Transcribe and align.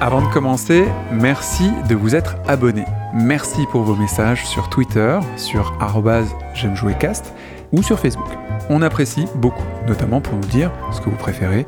Avant 0.00 0.22
de 0.22 0.28
commencer, 0.28 0.84
merci 1.10 1.72
de 1.88 1.96
vous 1.96 2.14
être 2.14 2.36
abonné. 2.46 2.84
Merci 3.12 3.66
pour 3.72 3.82
vos 3.82 3.96
messages 3.96 4.46
sur 4.46 4.68
Twitter, 4.68 5.18
sur 5.36 5.76
j'aime 6.54 6.76
jouer 6.76 6.94
cast 6.94 7.34
ou 7.72 7.82
sur 7.82 7.98
Facebook. 7.98 8.28
On 8.70 8.82
apprécie 8.82 9.26
beaucoup, 9.34 9.64
notamment 9.88 10.20
pour 10.20 10.34
nous 10.34 10.46
dire 10.46 10.70
ce 10.92 11.00
que 11.00 11.10
vous 11.10 11.16
préférez 11.16 11.66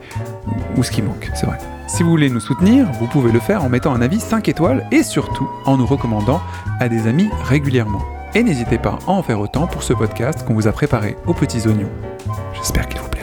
ou 0.77 0.85
ce 0.85 0.93
qui 0.93 1.03
manque, 1.03 1.29
c'est 1.35 1.46
vrai. 1.46 1.58
Si 1.88 2.04
vous 2.04 2.11
voulez 2.11 2.30
nous 2.30 2.38
soutenir, 2.38 2.87
vous 3.00 3.08
pouvez 3.08 3.32
le 3.32 3.40
faire 3.40 3.64
en 3.64 3.68
mettant 3.68 3.93
un 3.93 4.00
avis 4.00 4.20
5 4.20 4.48
étoiles 4.48 4.86
et 4.92 5.02
surtout 5.02 5.48
en 5.66 5.76
nous 5.76 5.86
recommandant 5.86 6.40
à 6.78 6.88
des 6.88 7.08
amis 7.08 7.28
régulièrement. 7.42 8.02
Et 8.36 8.44
n'hésitez 8.44 8.78
pas 8.78 9.00
à 9.08 9.10
en 9.10 9.24
faire 9.24 9.40
autant 9.40 9.66
pour 9.66 9.82
ce 9.82 9.92
podcast 9.92 10.46
qu'on 10.46 10.54
vous 10.54 10.68
a 10.68 10.72
préparé 10.72 11.16
aux 11.26 11.34
petits 11.34 11.66
oignons. 11.66 11.90
J'espère 12.54 12.88
qu'il 12.88 13.00
vous 13.00 13.08
plaira. 13.08 13.20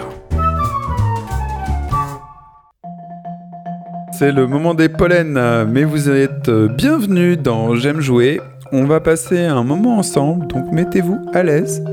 C'est 4.17 4.31
le 4.31 4.47
moment 4.47 4.73
des 4.73 4.89
pollens, 4.89 5.65
mais 5.67 5.83
vous 5.83 6.09
êtes 6.09 6.49
bienvenus 6.49 7.37
dans 7.37 7.75
J'aime 7.75 8.01
jouer. 8.01 8.41
On 8.71 8.85
va 8.85 8.99
passer 8.99 9.45
un 9.45 9.63
moment 9.63 9.99
ensemble, 9.99 10.47
donc 10.47 10.71
mettez-vous 10.71 11.19
à 11.35 11.43
l'aise. 11.43 11.83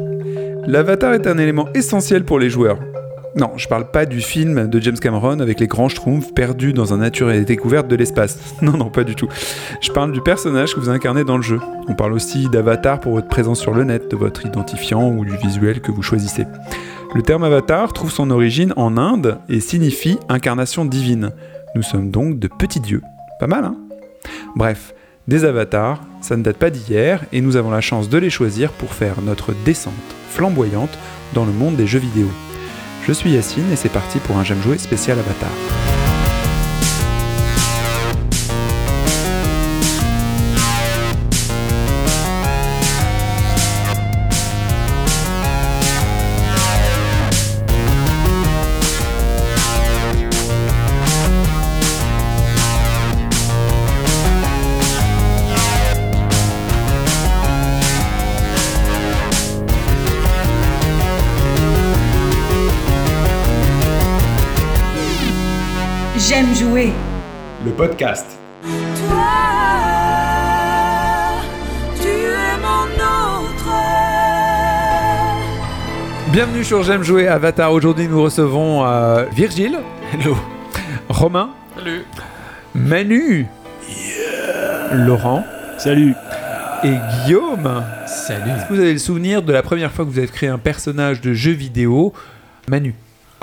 L'avatar 0.67 1.13
est 1.13 1.27
un 1.27 1.37
élément 1.37 1.69
essentiel 1.75 2.25
pour 2.25 2.39
les 2.39 2.49
joueurs. 2.49 2.79
Non, 3.37 3.51
je 3.57 3.69
parle 3.69 3.91
pas 3.91 4.07
du 4.07 4.23
film 4.23 4.69
de 4.69 4.81
James 4.81 4.99
Cameron 4.99 5.41
avec 5.41 5.61
les 5.61 5.67
grands 5.67 5.91
schtroumpfs 5.91 6.33
perdus 6.33 6.73
dans 6.73 6.95
un 6.95 6.97
nature 6.97 7.31
et 7.31 7.43
découverte 7.43 7.89
de 7.89 7.97
l'espace. 7.97 8.39
Non, 8.63 8.73
non, 8.73 8.89
pas 8.89 9.05
du 9.05 9.15
tout. 9.15 9.29
Je 9.83 9.91
parle 9.91 10.11
du 10.13 10.23
personnage 10.23 10.75
que 10.75 10.81
vous 10.81 10.89
incarnez 10.89 11.25
dans 11.25 11.37
le 11.37 11.43
jeu. 11.43 11.61
On 11.89 11.95
parle 11.95 12.15
aussi 12.15 12.49
d'avatar 12.49 13.01
pour 13.01 13.13
votre 13.13 13.29
présence 13.29 13.61
sur 13.61 13.75
le 13.75 13.85
net, 13.85 14.11
de 14.11 14.17
votre 14.17 14.47
identifiant 14.47 15.11
ou 15.11 15.27
du 15.27 15.37
visuel 15.37 15.83
que 15.83 15.93
vous 15.93 16.03
choisissez. 16.03 16.47
Le 17.15 17.21
terme 17.21 17.45
avatar 17.45 17.93
trouve 17.93 18.11
son 18.11 18.31
origine 18.31 18.73
en 18.77 18.97
Inde 18.97 19.39
et 19.51 19.61
signifie 19.61 20.19
incarnation 20.31 20.87
divine. 20.87 21.31
Nous 21.75 21.83
sommes 21.83 22.11
donc 22.11 22.39
de 22.39 22.47
petits 22.47 22.81
dieux. 22.81 23.03
Pas 23.41 23.49
mal, 23.49 23.65
hein? 23.65 23.77
Bref, 24.55 24.95
des 25.27 25.45
avatars, 25.45 26.01
ça 26.21 26.37
ne 26.37 26.43
date 26.43 26.57
pas 26.57 26.71
d'hier 26.71 27.25
et 27.33 27.41
nous 27.41 27.57
avons 27.57 27.71
la 27.71 27.81
chance 27.81 28.09
de 28.09 28.19
les 28.19 28.31
choisir 28.31 28.71
pour 28.71 28.93
faire 28.93 29.21
notre 29.23 29.53
descente 29.65 29.93
flamboyante 30.31 30.97
dans 31.33 31.45
le 31.45 31.53
monde 31.53 31.77
des 31.77 31.87
jeux 31.87 31.99
vidéo. 31.99 32.29
Je 33.07 33.13
suis 33.13 33.33
Yacine 33.33 33.73
et 33.73 33.77
c'est 33.77 33.89
parti 33.89 34.19
pour 34.21 34.37
un 34.37 34.45
J'aime 34.45 34.63
jouer 34.63 34.79
spécial 34.79 35.19
Avatar. 35.19 36.04
Podcast. 67.75 68.27
Toi, 68.63 68.71
tu 72.01 72.09
es 72.09 72.57
mon 72.63 72.85
autre. 72.95 73.71
Bienvenue 76.33 76.65
sur 76.65 76.83
J'aime 76.85 77.03
jouer 77.03 77.27
Avatar. 77.27 77.73
Aujourd'hui, 77.73 78.07
nous 78.07 78.23
recevons 78.23 78.87
euh, 78.87 79.25
Virgile. 79.35 79.79
Hello. 80.13 80.37
Romain. 81.09 81.51
Salut. 81.77 82.05
Manu. 82.75 83.47
Laurent. 84.93 85.45
Salut. 85.79 86.15
Et 86.85 86.95
Guillaume. 87.25 87.83
Salut. 88.07 88.51
Est-ce 88.51 88.69
que 88.69 88.75
vous 88.75 88.81
avez 88.81 88.93
le 88.93 88.99
souvenir 88.99 89.43
de 89.43 89.53
la 89.53 89.63
première 89.63 89.91
fois 89.91 90.05
que 90.05 90.11
vous 90.11 90.19
avez 90.19 90.29
créé 90.29 90.49
un 90.49 90.59
personnage 90.59 91.21
de 91.21 91.33
jeu 91.33 91.53
vidéo? 91.53 92.13
Manu. 92.69 92.95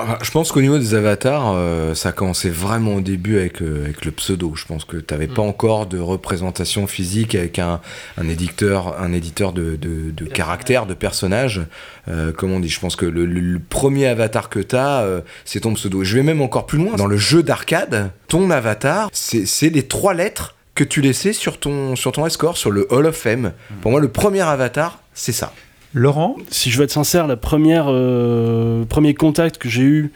Ah, 0.08 0.20
je 0.22 0.32
pense 0.32 0.52
qu'au 0.52 0.62
niveau 0.62 0.78
des 0.78 0.94
avatars, 0.96 1.54
euh, 1.56 1.94
ça 1.96 2.10
a 2.10 2.12
commencé 2.12 2.50
vraiment 2.50 2.96
au 2.96 3.02
début 3.02 3.38
avec, 3.40 3.62
euh, 3.62 3.84
avec 3.86 4.04
le 4.06 4.12
pseudo. 4.12 4.54
Je 4.56 4.66
pense 4.66 4.84
que 4.86 4.98
tu 4.98 5.14
n'avais 5.14 5.28
pas 5.28 5.42
encore 5.42 5.86
de 5.86 6.00
représentation 6.00 6.88
physique 6.88 7.36
avec 7.36 7.60
un, 7.60 7.82
un 8.18 8.28
éditeur, 8.30 9.00
un 9.02 9.14
éditeur 9.14 9.54
de, 9.54 9.76
de, 9.76 10.12
de 10.12 10.26
caractère, 10.26 10.86
de 10.86 10.94
personnage. 10.94 11.62
Euh, 12.08 12.32
comme 12.32 12.52
on 12.52 12.60
dit, 12.60 12.70
je 12.70 12.80
pense 12.80 12.96
que 12.96 13.06
le, 13.06 13.26
le- 13.26 13.40
le 13.40 13.60
premier 13.60 14.08
avatar 14.08 14.50
que 14.50 14.60
tu 14.60 14.76
as, 14.76 15.06
c'est 15.46 15.62
ton 15.62 15.74
pseudo. 15.74 16.04
Je 16.04 16.16
vais 16.16 16.24
même 16.24 16.42
encore 16.42 16.66
plus 16.66 16.78
loin. 16.78 16.96
Dans 16.96 17.08
le 17.08 17.18
jeu 17.18 17.44
d'arcade, 17.44 18.12
ton 18.28 18.50
avatar, 18.50 19.10
c'est 19.14 19.70
les 19.70 19.84
trois 19.84 20.14
lettres 20.14 20.56
que 20.74 20.84
tu 20.84 21.02
laissais 21.02 21.34
sur 21.34 21.60
ton, 21.60 21.96
sur 21.96 22.12
ton 22.12 22.26
escort, 22.26 22.58
sur 22.58 22.72
le 22.72 22.88
Hall 22.92 23.06
of 23.06 23.16
Fame. 23.16 23.52
Pour 23.82 23.92
moi, 23.92 24.00
le 24.00 24.08
premier 24.08 24.42
avatar, 24.42 25.00
c'est 25.14 25.32
ça. 25.34 25.54
Laurent. 25.94 26.36
si 26.50 26.72
je 26.72 26.78
veux 26.78 26.84
être 26.86 26.92
sincère, 26.92 27.28
première 27.38 27.86
euh, 27.90 28.86
premier 28.86 29.14
contact 29.14 29.58
que 29.58 29.68
j'ai 29.70 29.82
eu 29.84 30.12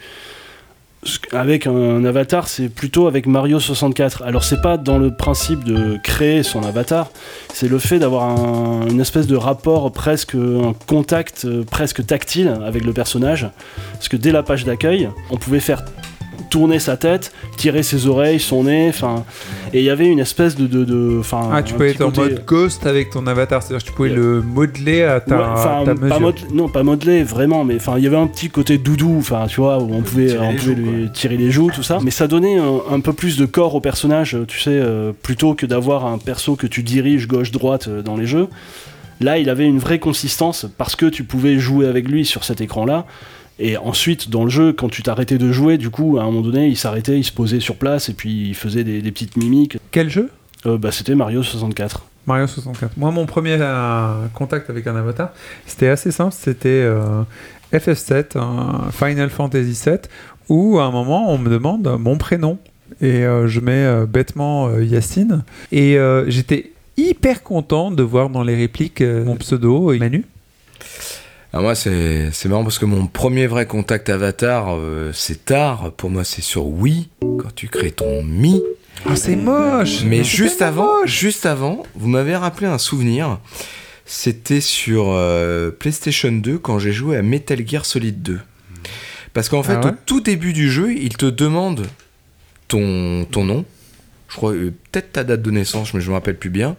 avec 1.32 1.68
un 1.68 2.04
avatar, 2.04 2.48
c'est 2.48 2.68
plutôt 2.68 3.06
avec 3.06 3.26
Mario 3.26 3.60
64. 3.60 4.22
Alors 4.22 4.42
c'est 4.42 4.60
pas 4.60 4.76
dans 4.76 4.98
le 4.98 5.14
principe 5.14 5.62
de 5.62 5.98
créer 6.02 6.42
son 6.42 6.64
avatar, 6.64 7.10
c'est 7.52 7.68
le 7.68 7.78
fait 7.78 7.98
d'avoir 8.00 8.24
un- 8.24 8.88
une 8.88 9.00
espèce 9.00 9.26
de 9.28 9.36
rapport 9.36 9.92
presque 9.92 10.34
un 10.34 10.74
contact 10.86 11.44
euh, 11.44 11.62
presque 11.62 12.04
tactile 12.06 12.52
avec 12.64 12.84
le 12.84 12.92
personnage, 12.92 13.46
parce 13.92 14.08
que 14.08 14.16
dès 14.16 14.32
la 14.32 14.42
page 14.42 14.64
d'accueil, 14.64 15.08
on 15.30 15.36
pouvait 15.36 15.60
faire 15.60 15.84
tourner 16.48 16.78
sa 16.78 16.96
tête, 16.96 17.32
tirer 17.56 17.82
ses 17.82 18.06
oreilles, 18.06 18.40
son 18.40 18.64
nez, 18.64 18.86
enfin, 18.88 19.24
et 19.72 19.80
il 19.80 19.84
y 19.84 19.90
avait 19.90 20.06
une 20.06 20.18
espèce 20.20 20.56
de, 20.56 20.66
de, 20.66 20.84
de- 20.84 21.16
enfin, 21.20 21.50
Ah, 21.52 21.62
tu 21.62 21.74
petit 21.74 21.88
être 21.88 22.02
en 22.02 22.10
mode 22.12 22.44
ghost 22.46 22.86
avec 22.86 23.10
ton 23.10 23.26
avatar, 23.26 23.62
c'est-à-dire 23.62 23.84
que 23.84 23.90
tu 23.90 23.94
pouvais 23.96 24.08
le 24.10 24.42
modeler 24.42 25.02
à 25.02 25.20
ta, 25.20 25.36
Ouais, 25.36 25.44
enfin, 25.46 25.82
ta 25.84 25.94
pas 25.94 26.18
non, 26.52 26.68
pas 26.68 26.82
modelé 26.82 27.22
vraiment, 27.22 27.64
mais 27.64 27.76
enfin, 27.76 27.94
il 27.98 28.04
y 28.04 28.06
avait 28.06 28.16
un 28.16 28.26
petit 28.26 28.48
côté 28.50 28.78
doudou, 28.78 29.16
enfin, 29.18 29.46
tu 29.48 29.60
vois, 29.60 29.78
où 29.82 29.92
on 29.94 30.02
pouvait, 30.02 30.26
Tirer 30.26 30.46
on 30.46 30.50
les 30.52 30.56
pouvait 30.56 30.74
joues, 30.76 30.80
lui 30.82 31.10
tirer 31.12 31.36
les 31.36 31.50
joues, 31.50 31.70
tout 31.74 31.82
ça. 31.82 31.98
Mais 32.02 32.10
ça 32.10 32.26
donnait 32.26 32.56
un, 32.58 32.80
un 32.90 33.00
peu 33.00 33.12
plus 33.12 33.36
de 33.36 33.46
corps 33.46 33.74
au 33.74 33.80
personnage, 33.80 34.36
tu 34.48 34.60
sais, 34.60 34.70
euh, 34.72 35.12
plutôt 35.22 35.54
que 35.54 35.66
d'avoir 35.66 36.06
un 36.06 36.18
perso 36.18 36.56
que 36.56 36.66
tu 36.66 36.82
diriges 36.82 37.26
gauche-droite 37.28 37.88
euh, 37.88 38.02
dans 38.02 38.16
les 38.16 38.26
jeux. 38.26 38.48
Là, 39.20 39.38
il 39.38 39.48
avait 39.48 39.64
une 39.64 39.78
vraie 39.78 39.98
consistance 39.98 40.66
parce 40.76 40.94
que 40.94 41.06
tu 41.06 41.24
pouvais 41.24 41.58
jouer 41.58 41.86
avec 41.86 42.06
lui 42.06 42.26
sur 42.26 42.44
cet 42.44 42.60
écran-là. 42.60 43.06
Et 43.58 43.76
ensuite, 43.76 44.28
dans 44.28 44.44
le 44.44 44.50
jeu, 44.50 44.72
quand 44.72 44.88
tu 44.88 45.02
t'arrêtais 45.02 45.38
de 45.38 45.50
jouer, 45.50 45.78
du 45.78 45.90
coup, 45.90 46.18
à 46.18 46.22
un 46.22 46.26
moment 46.26 46.42
donné, 46.42 46.66
il 46.68 46.76
s'arrêtait, 46.76 47.18
il 47.18 47.24
se 47.24 47.32
posait 47.32 47.60
sur 47.60 47.76
place 47.76 48.08
et 48.08 48.12
puis 48.12 48.48
il 48.48 48.54
faisait 48.54 48.84
des, 48.84 49.00
des 49.00 49.12
petites 49.12 49.36
mimiques. 49.36 49.78
Quel 49.90 50.10
jeu? 50.10 50.30
Euh, 50.66 50.78
bah, 50.78 50.92
c'était 50.92 51.14
Mario 51.14 51.42
64. 51.42 52.04
Mario 52.26 52.46
64. 52.46 52.96
Moi, 52.96 53.10
mon 53.10 53.26
premier 53.26 53.56
euh, 53.60 54.26
contact 54.34 54.68
avec 54.68 54.86
un 54.86 54.96
avatar, 54.96 55.30
c'était 55.66 55.88
assez 55.88 56.10
simple. 56.10 56.34
C'était 56.36 56.68
euh, 56.68 57.22
FF7, 57.72 58.36
un 58.36 58.90
Final 58.90 59.30
Fantasy 59.30 59.74
7, 59.74 60.10
où 60.48 60.78
à 60.78 60.84
un 60.84 60.90
moment, 60.90 61.30
on 61.30 61.38
me 61.38 61.48
demande 61.48 61.96
mon 61.98 62.18
prénom. 62.18 62.58
Et 63.00 63.24
je 63.46 63.58
mets 63.58 64.06
bêtement 64.06 64.70
Yacine. 64.78 65.42
Et 65.72 65.98
j'étais 66.28 66.70
hyper 66.96 67.42
content 67.42 67.90
de 67.90 68.02
voir 68.04 68.30
dans 68.30 68.44
les 68.44 68.54
répliques 68.54 69.02
mon 69.02 69.34
pseudo, 69.34 69.92
Manu. 69.98 70.24
Ah, 71.56 71.62
moi, 71.62 71.74
c'est 71.74 72.44
marrant 72.44 72.64
parce 72.64 72.78
que 72.78 72.84
mon 72.84 73.06
premier 73.06 73.46
vrai 73.46 73.64
contact 73.64 74.10
Avatar, 74.10 74.74
euh, 74.76 75.10
c'est 75.14 75.46
tard. 75.46 75.90
Pour 75.92 76.10
moi, 76.10 76.22
c'est 76.22 76.42
sur 76.42 76.66
Wii, 76.66 77.08
quand 77.20 77.54
tu 77.54 77.68
crées 77.68 77.92
ton 77.92 78.22
Mi. 78.22 78.62
Ah, 79.06 79.16
c'est 79.16 79.36
moche 79.36 80.02
Mais 80.04 80.18
C'est 80.18 80.36
juste 80.36 80.60
avant, 80.60 81.00
moche. 81.00 81.18
juste 81.18 81.46
avant, 81.46 81.82
vous 81.94 82.08
m'avez 82.08 82.36
rappelé 82.36 82.66
un 82.66 82.76
souvenir. 82.76 83.38
C'était 84.04 84.60
sur 84.60 85.06
euh, 85.12 85.70
PlayStation 85.70 86.30
2 86.30 86.58
quand 86.58 86.78
j'ai 86.78 86.92
joué 86.92 87.16
à 87.16 87.22
Metal 87.22 87.66
Gear 87.66 87.86
Solid 87.86 88.20
2. 88.20 88.38
Parce 89.32 89.48
qu'en 89.48 89.62
fait, 89.62 89.76
Ah 89.76 89.80
ouais 89.80 89.92
au 89.92 89.94
tout 90.04 90.20
début 90.20 90.52
du 90.52 90.70
jeu, 90.70 90.92
il 90.92 91.16
te 91.16 91.24
demande 91.24 91.86
ton, 92.68 93.24
ton 93.30 93.44
nom. 93.44 93.64
Je 94.28 94.36
crois, 94.36 94.52
euh, 94.52 94.74
peut-être 94.92 95.12
ta 95.12 95.24
date 95.24 95.40
de 95.40 95.50
naissance, 95.50 95.94
mais 95.94 96.02
je 96.02 96.10
me 96.10 96.14
rappelle 96.16 96.36
plus 96.36 96.50
bien. 96.50 96.76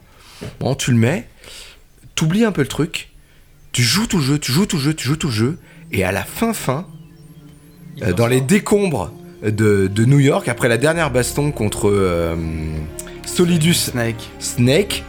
Bon, 0.59 0.75
tu 0.75 0.91
le 0.91 0.97
mets, 0.97 1.27
t'oublies 2.13 2.45
un 2.45 2.51
peu 2.51 2.61
le 2.61 2.67
truc, 2.67 3.09
tu 3.77 3.83
joues 3.83 4.07
tout 4.07 4.17
le 4.17 4.23
jeu, 4.23 4.39
tu 4.39 4.51
joues 4.51 4.65
tout 4.65 4.77
le 4.77 4.81
jeu, 4.81 4.93
tu 4.95 5.07
joues 5.07 5.17
tout 5.17 5.27
le 5.27 5.33
jeu, 5.33 5.57
et 5.91 6.03
à 6.03 6.11
la 6.11 6.23
fin 6.23 6.51
fin, 6.51 6.87
euh, 8.01 8.11
dans 8.11 8.25
les 8.25 8.41
décombres 8.41 9.11
de, 9.43 9.85
de 9.85 10.05
New 10.05 10.17
York, 10.17 10.47
après 10.47 10.67
la 10.67 10.79
dernière 10.79 11.11
baston 11.11 11.51
contre 11.51 11.87
euh, 11.87 12.35
Solidus 13.23 13.75
Snake. 13.75 14.31
Snake, 14.39 15.03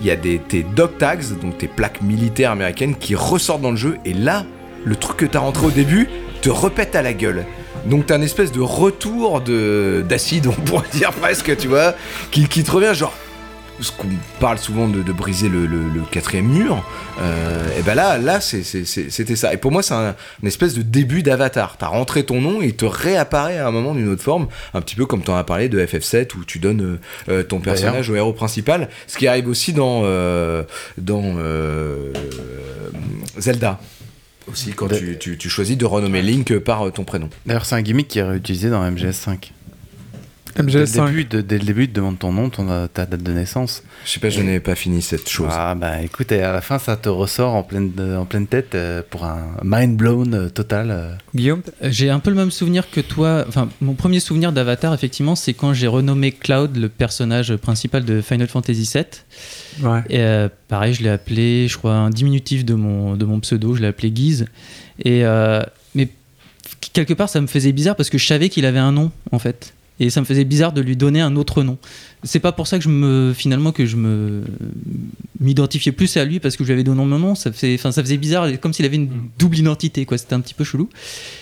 il 0.00 0.06
y 0.06 0.10
a 0.10 0.16
des, 0.16 0.38
tes 0.38 0.64
dog 0.64 0.98
tags, 0.98 1.16
donc 1.40 1.56
tes 1.56 1.66
plaques 1.66 2.02
militaires 2.02 2.50
américaines, 2.50 2.94
qui 2.94 3.14
ressortent 3.14 3.62
dans 3.62 3.70
le 3.70 3.78
jeu, 3.78 3.96
et 4.04 4.12
là, 4.12 4.44
le 4.84 4.96
truc 4.96 5.16
que 5.16 5.24
t'as 5.24 5.38
rentré 5.38 5.64
au 5.64 5.70
début 5.70 6.06
te 6.42 6.50
repète 6.50 6.96
à 6.96 7.00
la 7.00 7.14
gueule. 7.14 7.46
Donc 7.86 8.04
t'as 8.04 8.16
une 8.18 8.22
espèce 8.22 8.52
de 8.52 8.60
retour 8.60 9.40
de 9.40 10.04
d'acide, 10.06 10.46
on 10.46 10.52
pourrait 10.52 10.88
dire 10.92 11.12
presque, 11.22 11.56
tu 11.56 11.68
vois, 11.68 11.94
qui, 12.30 12.46
qui 12.48 12.64
te 12.64 12.70
revient 12.70 12.92
genre. 12.92 13.14
Ce 13.80 13.92
qu'on 13.92 14.08
parle 14.40 14.58
souvent 14.58 14.88
de, 14.88 15.02
de 15.02 15.12
briser 15.12 15.48
le, 15.48 15.66
le- 15.66 15.88
le 15.88 16.00
quatrième 16.10 16.46
mur, 16.46 16.84
et 17.78 17.82
ben 17.82 17.94
là, 17.94 18.18
là 18.18 18.40
c'était 18.40 19.36
ça. 19.36 19.52
Et 19.52 19.56
pour 19.56 19.72
moi, 19.72 19.82
c'est 19.82 19.94
un, 19.94 20.14
une 20.42 20.48
espèce 20.48 20.74
de 20.74 20.82
début 20.82 21.22
d'avatar. 21.22 21.76
T'as 21.78 21.86
rentré 21.88 22.24
ton 22.24 22.40
nom 22.40 22.62
et 22.62 22.66
il 22.66 22.74
te 22.76 22.84
réapparaît 22.84 23.58
à 23.58 23.66
un 23.68 23.70
moment 23.70 23.94
d'une 23.94 24.08
autre 24.08 24.22
forme, 24.22 24.48
un 24.74 24.80
petit 24.80 24.96
peu 24.96 25.06
comme 25.06 25.22
t'en 25.22 25.36
as 25.36 25.44
parlé 25.44 25.68
de 25.68 25.84
FF7 25.84 26.36
où 26.36 26.44
tu 26.44 26.58
donnes 26.58 26.98
euh, 27.28 27.32
euh, 27.32 27.42
ton 27.42 27.58
personnage 27.60 28.10
au 28.10 28.14
héros 28.16 28.32
principal. 28.32 28.88
Ce 29.06 29.16
qui 29.18 29.26
arrive 29.26 29.48
aussi 29.48 29.72
dans, 29.72 30.02
euh, 30.04 30.62
dans 30.98 31.22
euh, 31.38 32.12
Zelda. 33.38 33.80
Aussi, 34.50 34.72
quand 34.72 34.88
tu, 34.88 35.16
tu- 35.18 35.38
tu 35.38 35.48
choisis 35.48 35.76
de 35.76 35.84
renommer 35.84 36.22
Link 36.22 36.58
par 36.58 36.86
euh, 36.86 36.90
ton 36.90 37.04
prénom. 37.04 37.28
D'ailleurs, 37.46 37.64
c'est 37.66 37.76
un 37.76 37.82
gimmick 37.82 38.08
qui 38.08 38.18
est 38.18 38.22
réutilisé 38.24 38.68
dans 38.70 38.82
MGS5. 38.90 39.50
Dès 40.56 40.62
le, 40.62 40.68
MGS5. 40.84 41.06
début, 41.06 41.24
de- 41.24 41.40
dès 41.40 41.58
le 41.58 41.64
début, 41.64 41.86
tu 41.86 41.92
demandes 41.94 42.18
ton 42.18 42.32
nom, 42.32 42.50
ton, 42.50 42.66
ta 42.92 43.06
date 43.06 43.22
de 43.22 43.32
naissance. 43.32 43.82
Je 44.04 44.10
sais 44.10 44.20
pas, 44.20 44.30
je 44.30 44.40
n'ai 44.42 44.60
pas 44.60 44.74
fini 44.74 45.02
cette 45.02 45.28
chose. 45.28 45.48
Ah 45.50 45.74
bah 45.74 46.02
écoute, 46.02 46.32
et 46.32 46.42
à 46.42 46.52
la 46.52 46.60
fin, 46.60 46.78
ça 46.78 46.96
te 46.96 47.08
ressort 47.08 47.54
en 47.54 47.62
pleine, 47.62 47.92
en 48.18 48.24
pleine 48.24 48.46
tête 48.46 48.74
euh, 48.74 49.02
pour 49.08 49.24
un 49.24 49.56
mind 49.62 49.96
blown 49.96 50.34
euh, 50.34 50.48
total. 50.48 50.90
euh. 50.90 51.12
Guillaume 51.34 51.62
J'ai 51.82 52.10
un 52.10 52.18
peu 52.20 52.30
le 52.30 52.36
même 52.36 52.50
souvenir 52.50 52.90
que 52.90 53.00
toi. 53.00 53.44
Enfin, 53.48 53.68
mon 53.80 53.94
premier 53.94 54.20
souvenir 54.20 54.52
d'Avatar, 54.52 54.92
effectivement, 54.94 55.36
c'est 55.36 55.54
quand 55.54 55.72
j'ai 55.74 55.86
renommé 55.86 56.32
Cloud, 56.32 56.76
le 56.76 56.88
personnage 56.88 57.54
principal 57.56 58.04
de 58.04 58.20
Final 58.20 58.48
Fantasy 58.48 58.88
VII. 58.92 59.04
Ouais. 59.86 60.00
Et 60.10 60.20
euh, 60.20 60.48
pareil, 60.68 60.94
je 60.94 61.02
l'ai 61.02 61.10
appelé, 61.10 61.68
je 61.68 61.76
crois, 61.78 61.94
un 61.94 62.10
diminutif 62.10 62.64
de 62.64 62.74
mon, 62.74 63.16
de 63.16 63.24
mon 63.24 63.40
pseudo, 63.40 63.74
je 63.74 63.80
l'ai 63.82 63.88
appelé 63.88 64.10
Guise. 64.10 64.46
Et, 65.04 65.24
euh, 65.24 65.62
mais 65.94 66.08
quelque 66.92 67.14
part, 67.14 67.28
ça 67.28 67.40
me 67.40 67.46
faisait 67.46 67.72
bizarre 67.72 67.96
parce 67.96 68.10
que 68.10 68.18
je 68.18 68.26
savais 68.26 68.48
qu'il 68.48 68.66
avait 68.66 68.78
un 68.78 68.92
nom, 68.92 69.10
en 69.32 69.38
fait. 69.38 69.72
Et 70.00 70.10
ça 70.10 70.20
me 70.20 70.26
faisait 70.26 70.44
bizarre 70.44 70.72
de 70.72 70.80
lui 70.80 70.96
donner 70.96 71.20
un 71.20 71.36
autre 71.36 71.62
nom. 71.62 71.78
C'est 72.24 72.40
pas 72.40 72.52
pour 72.52 72.66
ça 72.66 72.78
que 72.78 72.84
je 72.84 72.88
me, 72.88 73.32
finalement, 73.34 73.70
que 73.70 73.86
je 73.86 73.96
me 73.96 74.42
m'identifiais 75.40 75.92
plus 75.92 76.16
à 76.16 76.24
lui 76.24 76.40
parce 76.40 76.56
que 76.56 76.64
je 76.64 76.68
lui 76.68 76.74
avais 76.74 76.82
donné 76.82 77.04
mon 77.04 77.18
nom. 77.18 77.34
Ça, 77.34 77.52
fait, 77.52 77.74
enfin, 77.74 77.92
ça 77.92 78.02
faisait 78.02 78.16
bizarre, 78.16 78.48
comme 78.60 78.72
s'il 78.72 78.84
avait 78.86 78.96
une 78.96 79.10
double 79.38 79.58
identité, 79.58 80.06
quoi. 80.06 80.18
C'était 80.18 80.34
un 80.34 80.40
petit 80.40 80.54
peu 80.54 80.64
chelou. 80.64 80.88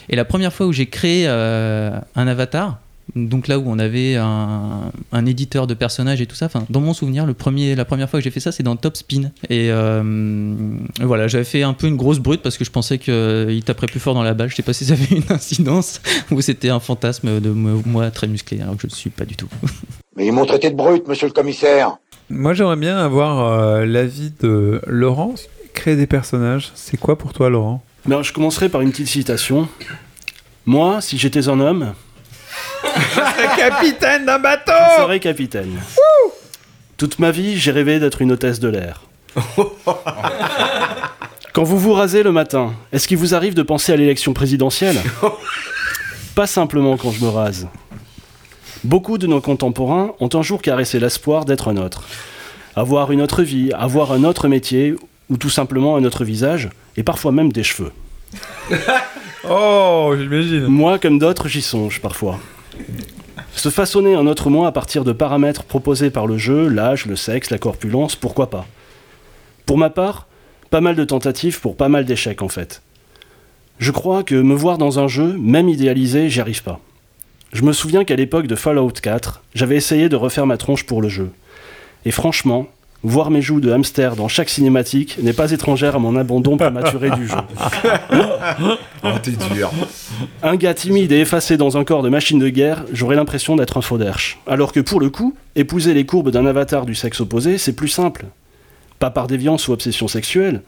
Et 0.09 0.17
la 0.17 0.25
première 0.25 0.53
fois 0.53 0.67
où 0.67 0.73
j'ai 0.73 0.87
créé 0.87 1.25
euh, 1.27 1.99
un 2.17 2.27
avatar, 2.27 2.81
donc 3.17 3.49
là 3.49 3.59
où 3.59 3.65
on 3.67 3.79
avait 3.79 4.17
un, 4.17 4.93
un 5.13 5.27
éditeur 5.27 5.67
de 5.67 5.75
personnages 5.75 6.21
et 6.21 6.27
tout 6.27 6.37
ça, 6.37 6.47
enfin, 6.47 6.65
dans 6.71 6.81
mon 6.81 6.93
souvenir, 6.95 7.27
le 7.27 7.35
premier, 7.35 7.75
la 7.75 7.85
première 7.85 8.09
fois 8.11 8.21
que 8.21 8.25
j'ai 8.25 8.31
fait 8.31 8.41
ça, 8.41 8.53
c'est 8.53 8.63
dans 8.63 8.77
Top 8.77 8.97
Spin. 8.97 9.31
Et 9.49 9.69
euh, 9.71 10.77
voilà, 11.01 11.29
j'avais 11.29 11.45
fait 11.45 11.63
un 11.63 11.73
peu 11.73 11.87
une 11.87 11.97
grosse 11.97 12.19
brute 12.19 12.43
parce 12.43 12.59
que 12.59 12.65
je 12.65 12.71
pensais 12.71 12.99
qu'il 12.99 13.63
taperait 13.65 13.87
plus 13.87 14.01
fort 14.01 14.15
dans 14.15 14.23
la 14.23 14.35
balle. 14.35 14.51
Je 14.51 14.57
sais 14.57 14.63
pas 14.63 14.73
si 14.73 14.85
ça 14.85 14.93
avait 14.95 15.17
une 15.17 15.31
incidence 15.33 16.01
ou 16.31 16.41
c'était 16.41 16.69
un 16.71 16.81
fantasme 16.81 17.41
de 17.41 17.51
mo- 17.51 17.83
moi 17.87 18.11
très 18.11 18.27
musclé, 18.27 18.61
alors 18.61 18.75
que 18.77 18.83
je 18.83 18.87
ne 18.89 18.93
suis 18.93 19.11
pas 19.11 19.25
du 19.25 19.37
tout. 19.37 19.49
Mais 20.17 20.27
ils 20.27 20.33
m'ont 20.33 20.47
traité 20.47 20.71
de 20.71 20.77
brute, 20.77 21.07
monsieur 21.07 21.29
le 21.29 21.33
commissaire. 21.33 21.97
Moi, 22.31 22.53
j'aimerais 22.53 22.77
bien 22.77 22.99
avoir 22.99 23.41
euh, 23.53 23.87
l'avis 23.87 24.33
de 24.41 24.81
Laurent. 24.87 25.35
Créer 25.75 25.97
des 25.97 26.07
personnages, 26.09 26.73
c'est 26.75 26.97
quoi 26.99 27.17
pour 27.17 27.33
toi, 27.33 27.49
Laurent? 27.49 27.83
Ben, 28.05 28.23
je 28.23 28.33
commencerai 28.33 28.69
par 28.69 28.81
une 28.81 28.91
petite 28.91 29.07
citation. 29.07 29.69
Moi, 30.67 31.01
si 31.01 31.17
j'étais 31.19 31.49
un 31.49 31.61
homme, 31.61 31.95
Capitaine 33.57 34.25
d'un 34.27 34.39
je 34.39 34.43
bateau 34.43 34.73
serais 34.99 35.21
capitaine. 35.21 35.81
Toute 36.97 37.19
ma 37.19 37.31
vie, 37.31 37.59
j'ai 37.59 37.71
rêvé 37.71 38.01
d'être 38.01 38.23
une 38.23 38.33
hôtesse 38.33 38.61
de 38.61 38.69
l'air. 38.69 39.03
Quand 41.53 41.63
vous 41.65 41.79
vous 41.79 41.93
rasez 41.93 42.23
le 42.23 42.33
matin, 42.33 42.75
est-ce 42.93 43.09
qu'il 43.09 43.17
vous 43.17 43.35
arrive 43.35 43.55
de 43.55 43.63
penser 43.63 43.93
à 43.93 43.97
l'élection 43.97 44.33
présidentielle? 44.33 44.97
Pas 46.35 46.47
simplement 46.47 46.97
quand 46.97 47.11
je 47.11 47.25
me 47.25 47.29
rase. 47.29 47.67
Beaucoup 48.85 49.19
de 49.19 49.27
nos 49.27 49.41
contemporains 49.41 50.13
ont 50.21 50.29
un 50.35 50.43
jour 50.43 50.63
caressé 50.63 51.01
l'espoir 51.01 51.45
d'être 51.45 51.67
un 51.67 51.77
autre. 51.77 52.05
Avoir 52.77 53.11
une 53.11 53.21
autre 53.23 53.43
vie, 53.43 53.73
avoir 53.73 54.13
un 54.13 54.23
autre 54.23 54.47
métier, 54.47 54.95
ou 55.31 55.37
tout 55.37 55.51
simplement 55.51 55.97
un 55.97 56.05
autre 56.05 56.25
visage, 56.25 56.69
et 56.97 57.03
parfois 57.03 57.33
même 57.33 57.51
des 57.53 57.65
cheveux. 57.65 57.93
Oh, 59.49 60.15
j'imagine. 60.19 60.67
Moi, 60.67 60.99
comme 60.99 61.19
d'autres, 61.19 61.49
j'y 61.49 61.63
songe 61.63 62.01
parfois. 62.01 62.39
Se 63.55 63.71
façonner 63.71 64.15
un 64.15 64.27
autre 64.27 64.51
moi 64.51 64.69
à 64.69 64.73
partir 64.73 65.05
de 65.05 65.13
paramètres 65.13 65.65
proposés 65.65 66.11
par 66.11 66.27
le 66.27 66.39
jeu, 66.39 66.69
l'âge, 66.69 67.07
le 67.07 67.17
sexe, 67.17 67.51
la 67.51 67.59
corpulence, 67.59 68.15
pourquoi 68.15 68.51
pas? 68.51 68.67
Pour 69.67 69.79
ma 69.79 69.91
part, 69.91 70.27
pas 70.71 70.81
mal 70.81 70.97
de 70.97 71.05
tentatives 71.05 71.61
pour 71.61 71.77
pas 71.77 71.89
mal 71.89 72.05
d'échecs 72.05 72.43
en 72.43 72.49
fait. 72.49 72.83
Je 73.79 73.91
crois 73.91 74.23
que 74.23 74.35
me 74.35 74.55
voir 74.55 74.79
dans 74.79 74.99
un 74.99 75.09
jeu, 75.09 75.37
même 75.39 75.69
idéalisé, 75.69 76.29
j'y 76.29 76.41
arrive 76.41 76.63
pas. 76.63 76.81
Je 77.53 77.63
me 77.63 77.73
souviens 77.73 78.05
qu'à 78.05 78.17
l'époque 78.17 78.47
de 78.47 78.57
Fallout 78.57 78.93
4, 79.03 79.43
j'avais 79.55 79.77
essayé 79.77 80.09
de 80.09 80.17
refaire 80.17 80.47
ma 80.47 80.57
tronche 80.57 80.85
pour 80.85 81.01
le 81.01 81.09
jeu. 81.09 81.31
Et 82.05 82.11
franchement, 82.11 82.69
voir 83.03 83.31
mes 83.31 83.43
joues 83.43 83.61
de 83.61 83.71
hamster 83.71 84.17
dans 84.17 84.29
chaque 84.29 84.49
cinématique 84.49 85.19
n'est 85.23 85.33
pas 85.33 85.53
étrangère 85.53 85.97
à 85.97 85.99
mon 85.99 86.17
abandon 86.17 86.57
prématuré 86.57 87.11
du 87.11 87.29
jeu. 87.29 87.37
Oh, 89.05 89.09
t'es 89.23 89.33
dur. 89.55 89.71
Un 90.43 90.57
gars 90.57 90.75
timide 90.75 91.13
et 91.13 91.21
effacé 91.21 91.57
dans 91.57 91.77
un 91.77 91.85
corps 91.85 92.03
de 92.03 92.09
machine 92.09 92.39
de 92.39 92.49
guerre, 92.49 92.85
j'aurais 92.93 93.17
l'impression 93.17 93.57
d'être 93.57 93.77
un 93.77 93.83
fauderche. 93.83 94.39
Alors 94.47 94.73
que 94.73 94.81
pour 94.81 95.01
le 95.01 95.11
coup, 95.11 95.35
épouser 95.55 95.95
les 95.95 96.07
courbes 96.07 96.31
d'un 96.31 96.47
avatar 96.47 96.87
du 96.87 96.95
sexe 96.95 97.21
opposé, 97.21 97.59
c'est 97.59 97.75
plus 97.75 97.89
simple. 97.89 98.27
Pas 98.99 99.11
par 99.11 99.29
déviance 99.29 99.69
ou 99.69 99.73
obsession 99.73 100.09
sexuelle, 100.09 100.63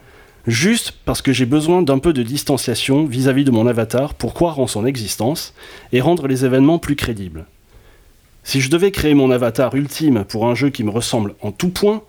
juste 0.47 0.95
parce 1.05 1.23
que 1.23 1.33
j'ai 1.33 1.47
besoin 1.47 1.83
d'un 1.83 1.99
peu 1.99 2.13
de 2.13 2.23
distanciation 2.23 3.05
vis-à-vis 3.05 3.45
de 3.45 3.51
mon 3.51 3.67
avatar 3.67 4.15
pour 4.15 4.35
croire 4.35 4.61
en 4.61 4.69
son 4.69 4.87
existence 4.87 5.53
et 5.93 6.01
rendre 6.01 6.29
les 6.29 6.45
événements 6.45 6.79
plus 6.79 6.95
crédibles. 6.95 7.47
Si 8.45 8.61
je 8.61 8.71
devais 8.71 8.91
créer 8.91 9.15
mon 9.15 9.31
avatar 9.31 9.75
ultime 9.75 10.25
pour 10.25 10.47
un 10.47 10.55
jeu 10.55 10.71
qui 10.71 10.85
me 10.85 10.91
ressemble 10.91 11.35
en 11.43 11.53
tout 11.53 11.69
point, 11.69 12.03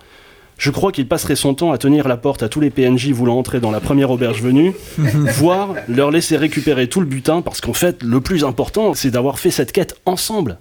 je 0.61 0.69
crois 0.69 0.91
qu'il 0.91 1.07
passerait 1.07 1.35
son 1.35 1.55
temps 1.55 1.71
à 1.71 1.79
tenir 1.79 2.07
la 2.07 2.17
porte 2.17 2.43
à 2.43 2.47
tous 2.47 2.59
les 2.59 2.69
PNJ 2.69 3.09
voulant 3.09 3.35
entrer 3.39 3.59
dans 3.59 3.71
la 3.71 3.79
première 3.79 4.11
auberge 4.11 4.43
venue, 4.43 4.75
voire 4.99 5.73
leur 5.87 6.11
laisser 6.11 6.37
récupérer 6.37 6.87
tout 6.87 6.99
le 6.99 7.07
butin, 7.07 7.41
parce 7.41 7.61
qu'en 7.61 7.73
fait, 7.73 8.03
le 8.03 8.21
plus 8.21 8.43
important, 8.43 8.93
c'est 8.93 9.09
d'avoir 9.09 9.39
fait 9.39 9.49
cette 9.49 9.71
quête 9.71 9.95
ensemble. 10.05 10.59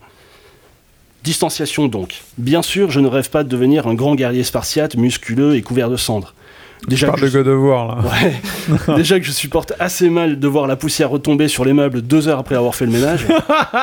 Distanciation 1.23 1.87
donc. 1.87 2.23
Bien 2.39 2.63
sûr, 2.63 2.91
je 2.91 2.99
ne 2.99 3.09
rêve 3.09 3.29
pas 3.29 3.45
de 3.45 3.51
devenir 3.51 3.87
un 3.87 3.93
grand 3.93 4.15
guerrier 4.15 4.43
spartiate, 4.43 4.97
musculeux 4.97 5.55
et 5.57 5.61
couvert 5.61 5.91
de 5.91 5.99
cendres. 5.99 6.35
Je 6.85 6.89
Déjà 6.89 7.07
parle 7.09 7.21
que 7.21 7.25
de 7.27 7.31
je- 7.31 7.39
God 7.39 7.49
of 7.49 7.63
War, 7.63 7.87
là. 7.89 8.03
Ouais. 8.89 8.95
Déjà 8.97 9.21
que 9.21 9.27
je 9.27 9.33
supporte 9.33 9.73
assez 9.79 10.09
mal 10.11 10.39
de 10.39 10.49
voir 10.49 10.67
la 10.67 10.77
poussière 10.77 11.11
retomber 11.11 11.47
sur 11.49 11.65
les 11.65 11.73
meubles 11.73 12.01
deux 12.03 12.27
heures 12.29 12.39
après 12.39 12.55
avoir 12.57 12.75
fait 12.75 12.87
le 12.87 12.93
ménage. 12.93 13.27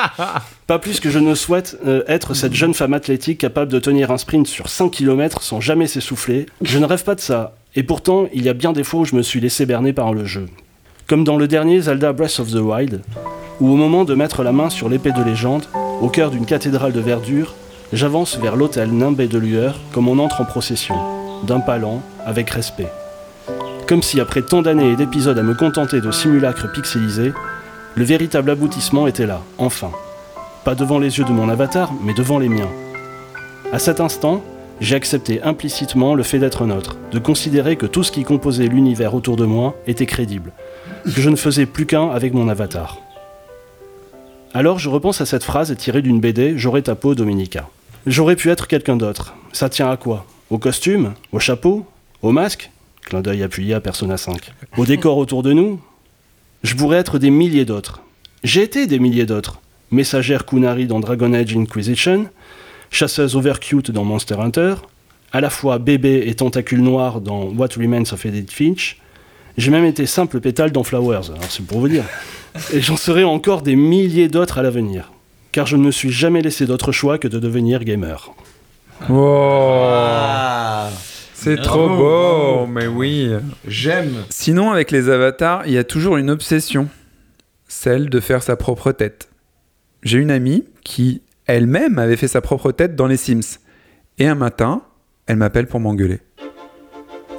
Pas 0.68 0.80
plus 0.80 1.00
que 1.00 1.10
je 1.10 1.20
ne 1.20 1.36
souhaite 1.36 1.78
euh, 1.86 2.04
être 2.08 2.34
cette 2.34 2.54
jeune 2.54 2.74
femme 2.74 2.94
athlétique 2.94 3.38
capable 3.38 3.72
de 3.72 3.80
tenir 3.80 4.12
un 4.12 4.18
sprint 4.18 4.48
sur 4.48 4.68
5 4.70 4.90
km 4.92 5.42
sans 5.42 5.62
jamais 5.62 5.88
s'essouffler. 5.88 6.46
Je 6.62 6.78
ne 6.80 6.86
rêve 6.86 7.04
pas 7.04 7.16
de 7.16 7.22
ça. 7.22 7.54
Et 7.76 7.84
pourtant, 7.84 8.26
il 8.34 8.44
y 8.44 8.50
a 8.50 8.54
bien 8.54 8.74
des 8.74 8.84
fois 8.84 9.02
où 9.02 9.06
je 9.06 9.16
me 9.16 9.22
suis 9.22 9.40
laissé 9.40 9.66
berner 9.66 9.94
par 9.94 10.14
le 10.14 10.26
jeu. 10.26 10.48
Comme 11.08 11.24
dans 11.24 11.38
le 11.38 11.48
dernier 11.48 11.80
Zelda 11.82 12.12
Breath 12.12 12.40
of 12.40 12.52
the 12.52 12.56
Wild, 12.56 13.02
où 13.62 13.70
au 13.72 13.76
moment 13.76 14.04
de 14.04 14.14
mettre 14.16 14.44
la 14.44 14.52
main 14.52 14.70
sur 14.70 14.90
l'épée 14.90 15.12
de 15.12 15.24
légende, 15.24 15.66
au 16.02 16.10
cœur 16.10 16.32
d'une 16.32 16.46
cathédrale 16.46 16.92
de 16.92 17.00
verdure, 17.00 17.54
j'avance 17.94 18.38
vers 18.38 18.56
l'autel 18.58 18.92
nimbé 18.92 19.28
de 19.28 19.38
lueur 19.38 19.80
comme 19.94 20.08
on 20.10 20.20
entre 20.20 20.42
en 20.42 20.46
procession, 20.46 20.96
d'un 21.44 21.60
pas 21.62 21.78
lent, 21.78 22.02
avec 22.28 22.50
respect. 22.52 22.92
Comme 23.88 24.04
si 24.04 24.20
après 24.20 24.42
tant 24.42 24.62
d'années 24.62 24.92
et 24.92 24.96
d'épisodes 24.96 25.40
à 25.40 25.44
me 25.44 25.56
contenter 25.56 26.02
de 26.02 26.12
simulacres 26.12 26.72
pixelisés, 26.72 27.34
le 27.96 28.04
véritable 28.04 28.52
aboutissement 28.52 29.08
était 29.08 29.26
là, 29.26 29.42
enfin. 29.58 29.92
Pas 30.66 30.76
devant 30.76 31.00
les 31.00 31.18
yeux 31.18 31.24
de 31.24 31.32
mon 31.32 31.50
avatar, 31.50 31.94
mais 32.04 32.14
devant 32.14 32.38
les 32.38 32.50
miens. 32.50 32.70
À 33.72 33.80
cet 33.80 34.02
instant, 34.02 34.44
j'ai 34.82 34.96
accepté 34.96 35.42
implicitement 35.42 36.14
le 36.14 36.24
fait 36.24 36.38
d'être 36.38 36.66
neutre, 36.66 36.98
de 37.12 37.20
considérer 37.20 37.78
que 37.78 37.86
tout 37.86 38.04
ce 38.04 38.12
qui 38.12 38.24
composait 38.24 38.68
l'univers 38.68 39.16
autour 39.16 39.38
de 39.38 39.46
moi 39.46 39.76
était 39.88 40.06
crédible, 40.06 40.52
que 41.06 41.22
je 41.22 41.30
ne 41.30 41.36
faisais 41.36 41.66
plus 41.66 41.86
qu'un 41.86 42.10
avec 42.10 42.34
mon 42.34 42.50
avatar. 42.50 42.98
Alors 44.54 44.80
je 44.80 44.90
repense 44.90 45.22
à 45.22 45.26
cette 45.26 45.44
phrase 45.44 45.76
tirée 45.78 46.02
d'une 46.02 46.20
BD 46.20 46.58
J'aurais 46.58 46.82
ta 46.82 46.96
peau, 46.96 47.16
Dominica. 47.16 47.70
J'aurais 48.06 48.36
pu 48.36 48.50
être 48.50 48.68
quelqu'un 48.68 48.98
d'autre. 48.98 49.34
Ça 49.54 49.70
tient 49.70 49.90
à 49.90 49.98
quoi? 49.98 50.26
Au 50.50 50.58
costume? 50.58 51.14
Au 51.32 51.40
chapeau? 51.40 51.86
Au 52.22 52.32
masque 52.32 52.72
Clin 53.04 53.22
d'œil 53.22 53.44
appuyé 53.44 53.74
à 53.74 53.80
Persona 53.80 54.18
5. 54.18 54.52
Au 54.76 54.86
décor 54.86 55.18
autour 55.18 55.44
de 55.44 55.54
nous 55.54 55.80
Je 56.64 56.76
pourrais 56.76 56.98
être 56.98 57.20
des 57.20 57.30
milliers 57.30 57.64
d'autres. 57.64 58.02
J'ai 58.44 58.64
été 58.64 58.88
des 58.88 59.00
milliers 59.00 59.26
d'autres. 59.26 59.62
Messagère 59.92 60.46
Kunari 60.46 60.88
dans 60.88 61.00
Dragon 61.00 61.32
Age 61.34 61.56
Inquisition, 61.56 62.26
chasseuse 62.92 63.36
overcute 63.36 63.92
dans 63.92 64.04
Monster 64.04 64.36
Hunter, 64.36 64.76
à 65.32 65.40
la 65.40 65.50
fois 65.50 65.80
bébé 65.80 66.24
et 66.26 66.36
tentacule 66.36 66.82
noir 66.82 67.22
dans 67.22 67.44
What 67.44 67.70
Remains 67.78 68.12
of 68.12 68.26
Edith 68.26 68.52
Finch. 68.52 69.00
J'ai 69.58 69.72
même 69.72 69.86
été 69.86 70.06
simple 70.06 70.42
pétale 70.42 70.72
dans 70.72 70.84
Flowers, 70.84 71.30
alors 71.30 71.50
c'est 71.50 71.66
pour 71.66 71.80
vous 71.80 71.88
dire. 71.88 72.04
Et 72.74 72.82
j'en 72.82 72.98
serai 72.98 73.24
encore 73.24 73.62
des 73.62 73.76
milliers 73.76 74.28
d'autres 74.28 74.58
à 74.58 74.64
l'avenir. 74.64 75.12
Car 75.52 75.66
je 75.66 75.78
ne 75.78 75.84
me 75.84 75.92
suis 75.92 76.12
jamais 76.12 76.42
laissé 76.42 76.66
d'autre 76.66 76.92
choix 76.92 77.18
que 77.18 77.28
de 77.28 77.40
devenir 77.40 77.84
gamer. 77.84 78.34
C'est 81.40 81.62
trop 81.62 81.88
beau, 81.88 82.66
mais 82.66 82.88
oui. 82.88 83.32
J'aime. 83.68 84.24
Sinon, 84.30 84.72
avec 84.72 84.90
les 84.90 85.08
avatars, 85.08 85.68
il 85.68 85.74
y 85.74 85.78
a 85.78 85.84
toujours 85.84 86.18
une 86.18 86.32
obsession, 86.32 86.90
celle 87.68 88.10
de 88.10 88.20
faire 88.20 88.42
sa 88.42 88.56
propre 88.56 88.92
tête. 88.92 89.30
J'ai 90.02 90.18
une 90.18 90.32
amie 90.32 90.66
qui, 90.84 91.22
elle-même, 91.46 92.00
avait 92.00 92.16
fait 92.16 92.28
sa 92.28 92.42
propre 92.42 92.72
tête 92.72 92.96
dans 92.96 93.06
les 93.06 93.18
Sims. 93.18 93.60
Et 94.18 94.28
un 94.28 94.34
matin, 94.34 94.82
elle 95.28 95.36
m'appelle 95.36 95.68
pour 95.68 95.80
m'engueuler. 95.80 96.22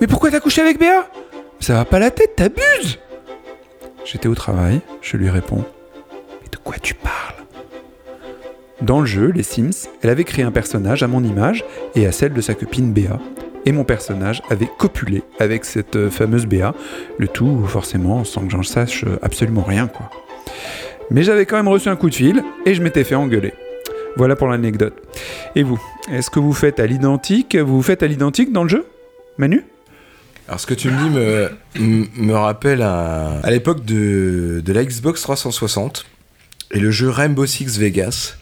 Mais 0.01 0.07
pourquoi 0.07 0.31
t'as 0.31 0.41
couché 0.41 0.63
avec 0.63 0.79
Béa? 0.79 1.11
Ça 1.59 1.75
va 1.75 1.85
pas 1.85 1.99
la 1.99 2.13
tête, 2.13 2.37
t'abuses 2.37 3.01
J'étais 4.05 4.29
au 4.29 4.37
travail, 4.37 4.81
je 5.03 5.17
lui 5.17 5.29
réponds. 5.29 5.65
Mais 6.41 6.49
de 6.49 6.57
quoi 6.57 6.77
tu 6.81 6.95
parles? 6.95 7.35
Dans 8.81 9.01
le 9.01 9.07
jeu, 9.07 9.33
les 9.33 9.43
Sims, 9.43 9.89
elle 10.03 10.11
avait 10.11 10.23
créé 10.23 10.45
un 10.45 10.53
personnage 10.53 11.03
à 11.03 11.09
mon 11.09 11.25
image 11.25 11.65
et 11.97 12.07
à 12.07 12.13
celle 12.13 12.33
de 12.33 12.41
sa 12.41 12.55
copine 12.55 12.93
Béa. 12.93 13.19
Et 13.65 13.73
mon 13.73 13.85
personnage 13.85 14.43
avait 14.51 14.71
copulé 14.79 15.23
avec 15.39 15.65
cette 15.65 15.97
euh, 15.97 16.11
fameuse 16.11 16.47
Béa, 16.47 16.75
le 17.19 17.29
tout 17.29 17.65
forcément 17.67 18.25
sans 18.25 18.43
que 18.45 18.51
j'en 18.51 18.63
sache 18.63 19.05
euh, 19.05 19.19
absolument 19.23 19.63
rien 19.63 19.87
quoi. 19.87 20.11
Mais 21.11 21.23
j'avais 21.23 21.47
quand 21.47 21.57
même 21.57 21.69
reçu 21.69 21.89
un 21.89 21.97
coup 21.97 22.11
de 22.11 22.15
fil 22.15 22.43
et 22.67 22.75
je 22.75 22.83
m'étais 22.83 23.05
fait 23.05 23.15
engueuler. 23.15 23.55
Voilà 24.17 24.37
pour 24.37 24.49
l'anecdote. 24.49 24.95
Et 25.55 25.63
vous, 25.63 25.81
est-ce 26.11 26.31
que 26.31 26.41
vous 26.41 26.53
faites 26.53 26.81
à 26.81 26.87
l'identique 26.87 27.57
Vous 27.57 27.83
faites 27.83 28.03
à 28.03 28.07
l'identique 28.07 28.53
dans 28.53 28.63
le 28.63 28.69
jeu 28.69 28.87
Manu? 29.39 29.65
Alors 30.49 30.61
ce 30.61 30.67
que 30.67 30.75
tu 30.75 30.91
me 30.91 30.99
dis 30.99 31.11
me, 31.11 32.07
me 32.17 32.35
rappelle 32.35 32.81
à, 32.83 33.39
à 33.43 33.51
l'époque 33.51 33.85
de, 33.85 34.63
de 34.65 34.73
la 34.73 34.83
Xbox 34.85 35.21
360 35.21 36.07
et 36.73 36.81
le 36.81 36.91
jeu 36.91 37.11
Rainbow 37.11 37.45
Six 37.45 37.79
Vegas. 37.79 38.38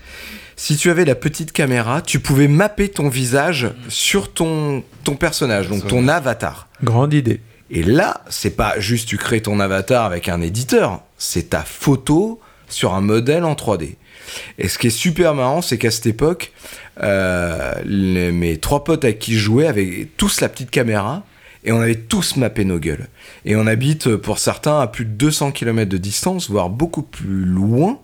Si 0.59 0.77
tu 0.77 0.91
avais 0.91 1.05
la 1.05 1.15
petite 1.15 1.53
caméra, 1.53 2.01
tu 2.01 2.19
pouvais 2.19 2.49
mapper 2.49 2.89
ton 2.89 3.09
visage 3.09 3.69
sur 3.89 4.33
ton, 4.33 4.83
ton 5.05 5.15
personnage, 5.15 5.69
donc 5.69 5.87
ton 5.87 6.09
avatar. 6.09 6.69
Grande 6.83 7.13
idée. 7.13 7.41
Et 7.71 7.83
là, 7.83 8.23
c'est 8.31 8.57
pas 8.57 8.79
juste 8.81 9.09
tu 9.09 9.19
crées 9.19 9.43
ton 9.43 9.61
avatar 9.61 10.05
avec 10.05 10.29
un 10.29 10.41
éditeur, 10.41 11.03
c'est 11.19 11.51
ta 11.51 11.61
photo 11.63 12.41
sur 12.69 12.95
un 12.95 13.01
modèle 13.01 13.45
en 13.45 13.55
3D. 13.55 13.97
Et 14.59 14.69
ce 14.69 14.79
qui 14.79 14.87
est 14.87 14.91
super 14.91 15.35
marrant, 15.35 15.63
c'est 15.63 15.77
qu'à 15.79 15.91
cette 15.91 16.07
époque, 16.07 16.53
euh, 17.03 17.75
les- 17.85 18.33
mes 18.33 18.57
trois 18.59 18.83
potes 18.83 19.05
avec 19.05 19.19
qui 19.19 19.35
je 19.35 19.39
jouais 19.41 19.67
avaient 19.67 20.09
tous 20.17 20.41
la 20.41 20.49
petite 20.49 20.71
caméra 20.71 21.25
et 21.65 21.73
on 21.73 21.81
avait 21.81 21.95
tous 21.97 22.37
mappé 22.37 22.65
nos 22.65 22.79
gueules. 22.79 23.09
Et 23.45 23.57
on 23.57 23.67
habite 23.67 24.17
pour 24.17 24.39
certains 24.39 24.81
à 24.81 24.87
plus 24.87 25.05
de 25.05 25.11
200 25.11 25.51
km 25.53 25.89
de 25.91 25.99
distance, 25.99 26.49
voire 26.51 26.71
beaucoup 26.71 27.03
plus 27.03 27.45
loin. 27.45 27.99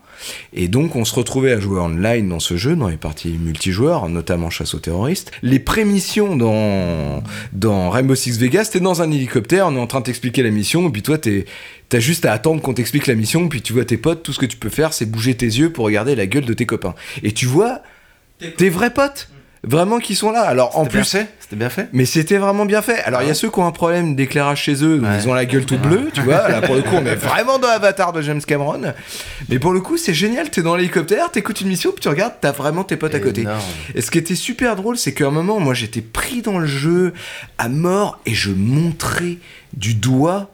Et 0.52 0.69
donc 0.69 0.97
on 0.97 1.05
se 1.05 1.14
retrouvait 1.14 1.52
à 1.52 1.61
jouer 1.61 1.81
online 1.81 2.29
dans 2.29 2.41
ce 2.41 2.57
jeu, 2.57 2.76
dans 2.76 2.88
les 2.88 2.97
parties 2.97 3.37
multijoueurs, 3.38 4.09
notamment 4.09 4.50
chasse 4.50 4.75
aux 4.75 4.79
terroristes. 4.79 5.31
Les 5.43 5.59
prémissions 5.59 6.37
dans, 6.37 7.23
dans 7.52 7.91
Rainbow 7.91 8.14
Six 8.14 8.38
Vegas, 8.38 8.71
t'es 8.73 8.81
dans 8.81 9.02
un 9.02 9.11
hélicoptère, 9.11 9.67
on 9.67 9.76
est 9.76 9.81
en 9.81 9.87
train 9.87 10.00
de 10.00 10.05
t'expliquer 10.07 10.43
la 10.43 10.50
mission, 10.50 10.88
et 10.88 10.93
puis 10.93 11.02
toi 11.02 11.19
t'es, 11.19 11.47
t'as 11.88 12.00
juste 12.00 12.25
à 12.25 12.33
attendre 12.33 12.61
qu'on 12.62 12.75
t'explique 12.75 13.07
la 13.07 13.14
mission, 13.14 13.49
puis 13.49 13.62
tu 13.62 13.73
vois 13.73 13.85
tes 13.85 13.97
potes, 13.97 14.23
tout 14.23 14.33
ce 14.33 14.38
que 14.38 14.47
tu 14.47 14.57
peux 14.57 14.71
faire 14.71 14.93
c'est 14.93 15.07
bouger 15.07 15.35
tes 15.35 15.47
yeux 15.47 15.73
pour 15.73 15.85
regarder 15.85 16.14
la 16.14 16.26
gueule 16.26 16.45
de 16.45 16.55
tes 16.55 16.67
copains. 16.67 16.95
Et 17.23 17.33
tu 17.33 17.47
vois 17.47 17.81
tes 18.57 18.71
vrais 18.71 18.93
potes, 18.93 19.29
vraiment 19.62 19.99
qui 19.99 20.14
sont 20.14 20.31
là. 20.31 20.43
Alors 20.43 20.79
en 20.79 20.87
plus... 20.87 21.17
C'était 21.53 21.59
bien 21.61 21.69
fait 21.69 21.89
Mais 21.93 22.07
c'était 22.07 22.39
vraiment 22.39 22.65
bien 22.65 22.81
fait. 22.81 23.03
Alors 23.03 23.21
il 23.21 23.29
y 23.29 23.31
a 23.31 23.35
ceux 23.35 23.51
qui 23.51 23.59
ont 23.59 23.67
un 23.67 23.73
problème 23.73 24.17
d'éclairage 24.17 24.63
chez 24.63 24.83
eux, 24.83 24.99
Ouais. 25.03 25.19
ils 25.23 25.29
ont 25.29 25.35
la 25.35 25.45
gueule 25.45 25.67
toute 25.67 25.83
bleue, 25.83 26.09
tu 26.15 26.23
vois. 26.23 26.49
Là 26.49 26.63
pour 26.63 26.75
le 26.75 26.81
coup, 26.81 26.95
on 26.95 27.05
est 27.05 27.15
vraiment 27.15 27.59
dans 27.59 27.69
Avatar 27.69 28.15
de 28.15 28.23
James 28.23 28.41
Cameron. 28.41 28.95
Mais 29.51 29.59
pour 29.59 29.75
le 29.75 29.81
coup, 29.83 29.99
c'est 29.99 30.15
génial. 30.15 30.49
T'es 30.49 30.63
dans 30.63 30.77
l'hélicoptère, 30.77 31.31
t'écoutes 31.31 31.61
une 31.61 31.69
mission, 31.69 31.91
puis 31.93 32.01
tu 32.01 32.09
regardes, 32.09 32.33
t'as 32.41 32.53
vraiment 32.53 32.85
tes 32.85 32.97
potes 32.97 33.15
à 33.15 33.21
côté. 33.21 33.43
Énorme. 33.43 33.61
Et 33.95 34.01
ce 34.01 34.11
qui 34.11 34.17
était 34.17 34.35
super 34.35 34.77
drôle, 34.77 34.97
c'est 34.97 35.13
qu'à 35.13 35.27
un 35.27 35.31
moment, 35.31 35.61
moi, 35.61 35.75
j'étais 35.75 36.01
pris 36.01 36.41
dans 36.41 36.59
le 36.59 36.65
jeu 36.67 37.13
à 37.59 37.69
mort 37.69 38.19
et 38.25 38.33
je 38.33 38.49
montrais 38.51 39.37
du 39.75 39.93
doigt 39.93 40.49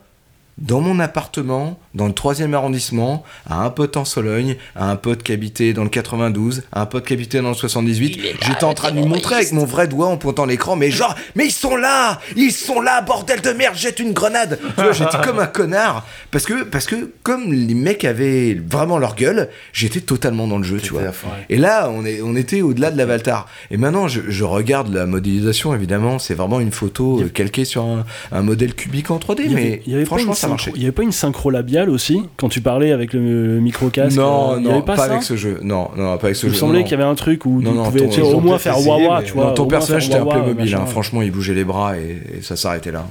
dans 0.61 0.81
mon 0.81 0.99
appartement, 1.01 1.79
dans 1.95 2.07
le 2.07 2.13
3e 2.13 2.53
arrondissement, 2.53 3.25
à 3.49 3.63
un 3.65 3.71
pote 3.71 3.97
en 3.97 4.05
Sologne, 4.05 4.57
à 4.77 4.91
un 4.91 4.97
pote 4.97 5.23
qui 5.23 5.33
habitait 5.33 5.73
dans 5.73 5.85
le 5.85 5.89
92, 5.89 6.63
à 6.73 6.83
un 6.83 6.87
pote 6.87 7.07
qui 7.07 7.13
habitait 7.13 7.41
dans 7.41 7.49
le 7.51 7.55
78. 7.55 8.21
J'étais 8.47 8.65
en 8.65 8.75
train 8.75 8.91
de 8.91 8.97
lui 9.01 9.07
montrer 9.07 9.37
avec 9.37 9.53
mon 9.53 9.65
vrai 9.65 9.89
doigt 9.89 10.07
en 10.09 10.17
pointant 10.17 10.45
l'écran, 10.47 10.77
mais 10.77 10.91
genre, 10.91 11.15
mais 11.35 11.47
ils 11.47 11.53
sont 11.53 11.77
là 11.77 12.21
Ils 12.37 12.53
sont 12.53 12.81
là, 12.81 13.01
bordel 13.03 13.41
de 13.41 13.51
merde, 13.51 13.75
jette 13.77 14.01
une 14.01 14.13
grenade 14.13 14.59
Tu 14.77 14.83
vois, 14.83 14.93
j'étais 14.93 15.19
comme 15.25 15.39
un 15.39 15.47
connard, 15.47 16.07
parce 16.31 16.45
que, 16.45 16.65
parce 16.65 16.87
que 16.87 17.13
comme 17.23 17.53
les 17.53 17.75
mecs 17.75 18.05
avaient 18.05 18.55
vraiment 18.55 18.99
leur 18.99 19.15
gueule, 19.15 19.49
j'étais 19.73 20.01
totalement 20.01 20.47
dans 20.47 20.59
le 20.59 20.65
jeu, 20.65 20.79
tu 20.81 20.93
vois. 20.93 21.03
Et 21.49 21.57
là, 21.57 21.91
on, 21.93 22.05
est, 22.05 22.21
on 22.23 22.35
était 22.37 22.63
au-delà 22.63 22.91
de 22.91 22.99
l'avatar. 22.99 23.47
Et 23.71 23.77
maintenant, 23.77 24.09
je, 24.09 24.21
je 24.29 24.45
regarde 24.45 24.93
la 24.93 25.07
modélisation, 25.07 25.75
évidemment, 25.75 26.19
c'est 26.19 26.35
vraiment 26.35 26.61
une 26.61 26.73
photo 26.73 27.21
euh, 27.21 27.29
calquée 27.29 27.65
sur 27.65 27.85
un, 27.85 28.05
un 28.33 28.43
modèle 28.43 28.75
cubique 28.75 29.11
en 29.11 29.19
3D, 29.19 29.41
Il 29.45 29.51
y 29.51 29.55
avait- 29.55 29.55
mais 29.63 29.83
il 29.87 29.93
y 29.93 29.95
avait 29.95 30.05
pas 30.05 30.09
franchement, 30.09 30.35
ça 30.35 30.48
synchro-. 30.57 30.73
Il 30.77 30.83
y 30.83 30.85
avait 30.85 30.93
pas 30.93 31.03
une 31.03 31.13
synchro 31.13 31.51
labiale 31.51 31.91
aussi 31.91 32.23
quand 32.37 32.49
tu 32.49 32.61
parlais 32.61 32.93
avec 32.93 33.13
le, 33.13 33.21
le 33.47 33.61
micro-casque 33.61 34.17
Non, 34.17 34.53
euh, 34.53 34.57
il 34.59 34.65
y 34.65 34.69
non, 34.69 34.73
avait 34.75 34.83
pas, 34.83 35.01
avec 35.03 35.23
ce 35.23 35.37
jeu. 35.37 35.59
Non, 35.63 35.89
non, 35.97 36.17
pas 36.19 36.27
avec 36.27 36.37
ce 36.37 36.47
Il 36.47 36.51
me 36.51 36.55
jeu. 36.55 36.61
semblait 36.61 36.79
non. 36.81 36.85
qu'il 36.85 36.93
y 36.93 36.95
avait 37.01 37.11
un 37.11 37.15
truc 37.15 37.45
où 37.47 37.61
Non, 37.61 37.71
tu 37.71 37.77
non, 37.77 37.85
pouvais 37.85 38.09
ton- 38.09 38.35
au 38.37 38.41
moins 38.41 38.59
faire 38.59 38.79
wawa, 38.87 39.23
tu 39.25 39.33
vois. 39.33 39.53
Ton 39.53 39.67
personnage 39.67 40.07
était 40.09 40.17
un 40.17 40.25
mobile, 40.25 40.75
hein. 40.75 40.87
franchement, 40.87 41.23
il 41.23 41.31
bougeait 41.31 41.55
les 41.55 41.65
bras 41.65 41.97
et, 41.99 42.39
et 42.39 42.43
ça 42.43 42.57
s'arrêtait 42.57 42.93
là. 42.93 43.07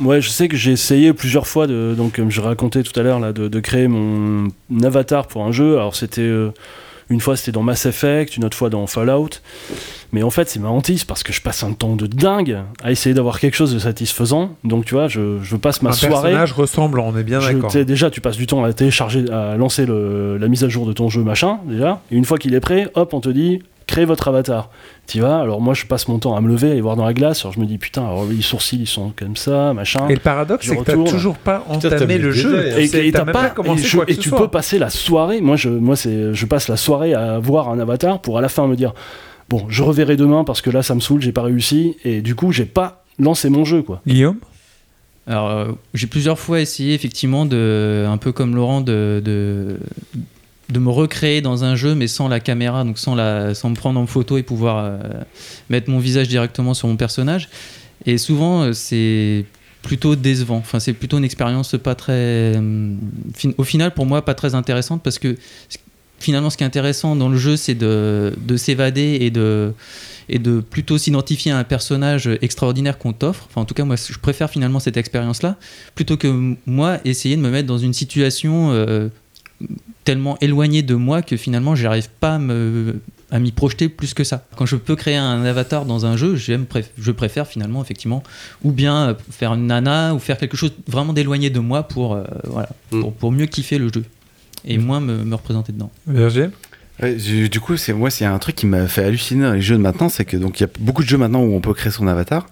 Ouais, 0.00 0.20
je 0.20 0.28
sais 0.28 0.46
que 0.46 0.56
j'ai 0.56 0.70
essayé 0.70 1.12
plusieurs 1.12 1.48
fois, 1.48 1.66
de, 1.66 1.92
donc 1.96 2.14
comme 2.16 2.30
je 2.30 2.40
racontais 2.40 2.84
tout 2.84 2.98
à 3.00 3.02
l'heure, 3.02 3.18
là, 3.18 3.32
de, 3.32 3.48
de 3.48 3.60
créer 3.60 3.88
mon 3.88 4.46
avatar 4.84 5.26
pour 5.26 5.44
un 5.44 5.50
jeu. 5.50 5.76
Alors 5.76 5.96
c'était 5.96 6.20
euh, 6.20 6.50
une 7.10 7.20
fois 7.20 7.36
c'était 7.36 7.52
dans 7.52 7.62
Mass 7.62 7.86
Effect, 7.86 8.36
une 8.36 8.44
autre 8.44 8.56
fois 8.56 8.70
dans 8.70 8.86
Fallout. 8.86 9.30
Mais 10.12 10.22
en 10.22 10.30
fait 10.30 10.48
c'est 10.48 10.58
ma 10.58 10.68
hantise 10.68 11.04
parce 11.04 11.22
que 11.22 11.32
je 11.32 11.40
passe 11.42 11.62
un 11.62 11.72
temps 11.72 11.94
de 11.96 12.06
dingue 12.06 12.58
à 12.82 12.90
essayer 12.90 13.14
d'avoir 13.14 13.40
quelque 13.40 13.54
chose 13.56 13.74
de 13.74 13.78
satisfaisant. 13.78 14.56
Donc 14.64 14.84
tu 14.86 14.94
vois, 14.94 15.08
je, 15.08 15.38
je 15.42 15.56
passe 15.56 15.82
ma 15.82 15.90
un 15.90 15.92
soirée. 15.92 16.30
personnage 16.30 16.52
ressemble, 16.52 17.00
on 17.00 17.16
est 17.16 17.22
bien 17.24 17.40
d'accord. 17.54 17.70
déjà, 17.84 18.10
tu 18.10 18.20
passes 18.20 18.36
du 18.36 18.46
temps 18.46 18.64
à 18.64 18.72
télécharger, 18.72 19.24
à 19.30 19.56
lancer 19.56 19.84
le- 19.86 20.38
la 20.38 20.48
mise 20.48 20.64
à 20.64 20.68
jour 20.68 20.86
de 20.86 20.92
ton 20.92 21.08
jeu, 21.08 21.22
machin, 21.22 21.58
déjà. 21.66 22.00
Et 22.10 22.16
une 22.16 22.24
fois 22.24 22.38
qu'il 22.38 22.54
est 22.54 22.60
prêt, 22.60 22.88
hop, 22.94 23.12
on 23.12 23.20
te 23.20 23.28
dit, 23.28 23.62
créez 23.86 24.04
votre 24.06 24.28
avatar. 24.28 24.70
Tu 25.08 25.20
vas, 25.20 25.38
alors 25.40 25.62
moi, 25.62 25.72
je 25.72 25.86
passe 25.86 26.06
mon 26.06 26.18
temps 26.18 26.36
à 26.36 26.40
me 26.42 26.48
lever, 26.48 26.68
à 26.68 26.72
aller 26.72 26.82
voir 26.82 26.94
dans 26.94 27.06
la 27.06 27.14
glace. 27.14 27.40
Alors 27.40 27.54
je 27.54 27.60
me 27.60 27.64
dis, 27.64 27.78
putain, 27.78 28.02
alors 28.02 28.26
les 28.26 28.42
sourcils, 28.42 28.76
ils 28.80 28.86
sont 28.86 29.12
comme 29.16 29.36
ça, 29.36 29.72
machin. 29.72 30.06
Et 30.08 30.12
le 30.14 30.20
paradoxe, 30.20 30.66
c'est 30.68 30.76
que 30.76 30.82
t'as 30.84 31.02
toujours 31.10 31.36
pas 31.38 31.64
entamé 31.68 32.18
le 32.18 32.24
le 32.28 32.32
jeu. 32.32 32.58
hein. 32.58 32.76
et, 32.78 33.08
et 33.08 33.12
t'as 33.12 33.24
pas, 33.24 33.54
et, 33.64 33.78
je- 33.78 33.98
et 34.06 34.16
tu 34.16 34.28
soit. 34.28 34.38
peux 34.38 34.48
passer 34.48 34.78
la 34.78 34.90
soirée. 34.90 35.40
Moi, 35.40 35.56
je, 35.56 35.70
moi, 35.70 35.96
c'est, 35.96 36.34
je 36.34 36.46
passe 36.46 36.68
la 36.68 36.76
soirée 36.76 37.14
à 37.14 37.38
voir 37.38 37.70
un 37.70 37.78
avatar 37.80 38.20
pour 38.20 38.36
à 38.36 38.42
la 38.42 38.50
fin 38.50 38.66
me 38.66 38.76
dire, 38.76 38.92
bon, 39.48 39.64
je 39.70 39.82
reverrai 39.82 40.16
demain 40.16 40.44
parce 40.44 40.60
que 40.60 40.68
là, 40.68 40.82
ça 40.82 40.94
me 40.94 41.00
saoule, 41.00 41.22
j'ai 41.22 41.32
pas 41.32 41.42
réussi, 41.42 41.96
et 42.04 42.20
du 42.20 42.34
coup, 42.34 42.52
j'ai 42.52 42.66
pas 42.66 43.02
lancé 43.18 43.48
mon 43.48 43.64
jeu, 43.64 43.80
quoi. 43.82 44.02
Guillaume? 44.06 44.36
Alors, 45.26 45.48
euh, 45.50 45.66
j'ai 45.94 46.06
plusieurs 46.06 46.38
fois 46.38 46.60
essayé, 46.60 46.92
effectivement, 46.92 47.46
de, 47.46 48.04
un 48.06 48.18
peu 48.18 48.32
comme 48.32 48.54
Laurent, 48.54 48.82
de, 48.82 49.22
de, 49.24 49.78
de 50.68 50.78
me 50.78 50.90
recréer 50.90 51.40
dans 51.40 51.64
un 51.64 51.76
jeu, 51.76 51.94
mais 51.94 52.08
sans 52.08 52.28
la 52.28 52.40
caméra, 52.40 52.84
donc 52.84 52.98
sans, 52.98 53.14
la, 53.14 53.54
sans 53.54 53.70
me 53.70 53.74
prendre 53.74 53.98
en 53.98 54.06
photo 54.06 54.36
et 54.36 54.42
pouvoir 54.42 54.84
euh, 54.84 54.98
mettre 55.70 55.90
mon 55.90 55.98
visage 55.98 56.28
directement 56.28 56.74
sur 56.74 56.88
mon 56.88 56.96
personnage. 56.96 57.48
Et 58.04 58.18
souvent, 58.18 58.62
euh, 58.62 58.72
c'est 58.74 59.46
plutôt 59.82 60.14
décevant. 60.14 60.56
Enfin, 60.58 60.80
c'est 60.80 60.92
plutôt 60.92 61.18
une 61.18 61.24
expérience 61.24 61.74
pas 61.82 61.94
très. 61.94 62.54
fin- 63.34 63.52
au 63.56 63.64
final, 63.64 63.94
pour 63.94 64.06
moi, 64.06 64.24
pas 64.24 64.34
très 64.34 64.54
intéressante 64.54 65.02
parce 65.02 65.18
que 65.18 65.36
finalement, 66.20 66.50
ce 66.50 66.56
qui 66.56 66.64
est 66.64 66.66
intéressant 66.66 67.16
dans 67.16 67.28
le 67.28 67.38
jeu, 67.38 67.56
c'est 67.56 67.74
de, 67.76 68.34
de 68.36 68.56
s'évader 68.56 69.18
et 69.20 69.30
de 69.30 69.72
et 70.30 70.38
de 70.38 70.60
plutôt 70.60 70.98
s'identifier 70.98 71.52
à 71.52 71.58
un 71.58 71.64
personnage 71.64 72.28
extraordinaire 72.42 72.98
qu'on 72.98 73.14
t'offre. 73.14 73.46
Enfin, 73.48 73.62
en 73.62 73.64
tout 73.64 73.72
cas, 73.72 73.84
moi, 73.84 73.96
je 73.96 74.18
préfère 74.18 74.50
finalement 74.50 74.78
cette 74.80 74.98
expérience-là, 74.98 75.56
plutôt 75.94 76.18
que 76.18 76.54
moi 76.66 76.98
essayer 77.06 77.34
de 77.36 77.40
me 77.40 77.48
mettre 77.50 77.66
dans 77.66 77.78
une 77.78 77.94
situation 77.94 78.70
euh, 78.72 79.08
tellement 80.04 80.38
éloignée 80.40 80.82
de 80.82 80.94
moi 80.94 81.22
que 81.22 81.36
finalement, 81.36 81.74
j'arrive 81.74 82.08
pas 82.20 82.36
à 82.36 82.38
me 82.38 83.00
à 83.30 83.38
m'y 83.40 83.52
projeter 83.52 83.90
plus 83.90 84.14
que 84.14 84.24
ça. 84.24 84.46
Quand 84.56 84.64
je 84.64 84.76
peux 84.76 84.96
créer 84.96 85.16
un 85.16 85.44
avatar 85.44 85.84
dans 85.84 86.06
un 86.06 86.16
jeu, 86.16 86.34
préf- 86.36 86.86
je 86.96 87.12
préfère 87.12 87.46
finalement 87.46 87.82
effectivement 87.82 88.22
ou 88.64 88.72
bien 88.72 89.08
euh, 89.10 89.14
faire 89.30 89.52
une 89.52 89.66
nana 89.66 90.14
ou 90.14 90.18
faire 90.18 90.38
quelque 90.38 90.56
chose 90.56 90.72
vraiment 90.86 91.12
d'éloigné 91.12 91.50
de 91.50 91.58
moi 91.60 91.82
pour 91.82 92.14
euh, 92.14 92.24
voilà 92.44 92.70
Mm. 92.90 93.00
pour, 93.00 93.12
pour 93.12 93.32
mieux 93.32 93.44
kiffer 93.44 93.76
le 93.76 93.90
jeu 93.92 94.04
et 94.64 94.78
moins 94.78 95.00
me, 95.00 95.24
me 95.24 95.34
représenter 95.34 95.72
dedans. 95.72 95.90
Virgile 96.06 96.52
Ouais, 97.02 97.14
du 97.14 97.60
coup, 97.60 97.76
c'est 97.76 97.92
moi, 97.92 98.08
c'est 98.10 98.24
un 98.24 98.38
truc 98.38 98.56
qui 98.56 98.66
m'a 98.66 98.88
fait 98.88 99.04
halluciner 99.04 99.44
dans 99.44 99.52
les 99.52 99.60
jeux 99.62 99.76
de 99.76 99.80
maintenant, 99.82 100.08
c'est 100.08 100.24
que 100.24 100.36
donc 100.38 100.58
il 100.58 100.62
y 100.62 100.66
a 100.66 100.70
beaucoup 100.80 101.04
de 101.04 101.08
jeux 101.08 101.18
maintenant 101.18 101.42
où 101.42 101.52
on 101.54 101.60
peut 101.60 101.72
créer 101.74 101.92
son 101.92 102.08
avatar, 102.08 102.46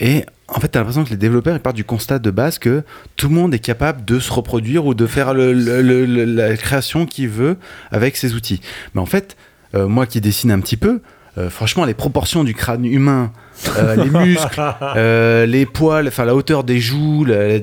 et 0.00 0.24
en 0.48 0.60
fait, 0.60 0.68
t'as 0.68 0.78
l'impression 0.80 1.04
que 1.04 1.10
les 1.10 1.16
développeurs 1.16 1.54
ils 1.54 1.60
partent 1.60 1.76
du 1.76 1.84
constat 1.84 2.18
de 2.18 2.30
base 2.30 2.58
que 2.58 2.82
tout 3.16 3.28
le 3.28 3.34
monde 3.34 3.52
est 3.52 3.58
capable 3.58 4.04
de 4.04 4.18
se 4.18 4.32
reproduire 4.32 4.86
ou 4.86 4.94
de 4.94 5.06
faire 5.06 5.34
la 5.34 6.56
création 6.56 7.04
qu'il 7.04 7.28
veut 7.28 7.58
avec 7.90 8.16
ses 8.16 8.34
outils. 8.34 8.60
Mais 8.94 9.00
en 9.00 9.06
fait, 9.06 9.36
euh, 9.74 9.86
moi 9.86 10.06
qui 10.06 10.20
dessine 10.20 10.50
un 10.50 10.60
petit 10.60 10.78
peu, 10.78 11.02
euh, 11.36 11.50
franchement, 11.50 11.84
les 11.84 11.94
proportions 11.94 12.44
du 12.44 12.54
crâne 12.54 12.86
humain, 12.86 13.30
euh, 13.78 13.96
les 14.04 14.10
muscles, 14.26 14.60
euh, 14.96 15.46
les 15.46 15.66
poils, 15.66 16.08
enfin 16.08 16.24
la 16.24 16.34
hauteur 16.34 16.64
des 16.64 16.80
joues, 16.80 17.24
la- 17.24 17.58
la- 17.58 17.62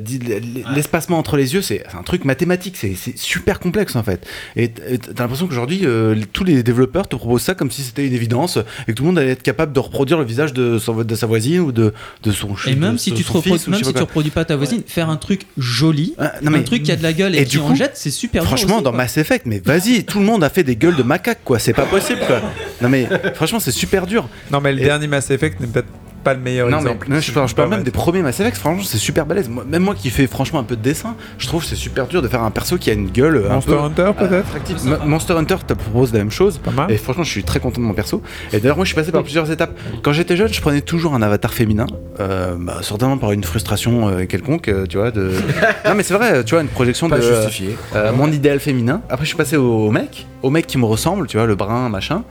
l'espacement 0.76 1.18
entre 1.18 1.38
les 1.38 1.54
yeux, 1.54 1.62
c'est 1.62 1.84
c'est 1.90 1.98
un 1.98 2.04
truc 2.04 2.26
mathématique, 2.26 2.76
c'est 2.78 2.96
c'est 2.96 3.18
super 3.18 3.60
complexe 3.60 3.96
en 3.96 4.04
fait. 4.04 4.26
Et 4.56 4.66
et 4.90 4.98
t'as 4.98 5.24
l'impression 5.24 5.48
qu'aujourd'hui, 5.48 5.82
euh, 5.84 6.16
tous 6.34 6.44
les 6.44 6.64
développeurs 6.64 7.08
te 7.08 7.16
proposent 7.16 7.42
ça 7.44 7.54
comme 7.56 7.72
si 7.72 7.82
c'était 7.82 8.06
une 8.08 8.14
évidence 8.14 8.58
et 8.88 8.92
que 8.92 8.98
tout 8.98 9.04
le 9.04 9.08
monde 9.08 9.20
allait 9.20 9.32
être 9.32 9.44
capable 9.44 9.74
de 9.74 9.80
reproduire 9.80 10.18
le 10.18 10.26
visage 10.26 10.54
de, 10.54 10.78
son- 10.80 11.04
de 11.04 11.16
sa 11.16 11.28
voisine 11.28 11.60
ou 11.60 11.72
de, 11.72 11.94
de 12.24 12.32
son 12.32 12.50
Et 12.68 12.76
de- 12.76 12.80
même 12.80 12.94
de 12.94 12.98
si 12.98 13.12
tu 13.12 13.24
te 13.24 13.28
fils 13.28 13.30
reproduis, 13.30 13.62
même 13.72 13.78
si 13.80 13.84
pas 13.84 13.88
tu 13.90 13.94
quoi. 13.94 14.02
reproduis 14.02 14.32
pas 14.32 14.46
ta 14.46 14.56
voisine, 14.56 14.82
faire 14.88 15.10
un 15.10 15.18
truc 15.18 15.42
joli, 15.58 16.14
Ah, 16.18 16.34
non, 16.42 16.54
un 16.54 16.62
truc 16.64 16.84
qui 16.84 16.92
a 16.92 16.96
de 16.96 17.04
la 17.04 17.14
gueule 17.14 17.36
et, 17.36 17.40
et 17.42 17.46
qui 17.46 17.52
du 17.52 17.60
en 17.60 17.68
coup, 17.70 17.76
jette, 17.76 17.92
c'est 17.96 18.12
super 18.12 18.44
dur 18.44 18.50
Franchement, 18.50 18.76
aussi, 18.76 18.84
dans 18.84 18.92
quoi. 18.92 18.98
Mass 18.98 19.18
Effect, 19.18 19.46
mais 19.46 19.62
vas-y, 19.64 20.04
tout 20.06 20.20
le 20.20 20.26
monde 20.26 20.44
a 20.44 20.50
fait 20.50 20.64
des 20.64 20.76
gueules 20.76 20.96
de 20.96 21.04
macaque, 21.04 21.40
quoi. 21.44 21.60
C'est 21.60 21.74
pas 21.74 21.86
possible, 21.86 22.20
quoi. 22.28 22.42
Non, 22.82 22.90
mais 22.90 23.08
franchement, 23.36 23.60
c'est 23.60 23.72
super 23.72 24.06
dur. 24.08 24.28
Non, 24.52 24.62
mais 24.62 24.72
le 24.74 24.82
Et- 24.82 24.86
dernier 24.86 25.08
Mass 25.08 25.30
Effect 25.32 25.60
n'est 25.60 25.68
peut-être 25.68 25.85
pas 26.26 26.34
le 26.34 26.42
meilleur 26.42 26.68
Non, 26.70 26.78
mais, 26.82 26.90
exemple. 26.92 27.08
non, 27.10 27.22
si 27.22 27.28
je, 27.30 27.34
parle, 27.34 27.48
je 27.48 27.62
même 27.76 27.84
des 27.84 27.92
premiers 27.92 28.22
Mass 28.22 28.40
Effect, 28.42 28.58
franchement, 28.58 28.84
c'est 28.84 28.98
super 28.98 29.26
balèze. 29.26 29.48
Moi- 29.48 29.64
même 29.66 29.84
moi 29.84 29.96
qui 29.96 30.10
fais 30.10 30.28
franchement 30.28 30.60
un 30.60 30.64
peu 30.64 30.76
de 30.76 30.82
dessin, 30.82 31.16
je 31.38 31.48
trouve 31.48 31.64
c'est 31.64 31.76
super 31.78 32.08
dur 32.08 32.22
de 32.22 32.28
faire 32.28 32.44
un 32.44 32.52
perso 32.52 32.78
qui 32.78 32.90
a 32.90 32.94
une 32.94 33.10
gueule 33.10 33.46
un 33.50 33.54
Monster 33.54 33.72
peu 33.72 33.80
Hunter, 33.80 34.12
peut-être 34.18 34.48
attractive. 34.48 34.86
Mo- 34.86 35.06
Monster 35.06 35.34
Hunter 35.34 35.56
te 35.66 35.74
propose 35.74 36.12
la 36.12 36.20
même 36.20 36.32
chose. 36.32 36.58
Pas 36.58 36.72
mal. 36.72 36.92
Et 36.92 36.98
franchement, 36.98 37.24
je 37.24 37.30
suis 37.32 37.44
très 37.44 37.60
content 37.62 37.80
de 37.80 37.86
mon 37.86 37.94
perso. 37.94 38.22
Et 38.52 38.60
d'ailleurs, 38.60 38.76
moi, 38.76 38.84
je 38.86 38.90
suis 38.90 38.96
passé 38.96 39.12
par 39.12 39.24
plusieurs 39.24 39.50
étapes. 39.52 39.78
Quand 40.02 40.12
j'étais 40.12 40.36
jeune, 40.36 40.52
je 40.52 40.60
prenais 40.60 40.82
toujours 40.82 41.14
un 41.14 41.22
avatar 41.22 41.54
féminin, 41.54 41.86
euh, 42.20 42.56
bah, 42.60 42.80
certainement 42.82 43.18
par 43.18 43.32
une 43.32 43.44
frustration 43.44 44.10
euh, 44.10 44.26
quelconque, 44.26 44.68
euh, 44.68 44.86
tu 44.88 44.98
vois. 44.98 45.12
De... 45.12 45.32
non, 45.86 45.94
mais 45.96 46.04
c'est 46.04 46.14
vrai, 46.16 46.44
tu 46.44 46.56
vois, 46.56 46.62
une 46.64 46.68
projection 46.70 47.08
Pas 47.08 47.20
de 47.20 47.22
justifié. 47.22 47.78
euh, 47.96 48.12
mon 48.12 48.32
idéal 48.32 48.60
féminin. 48.60 49.02
Après, 49.10 49.26
je 49.26 49.30
suis 49.30 49.38
passé 49.38 49.58
au, 49.58 49.88
au 49.88 49.92
mec, 49.92 50.26
au 50.42 50.50
mec 50.50 50.66
qui 50.66 50.78
me 50.80 50.86
ressemble, 50.86 51.28
tu 51.28 51.38
vois, 51.38 51.46
le 51.46 51.56
brun, 51.56 51.90
machin. 51.90 52.24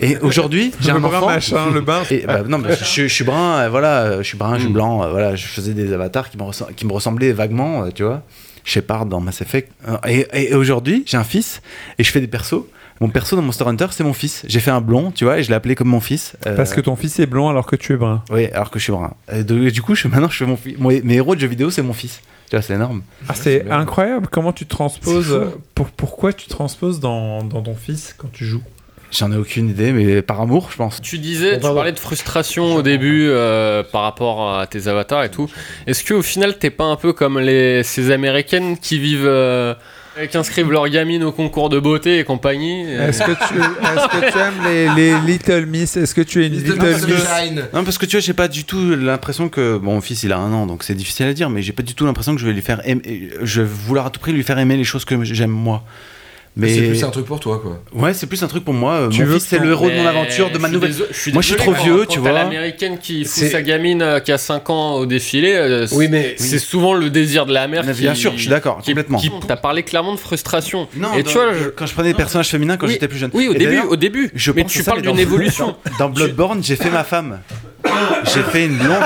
Et 0.00 0.16
aujourd'hui, 0.18 0.72
j'ai 0.80 0.90
un 0.90 1.00
brun 1.00 1.18
enfant. 1.18 1.26
machin, 1.26 1.70
le. 1.72 1.84
Et, 2.12 2.26
bah, 2.26 2.42
non, 2.46 2.62
je, 2.68 3.06
je 3.06 3.06
suis 3.12 3.24
brun, 3.24 3.58
euh, 3.60 3.68
voilà, 3.68 4.02
euh, 4.02 4.18
je 4.18 4.28
suis 4.28 4.36
brun, 4.38 4.54
je 4.56 4.60
suis 4.60 4.68
Mm. 4.70 4.72
blanc, 4.72 5.02
euh, 5.02 5.10
voilà, 5.10 5.34
je 5.36 5.46
faisais 5.46 5.74
des 5.74 5.92
avatars 5.92 6.30
qui 6.30 6.36
me, 6.36 6.42
ressem- 6.42 6.72
qui 6.74 6.86
me 6.86 6.92
ressemblaient 6.92 7.32
vaguement, 7.32 7.84
euh, 7.84 7.90
tu 7.94 8.02
vois. 8.04 8.22
Shepard 8.64 9.06
dans 9.06 9.20
Mass 9.20 9.40
Effect. 9.40 9.72
Et, 10.06 10.26
et 10.32 10.54
aujourd'hui, 10.54 11.02
j'ai 11.06 11.16
un 11.16 11.24
fils 11.24 11.62
et 11.98 12.04
je 12.04 12.10
fais 12.10 12.20
des 12.20 12.26
persos. 12.26 12.64
Mon 13.00 13.08
perso 13.08 13.34
dans 13.36 13.42
Monster 13.42 13.64
Hunter, 13.66 13.86
c'est 13.92 14.02
mon 14.04 14.12
fils. 14.12 14.42
J'ai 14.46 14.58
fait 14.60 14.72
un 14.72 14.80
blond, 14.80 15.10
tu 15.12 15.24
vois, 15.24 15.38
et 15.38 15.42
je 15.42 15.48
l'ai 15.48 15.54
appelé 15.54 15.74
comme 15.74 15.88
mon 15.88 16.00
fils. 16.00 16.34
Euh, 16.46 16.54
Parce 16.56 16.74
que 16.74 16.80
ton 16.80 16.94
fils 16.96 17.18
est 17.20 17.26
blond 17.26 17.48
alors 17.48 17.64
que 17.64 17.76
tu 17.76 17.92
es 17.94 17.96
brun. 17.96 18.22
Oui, 18.30 18.46
alors 18.52 18.70
que 18.70 18.78
je 18.78 18.84
suis 18.84 18.92
brun. 18.92 19.14
Et 19.32 19.42
de- 19.44 19.70
du 19.70 19.80
coup, 19.82 19.94
je, 19.94 20.06
maintenant, 20.08 20.28
je 20.28 20.36
fais 20.36 20.46
mon 20.46 20.56
fils. 20.56 20.76
Mon- 20.78 20.90
mes 20.90 21.14
héros 21.14 21.34
de 21.34 21.40
jeux 21.40 21.46
vidéo, 21.46 21.70
c'est 21.70 21.82
mon 21.82 21.92
fils. 21.92 22.20
Tu 22.50 22.56
vois, 22.56 22.62
c'est 22.62 22.74
énorme. 22.74 23.02
Ah, 23.28 23.34
c'est 23.34 23.70
incroyable 23.70 24.26
comment 24.30 24.52
tu 24.52 24.66
transposes. 24.66 25.40
Pour, 25.74 25.86
pourquoi 25.90 26.32
tu 26.32 26.48
transposes 26.48 26.98
dans, 27.00 27.42
dans 27.44 27.62
ton 27.62 27.74
fils 27.76 28.14
quand 28.18 28.30
tu 28.32 28.44
joues? 28.44 28.62
J'en 29.10 29.32
ai 29.32 29.36
aucune 29.36 29.70
idée, 29.70 29.92
mais 29.92 30.20
par 30.22 30.40
amour, 30.40 30.68
je 30.70 30.76
pense. 30.76 31.00
Tu 31.00 31.18
disais, 31.18 31.54
tu 31.54 31.60
parlais 31.60 31.92
de 31.92 31.98
frustration 31.98 32.74
au 32.74 32.82
début 32.82 33.28
euh, 33.28 33.82
par 33.82 34.02
rapport 34.02 34.58
à 34.58 34.66
tes 34.66 34.86
avatars 34.86 35.24
et 35.24 35.30
tout. 35.30 35.48
Est-ce 35.86 36.04
que 36.04 36.14
au 36.14 36.22
final 36.22 36.58
t'es 36.58 36.70
pas 36.70 36.84
un 36.84 36.96
peu 36.96 37.12
comme 37.12 37.38
les 37.38 37.82
ces 37.82 38.10
américaines 38.10 38.76
qui 38.76 38.98
vivent 38.98 39.24
euh, 39.24 39.74
qui 40.30 40.36
inscrivent 40.36 40.70
leur 40.70 40.88
gamine 40.88 41.22
au 41.24 41.32
concours 41.32 41.68
de 41.68 41.78
beauté 41.78 42.18
et 42.18 42.24
compagnie 42.24 42.84
euh, 42.86 43.08
Est-ce 43.08 43.22
que, 43.22 43.32
tu, 43.32 43.54
est-ce 43.54 44.08
que 44.08 44.32
tu 44.32 44.38
aimes 44.38 44.64
les, 44.64 44.88
les 44.94 45.20
Little 45.20 45.66
Miss? 45.66 45.96
Est-ce 45.96 46.14
que 46.14 46.20
tu 46.20 46.42
es 46.42 46.48
une 46.48 46.54
Little, 46.54 46.74
Miss 46.76 47.64
Non, 47.72 47.84
parce 47.84 47.98
que 47.98 48.04
tu 48.04 48.16
vois, 48.16 48.20
j'ai 48.20 48.34
pas 48.34 48.48
du 48.48 48.64
tout 48.64 48.94
l'impression 48.94 49.48
que. 49.48 49.78
Bon, 49.78 49.94
mon 49.94 50.00
fils, 50.00 50.22
il 50.24 50.32
a 50.32 50.38
un 50.38 50.52
an, 50.52 50.66
donc 50.66 50.82
c'est 50.82 50.94
difficile 50.94 51.26
à 51.26 51.32
dire, 51.32 51.48
mais 51.48 51.62
j'ai 51.62 51.72
pas 51.72 51.82
du 51.82 51.94
tout 51.94 52.04
l'impression 52.04 52.34
que 52.34 52.40
je 52.40 52.46
vais 52.46 52.52
lui 52.52 52.62
faire 52.62 52.86
aimer. 52.86 53.30
Je 53.42 53.62
vais 53.62 53.68
vouloir 53.68 54.06
à 54.06 54.10
tout 54.10 54.20
prix 54.20 54.32
lui 54.32 54.42
faire 54.42 54.58
aimer 54.58 54.76
les 54.76 54.84
choses 54.84 55.04
que 55.04 55.22
j'aime 55.24 55.50
moi. 55.50 55.84
Mais. 56.58 56.74
C'est 56.74 56.82
plus 56.88 57.04
un 57.04 57.10
truc 57.10 57.24
pour 57.24 57.38
toi, 57.40 57.60
quoi. 57.62 57.80
Ouais, 57.94 58.12
c'est 58.12 58.26
plus 58.26 58.42
un 58.42 58.48
truc 58.48 58.64
pour 58.64 58.74
moi. 58.74 58.94
Euh, 58.94 59.08
Tu 59.08 59.20
mon 59.22 59.28
veux 59.28 59.34
fils, 59.34 59.46
c'est 59.46 59.58
le 59.60 59.70
héros 59.70 59.88
de 59.88 59.94
mon 59.94 60.06
aventure, 60.06 60.50
de 60.50 60.58
ma 60.58 60.68
nouvelle. 60.68 60.92
je 60.92 61.16
suis 61.16 61.32
Moi, 61.32 61.40
je 61.40 61.46
suis 61.48 61.56
trop 61.56 61.72
quand- 61.72 61.82
vieux, 61.84 61.98
quand 62.00 62.06
tu 62.06 62.14
t'as 62.16 62.20
vois. 62.20 62.32
l'américaine 62.32 62.98
qui 62.98 63.24
fout 63.24 63.32
C'est- 63.44 63.50
sa 63.50 63.62
gamine 63.62 64.02
euh, 64.02 64.18
qui 64.20 64.32
a 64.32 64.38
5 64.38 64.68
ans 64.68 64.94
au 64.94 65.06
défilé, 65.06 65.54
euh, 65.54 65.86
Oui, 65.92 66.08
mais- 66.10 66.34
c'est 66.36 66.58
souvent 66.58 66.94
le 66.94 67.10
désir 67.10 67.46
de 67.46 67.52
la 67.54 67.68
mère 67.68 67.84
Mais 67.86 67.92
qui. 67.92 68.00
bien 68.02 68.14
sûr, 68.14 68.32
je 68.34 68.40
suis 68.40 68.48
d'accord, 68.48 68.78
qui- 68.82 68.90
complètement. 68.90 69.18
qui- 69.18 69.30
T'as 69.46 69.56
parlé 69.56 69.84
clairement 69.84 70.12
de 70.14 70.18
frustration. 70.18 70.88
Non, 70.96 71.14
et 71.14 71.22
dans- 71.22 71.28
tu 71.30 71.34
vois, 71.38 71.52
je- 71.54 71.68
quand 71.68 71.86
je 71.86 71.94
prenais 71.94 72.08
des 72.10 72.16
personnages 72.16 72.48
féminins 72.48 72.76
quand 72.76 72.86
Oui, 72.86 72.92
j'étais 72.94 73.08
plus 73.08 73.18
jeune. 73.18 73.30
Oui, 73.34 73.46
au 73.48 73.54
Et 73.54 73.58
début, 73.58 73.80
au 73.80 73.96
début. 73.96 74.30
je 74.34 74.50
mais 74.52 74.64
tu 74.64 74.82
parles 74.82 75.00
d'une 75.02 75.12
dans- 75.12 75.16
évolution. 75.18 75.76
Dans 76.00 76.08
Bloodborne, 76.10 76.62
j'ai 76.64 76.74
fait 76.76 76.90
ma 76.90 77.04
femme. 77.04 77.38
J'ai 78.34 78.42
fait 78.42 78.66
une 78.66 78.76
blonde. 78.78 78.96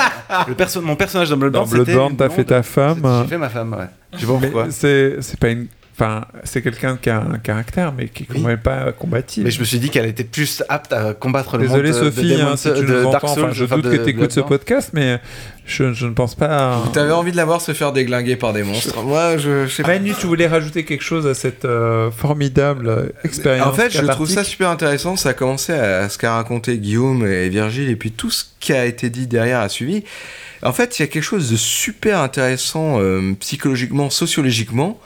Le 0.49 0.55
perso- 0.55 0.81
mon 0.81 0.97
personnage 0.97 1.29
dans 1.29 1.37
Dans 1.37 1.41
Bloodborne, 1.41 1.69
c'était 1.69 1.83
Bloodborne, 1.93 2.17
t'as 2.17 2.31
fait 2.31 2.45
ta 2.45 2.63
femme. 2.63 3.03
J'ai 3.25 3.29
fait 3.29 3.39
ma 3.39 3.49
femme, 3.51 3.73
ouais. 3.79 3.85
Je 4.15 4.21
sais 4.21 4.27
pas 4.27 4.39
pourquoi. 4.41 4.67
c'est 4.71 5.39
pas 5.39 5.49
une. 5.51 5.67
Enfin, 5.95 6.25
c'est 6.45 6.63
quelqu'un 6.63 6.97
qui 6.97 7.11
a 7.11 7.19
un 7.21 7.37
caractère, 7.39 7.93
mais 7.93 8.09
qui 8.09 8.23
est 8.23 8.27
quand 8.27 8.37
Oui. 8.39 8.45
même 8.47 8.57
pas 8.59 8.93
combatif. 8.93 9.45
Mais 9.45 9.51
je 9.51 9.61
me 9.61 9.65
suis 9.65 9.79
dit 9.79 9.91
qu'elle 9.91 10.07
était 10.07 10.25
plus 10.25 10.63
apte 10.71 10.91
à 10.95 11.13
combattre 11.13 11.59
le 11.59 11.65
Désolé 11.67 11.91
monde 11.93 12.01
de- 12.01 12.05
Sophie, 12.11 12.29
de, 12.31 12.35
hein, 12.35 12.39
Demon- 12.47 12.57
si 12.57 12.73
tu 12.73 12.81
de 12.87 13.03
nous 13.03 13.11
Dark 13.11 13.25
entends, 13.25 13.35
Souls, 13.35 13.45
enfin, 13.45 13.53
je 13.53 13.65
doute 13.67 13.85
de 13.85 13.91
que 13.99 14.03
tu 14.03 14.09
écoutes 14.09 14.33
ce 14.33 14.41
podcast, 14.41 14.91
mais 14.95 15.21
je, 15.67 15.93
je 15.93 16.07
ne 16.07 16.13
pense 16.15 16.35
pas... 16.35 16.83
T'avais 16.95 17.13
envie 17.13 17.31
de 17.31 17.37
la 17.37 17.45
voir 17.45 17.61
se 17.61 17.73
faire 17.75 17.93
déglinguer 17.93 18.37
par 18.37 18.55
des 18.55 18.63
monstres. 18.63 19.03
Moi, 19.03 19.37
je, 19.37 19.67
je 19.67 19.71
sais 19.71 19.83
pas. 19.83 19.91
Manu, 19.91 20.15
tu 20.19 20.27
voulais 20.27 20.47
rajouter 20.47 20.87
quelque 20.87 21.05
chose 21.05 21.27
à 21.27 21.35
cette 21.35 21.67
euh, 21.67 22.11
formidable 22.11 22.89
euh, 22.89 23.09
expérience 23.23 23.67
En 23.69 23.73
fait, 23.75 23.91
je 23.91 24.05
trouve 24.07 24.29
ça 24.31 24.45
super 24.45 24.71
intéressant. 24.71 25.17
Ça 25.17 25.29
a 25.29 25.35
commencé 25.35 25.75
à, 25.75 25.99
à 26.05 26.09
ce 26.09 26.17
qu'a 26.17 26.35
raconté 26.35 26.79
Guillaume 26.79 27.27
et 27.27 27.51
Virgile, 27.51 27.91
et 27.91 27.97
puis 27.97 28.13
tout 28.13 28.31
ce 28.31 28.45
qui 28.61 28.73
a 28.73 28.87
été 28.87 29.11
dit 29.11 29.27
derrière 29.27 29.61
a 29.61 29.69
suivi. 29.69 30.05
En 30.63 30.73
fait, 30.73 30.99
il 30.99 31.03
y 31.03 31.05
a 31.05 31.09
quelque 31.09 31.23
chose 31.23 31.51
de 31.51 31.57
super 31.57 32.21
intéressant 32.21 32.99
euh, 32.99 33.35
psychologiquement, 33.41 34.09
sociologiquement, 34.11 34.99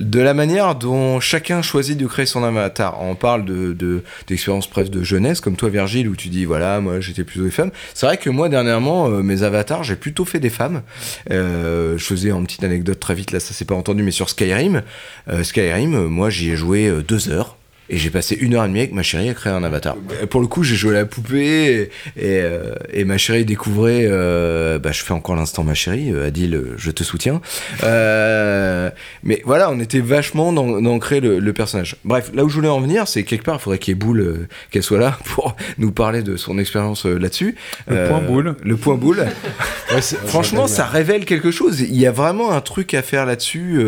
de 0.00 0.20
la 0.20 0.34
manière 0.34 0.74
dont 0.74 1.20
chacun 1.20 1.62
choisit 1.62 1.98
de 1.98 2.06
créer 2.06 2.26
son 2.26 2.42
avatar. 2.44 3.00
On 3.02 3.14
parle 3.14 3.44
de 3.44 3.72
de- 3.72 4.02
d'expériences 4.26 4.66
presque 4.68 4.90
de 4.90 5.02
jeunesse, 5.02 5.40
comme 5.40 5.56
toi, 5.56 5.68
Virgile, 5.68 6.08
où 6.08 6.16
tu 6.16 6.28
dis 6.28 6.44
voilà, 6.44 6.80
moi 6.80 7.00
j'étais 7.00 7.24
plutôt 7.24 7.44
des 7.44 7.50
femmes. 7.50 7.70
C'est 7.94 8.06
vrai 8.06 8.16
que 8.16 8.30
moi, 8.30 8.48
dernièrement, 8.48 9.08
euh, 9.08 9.22
mes 9.22 9.42
avatars, 9.42 9.84
j'ai 9.84 9.96
plutôt 9.96 10.24
fait 10.24 10.40
des 10.40 10.50
femmes. 10.50 10.82
Euh, 11.30 11.98
je 11.98 12.04
faisais 12.04 12.32
en 12.32 12.42
petite 12.44 12.64
anecdote 12.64 12.98
très 13.00 13.14
vite, 13.14 13.32
là, 13.32 13.40
ça 13.40 13.52
s'est 13.54 13.64
pas 13.66 13.74
entendu, 13.74 14.02
mais 14.02 14.10
sur 14.12 14.30
Skyrim, 14.30 14.82
euh, 15.28 15.42
Skyrim, 15.44 15.94
euh, 15.94 16.08
moi 16.08 16.30
j'y 16.30 16.50
ai 16.50 16.56
joué 16.56 16.90
deux 17.06 17.28
heures. 17.28 17.57
Et 17.90 17.96
j'ai 17.96 18.10
passé 18.10 18.36
une 18.38 18.54
heure 18.54 18.64
et 18.64 18.68
demie 18.68 18.80
avec 18.80 18.92
ma 18.92 19.02
chérie 19.02 19.30
à 19.30 19.34
créer 19.34 19.52
un 19.52 19.64
avatar. 19.64 19.96
Pour 20.30 20.40
le 20.40 20.46
coup, 20.46 20.62
j'ai 20.62 20.76
joué 20.76 20.90
à 20.90 20.98
la 21.00 21.06
poupée 21.06 21.38
et, 21.46 21.80
et, 21.82 22.40
euh, 22.42 22.74
et 22.92 23.04
ma 23.04 23.16
chérie 23.18 23.44
découvrait. 23.44 24.06
euh, 24.06 24.78
bah, 24.78 24.92
je 24.92 25.02
fais 25.02 25.12
encore 25.12 25.36
l'instant 25.36 25.64
ma 25.64 25.74
chérie, 25.74 26.12
euh, 26.12 26.26
Adil, 26.26 26.62
je 26.76 26.90
te 26.90 27.02
soutiens. 27.02 27.40
Euh, 27.84 28.90
mais 29.22 29.42
voilà, 29.44 29.70
on 29.70 29.80
était 29.80 30.00
vachement 30.00 30.52
dans, 30.52 30.80
dans 30.80 30.98
créer 30.98 31.20
le, 31.20 31.38
le 31.38 31.52
personnage. 31.52 31.96
Bref, 32.04 32.30
là 32.34 32.44
où 32.44 32.48
je 32.48 32.54
voulais 32.54 32.68
en 32.68 32.80
venir, 32.80 33.08
c'est 33.08 33.22
quelque 33.24 33.44
part, 33.44 33.56
il 33.56 33.60
faudrait 33.62 33.78
qu'il 33.78 33.92
y 33.92 33.96
ait 33.96 33.98
Boule, 33.98 34.48
qu'elle 34.70 34.82
soit 34.82 34.98
là 34.98 35.18
pour 35.24 35.56
nous 35.78 35.90
parler 35.92 36.22
de 36.22 36.36
son 36.36 36.58
expérience 36.58 37.04
là-dessus. 37.06 37.56
Le 37.88 38.08
point 38.08 38.20
Boule. 38.20 38.56
Le 38.62 38.76
point 38.76 38.94
boule. 38.96 39.24
Franchement, 40.26 40.66
ça 40.66 40.84
révèle 40.84 41.24
quelque 41.24 41.50
chose. 41.50 41.80
Il 41.80 41.96
y 41.96 42.06
a 42.06 42.12
vraiment 42.12 42.52
un 42.52 42.60
truc 42.60 42.94
à 42.94 43.02
faire 43.02 43.24
là-dessus. 43.26 43.78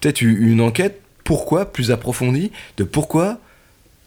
Peut-être 0.00 0.20
une 0.20 0.60
enquête. 0.60 0.99
Pourquoi 1.30 1.64
plus 1.72 1.92
approfondie 1.92 2.50
de 2.76 2.82
pourquoi 2.82 3.38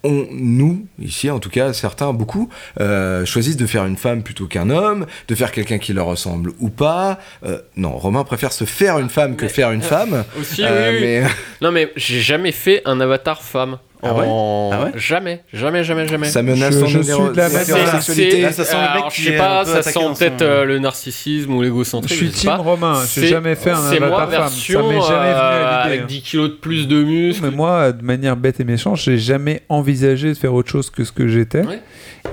on, 0.03 0.27
nous, 0.31 0.85
ici 1.01 1.29
en 1.29 1.39
tout 1.39 1.49
cas, 1.49 1.71
certains, 1.71 2.11
beaucoup, 2.11 2.49
euh, 2.81 3.25
choisissent 3.25 3.55
de 3.55 3.65
faire 3.65 3.85
une 3.85 3.95
femme 3.95 4.23
plutôt 4.23 4.45
qu'un 4.45 4.69
homme, 4.69 5.05
de 5.29 5.33
faire 5.35 5.53
quelqu'un 5.53 5.77
qui 5.77 5.93
leur 5.93 6.07
ressemble 6.07 6.51
ou 6.59 6.67
pas. 6.67 7.19
Euh, 7.45 7.61
non, 7.77 7.91
Romain 7.97 8.25
préfère 8.25 8.51
se 8.51 8.65
faire 8.65 8.99
une 8.99 9.07
femme 9.09 9.37
que 9.37 9.43
Mais- 9.45 9.49
faire 9.49 9.71
une 9.71 9.81
femme. 9.81 10.25
Aussi, 10.37 10.63
Euh, 10.65 10.89
oui, 10.91 10.95
oui. 10.97 11.01
mais 11.01 11.23
Non, 11.61 11.71
mais 11.71 11.93
j'ai 11.95 12.19
jamais 12.19 12.51
fait 12.51 12.81
un 12.83 12.99
avatar 12.99 13.41
femme. 13.41 13.77
Ah 14.05 14.13
ouais 14.13 14.25
En- 14.27 14.69
Ah 14.73 14.83
ouais 14.85 14.91
Jamais, 14.95 15.43
jamais, 15.53 15.83
jamais, 15.83 16.07
jamais. 16.07 16.27
ça 16.27 16.41
menace 16.43 16.73
Je- 16.73 16.79
son 16.79 16.85
je 16.87 17.01
suis 17.01 17.11
de 17.11 17.35
la. 17.37 17.43
Là, 17.43 17.49
ça 17.49 17.63
sent 17.63 17.71
le 18.75 18.81
mec 18.81 18.93
alors, 18.93 19.09
je 19.11 19.21
sais 19.23 19.37
pas, 19.37 19.65
ça 19.65 19.81
sent 19.81 19.99
peut-être 20.17 20.39
son- 20.39 20.45
euh, 20.45 20.65
le 20.65 20.79
narcissisme 20.79 21.53
ou 21.53 21.59
Je 21.59 21.63
l'égocentrisme. 21.63 22.15
suis 22.15 22.27
je 22.27 22.31
team 22.33 22.49
pas. 22.49 22.57
Romain, 22.57 22.99
j'ai 23.13 23.27
jamais 23.27 23.55
fait 23.55 23.71
un 23.71 23.75
avatar 23.91 24.29
femme. 24.29 24.49
Ça 24.49 24.81
m'est 24.81 24.89
jamais 24.89 24.99
venu 24.99 25.01
euh, 25.01 25.65
à 25.65 25.81
avec 25.83 26.01
l'idée. 26.01 26.13
10 26.15 26.21
kilos 26.21 26.49
de 26.49 26.55
plus 26.55 26.87
de 26.87 27.03
muscles. 27.03 27.43
Mais 27.45 27.51
moi, 27.55 27.91
de 27.91 28.03
manière 28.03 28.35
bête 28.37 28.59
et 28.59 28.63
méchante, 28.63 28.97
j'ai 28.97 29.17
jamais 29.17 29.61
envisagé 29.69 30.29
de 30.29 30.33
faire 30.37 30.53
autre 30.53 30.69
chose 30.69 30.89
que 30.89 31.03
ce 31.03 31.11
que 31.11 31.27
j'étais. 31.27 31.61
Ouais. 31.65 31.81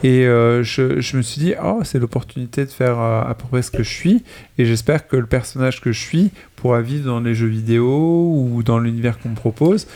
Et 0.04 0.24
euh, 0.26 0.62
je, 0.62 1.00
je 1.00 1.16
me 1.16 1.22
suis 1.22 1.40
dit, 1.40 1.54
oh, 1.62 1.80
c'est 1.84 1.98
l'opportunité 1.98 2.64
de 2.64 2.70
faire 2.70 2.98
euh, 2.98 3.22
à 3.22 3.34
peu 3.34 3.44
près 3.50 3.62
ce 3.62 3.70
que 3.70 3.82
je 3.82 3.90
suis. 3.92 4.22
Et 4.58 4.64
j'espère 4.64 5.06
que 5.08 5.16
le 5.16 5.26
personnage 5.26 5.80
que 5.80 5.90
je 5.92 6.00
suis 6.00 6.30
pourra 6.56 6.80
vivre 6.80 7.06
dans 7.06 7.20
les 7.20 7.34
jeux 7.34 7.46
vidéo 7.48 8.32
ou 8.36 8.62
dans 8.62 8.78
l'univers 8.78 9.18
qu'on 9.18 9.30
me 9.30 9.34
propose. 9.36 9.86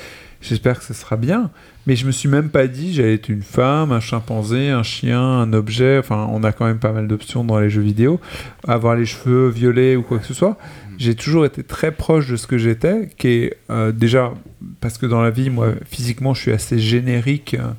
J'espère 0.46 0.78
que 0.78 0.85
ce 0.85 0.92
sera 0.92 1.16
bien. 1.16 1.50
Mais 1.87 1.96
je 1.96 2.07
me 2.07 2.12
suis 2.12 2.28
même 2.28 2.50
pas 2.50 2.66
dit 2.66 2.92
j'allais 2.92 3.14
être 3.14 3.30
une 3.30 3.42
femme, 3.42 3.92
un 3.92 4.00
chimpanzé, 4.00 4.68
un 4.68 4.83
chien, 4.83 5.20
un 5.20 5.52
objet. 5.54 5.98
Enfin, 5.98 6.28
on 6.30 6.44
a 6.44 6.52
quand 6.52 6.66
même 6.66 6.78
pas 6.78 6.92
mal 6.92 7.09
d'options 7.09 7.44
dans 7.44 7.59
les 7.59 7.70
jeux 7.70 7.80
vidéo. 7.80 8.20
Avoir 8.68 8.94
les 8.94 9.07
cheveux 9.07 9.48
violets 9.48 9.96
ou 9.96 10.02
quoi 10.02 10.18
que 10.18 10.26
ce 10.26 10.35
soit. 10.35 10.59
J'ai 10.98 11.14
toujours 11.14 11.46
été 11.46 11.62
très 11.62 11.92
proche 11.92 12.28
de 12.28 12.37
ce 12.37 12.46
que 12.46 12.59
j'étais, 12.59 13.09
qui 13.16 13.28
est 13.28 13.57
euh, 13.70 13.90
déjà 13.90 14.33
parce 14.80 14.98
que 14.98 15.07
dans 15.07 15.22
la 15.22 15.30
vie, 15.30 15.48
moi, 15.48 15.72
physiquement, 15.87 16.35
je 16.35 16.42
suis 16.42 16.52
assez 16.52 16.78
générique 16.78 17.54
euh, 17.54 17.72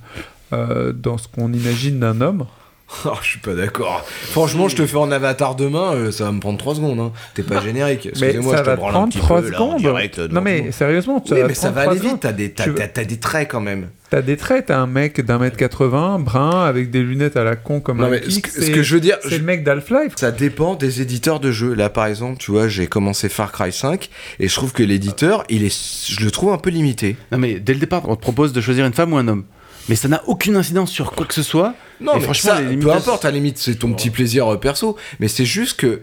euh, 0.53 0.91
dans 0.91 1.17
ce 1.17 1.27
qu'on 1.27 1.53
imagine 1.53 1.99
d'un 1.99 2.19
homme. 2.19 2.45
Oh, 3.05 3.09
je 3.21 3.27
suis 3.27 3.39
pas 3.39 3.53
d'accord. 3.55 4.05
Franchement, 4.07 4.67
je 4.69 4.75
te 4.75 4.85
fais 4.85 4.97
en 4.97 5.11
avatar 5.11 5.55
demain, 5.55 5.93
euh, 5.95 6.11
ça 6.11 6.25
va 6.25 6.31
me 6.31 6.39
prendre 6.39 6.57
3 6.59 6.75
secondes. 6.75 6.99
Hein. 6.99 7.11
T'es 7.33 7.41
pas 7.43 7.59
générique. 7.63 8.05
Mais 8.19 8.27
Excusez-moi, 8.27 8.57
je 8.57 8.61
te 8.63 8.75
branle 8.75 8.89
un 8.89 8.93
prendre 8.93 9.09
petit 9.09 9.17
3 9.19 9.41
peu, 9.41 9.49
là, 9.49 9.61
en 9.61 9.65
secondes. 9.71 9.79
direct, 9.81 10.19
non 10.19 10.27
devant 10.27 10.41
mais 10.41 10.71
sérieusement, 10.71 11.23
ça 11.25 11.33
Oui, 11.35 11.41
va 11.41 11.47
mais 11.47 11.53
ça 11.55 11.71
va 11.71 11.81
aller 11.89 11.99
vite. 11.99 12.19
T'as 12.21 12.31
des, 12.31 12.51
t'as, 12.51 12.63
Tu 12.65 12.69
veux- 12.69 12.75
t'as- 12.75 12.87
t'as 12.87 13.03
des 13.03 13.17
traits 13.17 13.49
quand 13.49 13.61
même. 13.61 13.89
T'as 14.11 14.21
des 14.21 14.37
traits, 14.37 14.67
t'as 14.67 14.77
un 14.77 14.85
mec 14.85 15.19
d'un 15.25 15.39
mètre 15.39 15.57
80, 15.57 16.19
brun, 16.19 16.63
avec 16.63 16.91
des 16.91 17.01
lunettes 17.01 17.37
à 17.37 17.43
la 17.43 17.55
con 17.55 17.79
comme 17.79 17.97
Non, 17.97 18.05
un 18.05 18.09
mais 18.11 18.21
ce, 18.29 18.39
que- 18.39 18.49
ce 18.51 18.61
c'est- 18.61 18.71
que 18.71 18.83
je 18.83 18.93
veux 18.93 19.01
dire, 19.01 19.17
C'est 19.23 19.31
je- 19.31 19.37
le 19.37 19.43
mec 19.43 19.63
d'Half-Life. 19.63 20.13
ça 20.15 20.31
dépend 20.31 20.75
des 20.75 21.01
éditeurs 21.01 21.39
de 21.39 21.51
jeux. 21.51 21.73
Là, 21.73 21.89
par 21.89 22.05
exemple, 22.05 22.37
tu 22.37 22.51
vois, 22.51 22.67
j'ai 22.67 22.85
commencé 22.85 23.29
Far 23.29 23.51
Cry 23.51 23.71
5 23.73 24.09
et 24.39 24.47
je 24.47 24.53
trouve 24.53 24.73
que 24.73 24.83
l'éditeur, 24.83 25.43
il 25.49 25.63
est, 25.63 26.07
je 26.07 26.23
le 26.23 26.29
trouve 26.29 26.53
un 26.53 26.59
peu 26.59 26.69
limité. 26.69 27.15
Non, 27.31 27.39
mais 27.39 27.55
dès 27.59 27.73
le 27.73 27.79
départ, 27.79 28.03
on 28.07 28.15
te 28.15 28.21
propose 28.21 28.53
de 28.53 28.61
choisir 28.61 28.85
une 28.85 28.93
femme 28.93 29.11
ou 29.13 29.17
un 29.17 29.27
homme. 29.27 29.43
Mais 29.89 29.95
ça 29.95 30.07
n'a 30.07 30.21
aucune 30.27 30.55
incidence 30.55 30.91
sur 30.91 31.11
quoi 31.11 31.25
que 31.25 31.33
ce 31.33 31.43
soit. 31.43 31.73
Non, 32.01 32.13
Et 32.13 32.15
mais 32.17 32.21
franchement, 32.23 32.51
ça, 32.55 32.61
peu 32.81 32.91
importe, 32.91 33.25
à 33.25 33.29
la 33.29 33.35
limite, 33.35 33.57
c'est 33.57 33.75
ton 33.75 33.93
petit 33.93 34.09
plaisir 34.09 34.51
euh, 34.53 34.57
perso. 34.57 34.97
Mais 35.19 35.27
c'est 35.27 35.45
juste 35.45 35.79
que 35.79 36.01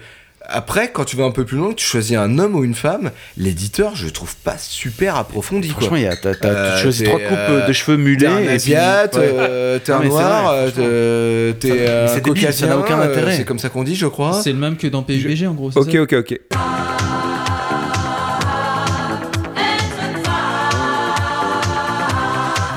Après, 0.49 0.91
quand 0.91 1.05
tu 1.05 1.15
vas 1.17 1.23
un 1.25 1.31
peu 1.31 1.45
plus 1.45 1.57
loin, 1.57 1.69
que 1.71 1.77
tu 1.77 1.87
choisis 1.87 2.17
un 2.17 2.37
homme 2.41 2.57
ou 2.57 2.65
une 2.65 2.75
femme, 2.75 3.13
l'éditeur, 3.37 3.95
je 3.95 4.07
le 4.07 4.11
trouve 4.11 4.35
pas 4.35 4.57
super 4.59 5.15
approfondi. 5.15 5.69
quoi. 5.69 5.77
Franchement, 5.83 5.97
il 5.99 6.03
y 6.03 6.07
a, 6.09 6.17
t'as, 6.17 6.35
t'as- 6.35 6.49
Euh, 6.49 6.77
tu 6.77 6.83
choisis 6.83 7.03
t'es, 7.05 7.09
trois 7.09 7.21
coupes 7.21 7.39
euh, 7.39 7.67
de 7.69 7.73
cheveux 7.73 7.97
mulets. 7.97 8.27
T'es 8.59 8.75
un 8.75 9.07
puis- 9.07 9.21
euh, 9.21 9.79
t'es 9.79 9.93
un 9.93 10.03
noir, 10.03 10.53
t'es- 10.75 11.55
t'es 11.61 11.69
Ça- 11.87 12.09
c'est 12.09 12.15
un 12.17 12.17
débile, 12.17 12.17
ça 12.17 12.21
caucasien, 12.21 12.67
n'a 12.67 12.79
aucun 12.79 12.99
euh, 12.99 13.09
intérêt. 13.13 13.37
C'est 13.37 13.45
comme 13.45 13.61
ça 13.61 13.69
qu'on 13.69 13.85
dit, 13.85 13.95
je 13.95 14.07
crois. 14.09 14.41
C'est 14.43 14.51
le 14.53 14.59
même 14.59 14.77
que 14.77 14.89
dans 14.89 15.05
PUBG 15.05 15.47
en 15.47 15.55
gros. 15.55 15.71
c'est 15.71 15.79
Ok, 15.79 15.93
ça 15.93 16.03
ok, 16.03 16.13
ok. 16.15 16.41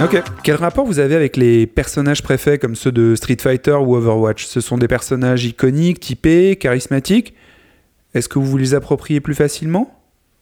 Ok. 0.03 0.21
Quel 0.43 0.55
rapport 0.55 0.85
vous 0.85 0.99
avez 0.99 1.15
avec 1.15 1.37
les 1.37 1.65
personnages 1.65 2.21
préfets 2.21 2.57
comme 2.57 2.75
ceux 2.75 2.91
de 2.91 3.15
Street 3.15 3.37
Fighter 3.39 3.71
ou 3.73 3.95
Overwatch? 3.95 4.45
Ce 4.45 4.59
sont 4.59 4.77
des 4.77 4.87
personnages 4.89 5.45
iconiques, 5.45 5.99
typés, 6.01 6.57
charismatiques. 6.57 7.33
Est-ce 8.13 8.27
que 8.27 8.37
vous 8.37 8.45
vous 8.45 8.57
les 8.57 8.73
appropriez 8.73 9.21
plus 9.21 9.35
facilement? 9.35 9.91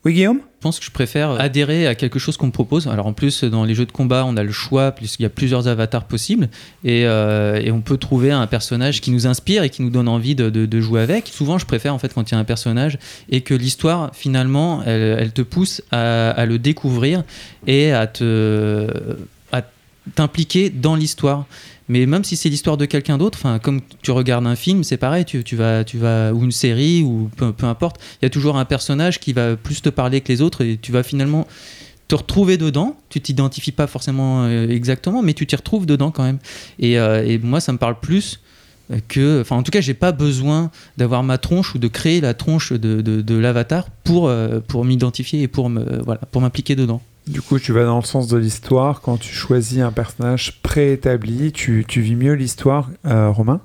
Oui, 0.06 0.14
Guillaume? 0.14 0.40
Je 0.60 0.64
pense 0.64 0.80
que 0.80 0.86
je 0.86 0.92
préfère 0.92 1.32
adhérer 1.40 1.88
à 1.88 1.96
quelque 1.96 2.20
chose 2.20 2.36
qu'on 2.36 2.48
me 2.48 2.52
propose. 2.52 2.88
Alors 2.88 3.06
en 3.08 3.14
plus, 3.14 3.44
dans 3.44 3.64
les 3.64 3.74
jeux 3.74 3.86
de 3.86 3.92
combat, 3.92 4.26
on 4.28 4.36
a 4.36 4.44
le 4.44 4.52
choix, 4.52 4.92
puisqu'il 4.92 5.24
y 5.24 5.26
a 5.26 5.30
plusieurs 5.30 5.68
avatars 5.68 6.06
possibles, 6.06 6.50
et, 6.84 7.06
euh, 7.06 7.62
et 7.62 7.72
on 7.72 7.80
peut 7.80 7.98
trouver 7.98 8.32
un 8.32 8.48
personnage 8.48 9.00
qui 9.02 9.12
nous 9.12 9.28
inspire 9.28 9.64
et 9.64 9.70
qui 9.70 9.82
nous 9.82 9.90
donne 9.90 10.10
envie 10.10 10.36
de, 10.36 10.50
de- 10.50 10.66
de 10.66 10.82
jouer 10.82 11.02
avec. 11.02 11.28
Souvent, 11.28 11.58
je 11.58 11.66
préfère 11.66 11.94
en 11.94 12.00
fait 12.00 12.14
quand 12.14 12.30
il 12.30 12.34
y 12.34 12.38
a 12.38 12.40
un 12.40 12.44
personnage 12.44 12.98
et 13.30 13.42
que 13.42 13.54
l'histoire, 13.54 14.12
finalement, 14.14 14.82
elle, 14.86 15.18
elle 15.20 15.32
te 15.32 15.42
pousse 15.42 15.82
à, 15.92 16.32
à 16.32 16.46
le 16.46 16.60
découvrir 16.60 17.24
et 17.68 17.94
à 17.94 18.08
te 18.08 18.88
t'impliquer 20.16 20.70
dans 20.70 20.96
l'histoire. 20.96 21.46
Mais 21.90 22.06
même 22.06 22.24
si 22.24 22.36
c'est 22.38 22.50
l'histoire 22.50 22.78
de 22.78 22.86
quelqu'un 22.86 23.18
d'autre, 23.18 23.60
comme 23.60 23.82
tu 24.02 24.12
regardes 24.12 24.48
un 24.48 24.56
film, 24.56 24.84
c'est 24.84 24.98
pareil, 24.98 25.26
tu, 25.26 25.44
vas, 25.56 25.84
tu 25.84 25.98
vas, 25.98 26.32
ou 26.34 26.44
une 26.44 26.52
série, 26.52 27.04
ou 27.04 27.30
peu, 27.36 27.52
peu 27.52 27.66
importe, 27.66 28.00
il 28.22 28.26
y 28.26 28.28
a 28.28 28.30
toujours 28.30 28.58
un 28.58 28.66
personnage 28.66 29.20
qui 29.20 29.34
va 29.34 29.56
plus 29.58 29.82
te 29.82 29.90
parler 29.90 30.22
que 30.22 30.32
les 30.32 30.42
autres 30.42 30.64
et 30.64 30.78
tu 30.78 30.92
vas 30.92 31.04
finalement 31.04 31.46
te 32.08 32.16
retrouver 32.16 32.58
dedans. 32.58 32.96
Tu 33.10 33.20
t'identifies 33.20 33.72
pas 33.72 33.88
forcément 33.88 34.44
euh, 34.44 34.68
exactement, 34.70 35.22
mais 35.22 35.34
tu 35.34 35.46
t'y 35.46 35.56
retrouves 35.56 35.86
dedans 35.86 36.12
quand 36.12 36.24
même. 36.24 36.40
Et, 36.80 37.00
euh, 37.00 37.38
moi, 37.44 37.60
ça 37.60 37.74
me 37.74 37.78
parle 37.78 38.00
plus 38.00 38.40
que, 39.08 39.44
en 39.50 39.64
tout 39.64 39.72
cas, 39.72 39.82
j'ai 39.82 39.94
pas 39.94 40.12
besoin 40.12 40.70
d'avoir 40.98 41.24
ma 41.24 41.38
tronche 41.38 41.74
ou 41.76 41.80
de 41.80 41.88
créer 41.88 42.22
la 42.22 42.34
tronche 42.34 42.72
de, 42.74 43.02
de, 43.02 43.22
de 43.22 43.36
l'avatar 43.36 43.90
pour, 44.04 44.28
euh, 44.28 44.60
pour 44.60 44.86
m'identifier 44.86 45.42
et 45.42 45.48
pour 45.48 45.70
me, 45.70 46.02
voilà, 46.04 46.22
pour 46.32 46.42
m'impliquer 46.42 46.76
dedans. 46.76 47.02
Du 47.28 47.42
coup, 47.42 47.58
tu 47.58 47.72
vas 47.72 47.86
dans 47.86 48.00
le 48.00 48.04
sens 48.04 48.28
de 48.28 48.38
l'histoire. 48.38 49.02
Quand 49.02 49.18
tu 49.18 49.34
choisis 49.34 49.80
un 49.80 49.92
personnage 49.92 50.62
préétabli, 50.62 51.54
tu, 51.54 51.86
vis 51.88 52.16
mieux 52.16 52.34
l'histoire, 52.34 52.90
euh, 53.06 53.30
Romain? 53.30 53.62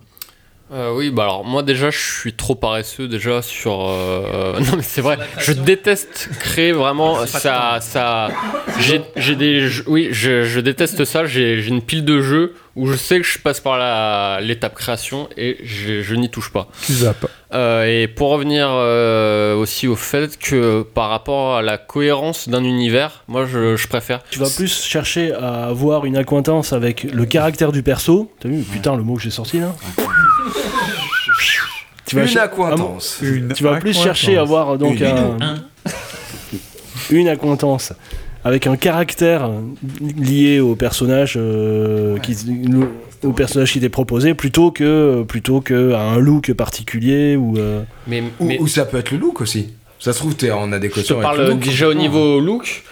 Euh, 0.71 0.93
oui, 0.95 1.11
bah 1.11 1.23
alors 1.23 1.45
moi 1.47 1.63
déjà 1.63 1.89
je 1.91 1.97
suis 1.99 2.35
trop 2.35 2.55
paresseux 2.55 3.09
déjà 3.09 3.41
sur. 3.41 3.89
euh, 3.89 4.59
Non 4.61 4.77
mais 4.77 4.83
c'est 4.83 5.01
vrai, 5.01 5.17
je 5.39 5.53
déteste 5.53 6.29
créer 6.41 6.73
vraiment 6.73 7.25
ça. 7.27 7.79
ça... 7.81 8.29
J'ai 9.17 9.35
des. 9.35 9.67
jeux- 9.69 9.85
Oui, 9.87 10.09
je, 10.13 10.45
je 10.45 10.61
déteste 10.61 11.05
ça. 11.07 11.25
J'ai 11.25 11.67
une 11.67 11.81
pile 11.81 12.05
de 12.05 12.21
jeux 12.21 12.55
où 12.77 12.87
je 12.87 12.97
sais 12.97 13.19
que 13.19 13.27
je 13.27 13.39
passe 13.39 13.61
par 13.61 13.79
la- 13.79 14.41
l'étape 14.43 14.75
création 14.75 15.29
et 15.39 15.57
je, 15.65 16.03
je 16.03 16.15
n'y 16.15 16.29
touche 16.31 16.53
pas. 16.53 16.69
Tu 16.85 16.93
zappes. 16.93 17.27
Euh, 17.55 17.87
et 18.03 18.07
pour 18.07 18.29
revenir 18.29 18.69
euh, 18.71 19.57
aussi 19.57 19.89
au 19.89 19.97
fait 19.97 20.39
que 20.39 20.83
par 20.83 21.09
rapport 21.09 21.57
à 21.57 21.63
la 21.63 21.79
cohérence 21.79 22.47
d'un 22.51 22.63
univers, 22.63 23.25
moi 23.27 23.47
je, 23.47 23.75
je 23.77 23.89
préfère. 23.89 24.21
Tu 24.31 24.39
vas 24.39 24.51
plus 24.55 24.85
chercher 24.85 25.33
à 25.33 25.65
avoir 25.65 26.05
une 26.05 26.19
acquaintance 26.19 26.75
avec 26.75 27.05
le 27.05 27.25
caractère 27.25 27.73
du 27.73 27.83
perso. 27.83 28.31
T'as 28.41 28.51
vu, 28.51 28.61
putain, 28.63 28.97
le 28.97 29.03
mot 29.03 29.15
que 29.17 29.23
j'ai 29.23 29.31
sorti 29.31 29.61
là 29.61 29.75
Tu 32.07 32.17
vas 32.17 32.25
Une 32.25 32.39
acquaintance. 32.39 33.19
Une 33.23 33.53
Tu 33.53 33.63
vas 33.65 33.77
plus 33.77 33.93
chercher 33.93 34.39
à 34.39 34.41
avoir 34.43 34.79
donc 34.79 34.99
Une. 34.99 35.07
un- 35.07 35.57
une 37.11 37.29
acquaintance 37.29 37.93
avec 38.45 38.67
un 38.67 38.77
caractère 38.77 39.51
lié 40.17 40.61
au 40.61 40.75
personnage 40.75 41.35
euh, 41.37 42.19
qui 42.19 42.37
au 43.25 43.33
personnage 43.33 43.73
qui 43.73 43.81
t'est 43.81 43.89
proposé 43.89 44.35
plutôt 44.35 44.71
que 44.71 45.23
plutôt 45.27 45.61
que 45.61 45.93
à 45.93 46.01
un 46.01 46.19
look 46.19 46.53
particulier 46.53 47.37
ou 47.37 47.59
euh, 47.59 47.83
Mais, 48.07 48.23
Ou, 48.41 48.45
mais 48.47 48.59
ou 48.61 48.69
ça 48.69 48.85
peut 48.85 48.99
être 48.99 49.11
le 49.11 49.19
look 49.19 49.41
aussi. 49.41 49.71
Ça 49.99 50.13
se 50.13 50.19
trouve, 50.19 50.35
t'es 50.37 50.51
en 50.53 50.67
je 50.67 50.71
te 50.71 50.75
adéquation 50.77 51.17
avec 51.19 51.31
le 51.31 51.37
parle 51.37 51.51
look. 51.51 51.59
déjà 51.61 51.89
au 51.89 51.95
niveau 51.95 52.41
look. 52.41 52.85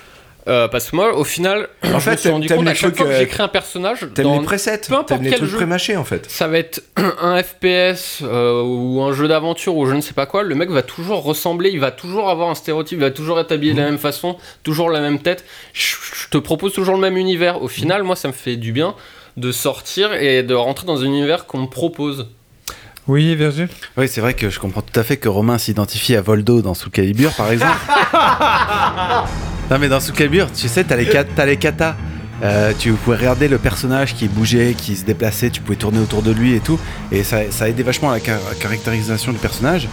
Euh, 0.48 0.68
parce 0.68 0.90
que 0.90 0.96
moi, 0.96 1.14
au 1.16 1.24
final, 1.24 1.68
En 1.82 1.98
je 1.98 2.10
me 2.10 2.16
suis 2.16 2.28
rendu 2.28 2.48
compte 2.48 2.66
à 2.68 2.74
chaque 2.74 2.96
fois 2.96 3.06
que 3.06 3.10
euh, 3.12 3.18
j'écris 3.18 3.42
un 3.42 3.48
personnage, 3.48 4.06
T'aimes 4.14 4.24
dans- 4.26 4.38
les 4.40 4.44
presets, 4.44 4.80
peu 4.86 4.94
importe 4.94 5.20
les 5.22 5.30
quel 5.30 5.38
trucs 5.38 5.50
jeu. 5.50 5.56
prémâchés 5.56 5.96
en 5.96 6.04
fait. 6.04 6.30
ça 6.30 6.46
va 6.48 6.58
être 6.58 6.82
un 7.20 7.42
FPS 7.42 8.20
euh, 8.22 8.62
ou 8.62 9.02
un 9.02 9.12
jeu 9.12 9.28
d'aventure 9.28 9.76
ou 9.76 9.86
je 9.86 9.94
ne 9.94 10.00
sais 10.00 10.14
pas 10.14 10.26
quoi, 10.26 10.42
le 10.42 10.54
mec 10.54 10.70
va 10.70 10.82
toujours 10.82 11.22
ressembler, 11.22 11.70
il 11.70 11.80
va 11.80 11.90
toujours 11.90 12.30
avoir 12.30 12.48
un 12.50 12.54
stéréotype, 12.54 12.98
il 12.98 13.02
va 13.02 13.10
toujours 13.10 13.38
être 13.40 13.52
habillé 13.52 13.72
de 13.72 13.78
la 13.78 13.84
même 13.86 13.98
façon, 13.98 14.36
toujours 14.62 14.90
la 14.90 15.00
même 15.00 15.20
tête. 15.20 15.44
Je, 15.72 15.94
je 16.24 16.28
te 16.28 16.38
propose 16.38 16.72
toujours 16.72 16.94
le 16.94 17.00
même 17.00 17.16
univers. 17.16 17.62
Au 17.62 17.68
final, 17.68 18.02
moi, 18.02 18.16
ça 18.16 18.28
me 18.28 18.32
fait 18.32 18.56
du 18.56 18.72
bien 18.72 18.94
de 19.36 19.52
sortir 19.52 20.14
et 20.14 20.42
de 20.42 20.54
rentrer 20.54 20.86
dans 20.86 21.00
un 21.02 21.04
univers 21.06 21.46
qu'on 21.46 21.58
me 21.58 21.66
propose. 21.68 22.28
Oui, 23.08 23.34
Virgile 23.36 23.68
Oui, 23.96 24.08
c'est 24.08 24.20
vrai 24.20 24.34
que 24.34 24.50
je 24.50 24.58
comprends 24.58 24.82
tout 24.82 24.98
à 24.98 25.04
fait 25.04 25.16
que 25.16 25.28
Romain 25.28 25.58
s'identifie 25.58 26.16
à 26.16 26.20
Voldo 26.22 26.60
dans 26.60 26.74
Soul 26.74 26.90
Calibur, 26.90 27.32
par 27.34 27.50
exemple. 27.52 27.76
non, 29.70 29.78
mais 29.78 29.88
dans 29.88 30.00
Soul 30.00 30.14
Calibur, 30.14 30.50
tu 30.52 30.68
sais, 30.68 30.82
t'as 30.84 30.96
les, 30.96 31.06
kat- 31.06 31.24
t'as 31.24 31.46
les 31.46 31.56
katas. 31.56 31.94
Euh, 32.42 32.72
tu 32.78 32.92
pouvais 32.92 33.16
regarder 33.16 33.48
le 33.48 33.58
personnage 33.58 34.14
qui 34.14 34.28
bougeait, 34.28 34.74
qui 34.76 34.94
se 34.96 35.04
déplaçait, 35.04 35.50
tu 35.50 35.60
pouvais 35.62 35.76
tourner 35.78 36.00
autour 36.00 36.22
de 36.22 36.32
lui 36.32 36.54
et 36.54 36.60
tout. 36.60 36.78
Et 37.12 37.22
ça, 37.24 37.38
ça 37.50 37.68
aidait 37.68 37.82
vachement 37.84 38.10
à 38.10 38.14
la 38.14 38.20
car- 38.20 38.40
caractérisation 38.60 39.32
du 39.32 39.38
personnage. 39.38 39.88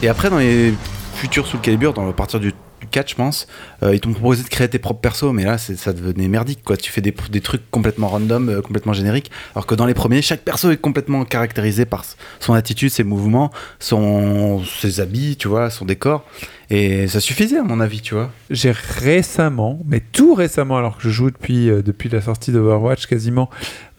Et 0.00 0.08
après, 0.08 0.30
dans 0.30 0.38
les 0.38 0.72
futurs 1.16 1.46
Soul 1.46 1.60
Calibur, 1.60 1.92
dans, 1.92 2.08
à 2.08 2.12
partir 2.12 2.40
du 2.40 2.54
4, 2.90 3.10
je 3.10 3.14
pense, 3.14 3.46
euh, 3.82 3.94
ils 3.94 4.00
t'ont 4.00 4.12
proposé 4.12 4.42
de 4.42 4.48
créer 4.48 4.68
tes 4.68 4.78
propres 4.78 5.00
persos, 5.00 5.32
mais 5.32 5.44
là, 5.44 5.58
ça 5.58 5.92
devenait 5.92 6.28
merdique, 6.28 6.62
quoi. 6.64 6.76
Tu 6.76 6.90
fais 6.90 7.00
des, 7.00 7.12
trucs 7.12 7.70
complètement 7.70 8.08
random, 8.08 8.48
euh, 8.48 8.60
complètement 8.62 8.92
génériques. 8.92 9.30
Alors 9.54 9.66
que 9.66 9.74
dans 9.74 9.86
les 9.86 9.94
premiers, 9.94 10.22
chaque 10.22 10.42
perso 10.42 10.70
est 10.70 10.76
complètement 10.76 11.24
caractérisé 11.24 11.84
par 11.84 12.04
son 12.40 12.54
attitude, 12.54 12.90
ses 12.90 13.04
mouvements, 13.04 13.50
son, 13.78 14.62
ses 14.64 15.00
habits, 15.00 15.36
tu 15.36 15.48
vois, 15.48 15.70
son 15.70 15.84
décor. 15.84 16.24
Et 16.70 17.06
ça 17.08 17.20
suffisait, 17.20 17.58
à 17.58 17.64
mon 17.64 17.80
avis, 17.80 18.00
tu 18.00 18.14
vois. 18.14 18.30
J'ai 18.50 18.72
récemment, 18.72 19.78
mais 19.84 20.00
tout 20.00 20.34
récemment, 20.34 20.78
alors 20.78 20.96
que 20.96 21.02
je 21.02 21.10
joue 21.10 21.30
depuis, 21.30 21.68
euh, 21.68 21.82
depuis 21.82 22.08
la 22.08 22.20
sortie 22.20 22.52
d'Overwatch 22.52 23.06
quasiment 23.06 23.50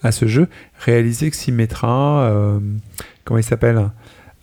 à 0.02 0.12
ce 0.12 0.28
jeu, 0.28 0.48
réalisé 0.80 1.30
que 1.30 1.38
Symmetra, 1.38 2.60
comment 3.24 3.38
il 3.38 3.44
s'appelle 3.44 3.90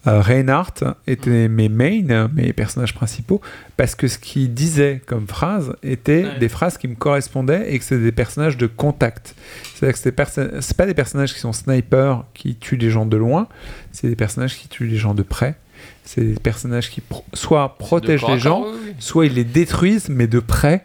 euh, 0.06 0.20
Reinhardt 0.20 0.84
étaient 1.06 1.48
mes 1.48 1.68
mains, 1.68 2.28
mes 2.34 2.52
personnages 2.52 2.94
principaux, 2.94 3.40
parce 3.76 3.94
que 3.94 4.08
ce 4.08 4.18
qu'il 4.18 4.54
disait 4.54 5.02
comme 5.06 5.26
phrase 5.26 5.74
était 5.82 6.24
Ouais. 6.24 6.38
des 6.38 6.48
phrases 6.48 6.78
qui 6.78 6.88
me 6.88 6.94
correspondaient 6.94 7.72
et 7.72 7.78
que 7.78 7.84
c'est 7.84 7.98
des 7.98 8.12
personnages 8.12 8.56
de 8.56 8.66
contact. 8.66 9.34
C'est-à-dire 9.74 9.92
que 9.94 9.98
c'est 10.00 10.12
perso- 10.12 10.60
c'est 10.60 10.76
pas 10.76 10.86
des 10.86 10.94
personnages 10.94 11.34
qui 11.34 11.40
sont 11.40 11.52
snipers, 11.52 12.24
qui 12.34 12.56
tuent 12.56 12.76
les 12.78 12.90
gens 12.90 13.04
de 13.06 13.16
loin, 13.16 13.46
c'est 13.92 14.08
des 14.08 14.16
personnages 14.16 14.56
qui 14.56 14.68
tuent 14.68 14.86
les 14.86 14.96
gens 14.96 15.14
de 15.14 15.22
près. 15.22 15.56
C'est 16.04 16.22
des 16.22 16.40
personnages 16.40 16.90
qui 16.90 17.00
pro- 17.02 17.24
soit 17.34 17.76
protègent 17.78 18.26
les 18.26 18.38
gens, 18.38 18.60
corps, 18.62 18.70
oui, 18.72 18.78
oui. 18.88 18.94
soit 18.98 19.26
ils 19.26 19.34
les 19.34 19.44
détruisent, 19.44 20.08
mais 20.08 20.26
de 20.26 20.38
près, 20.40 20.84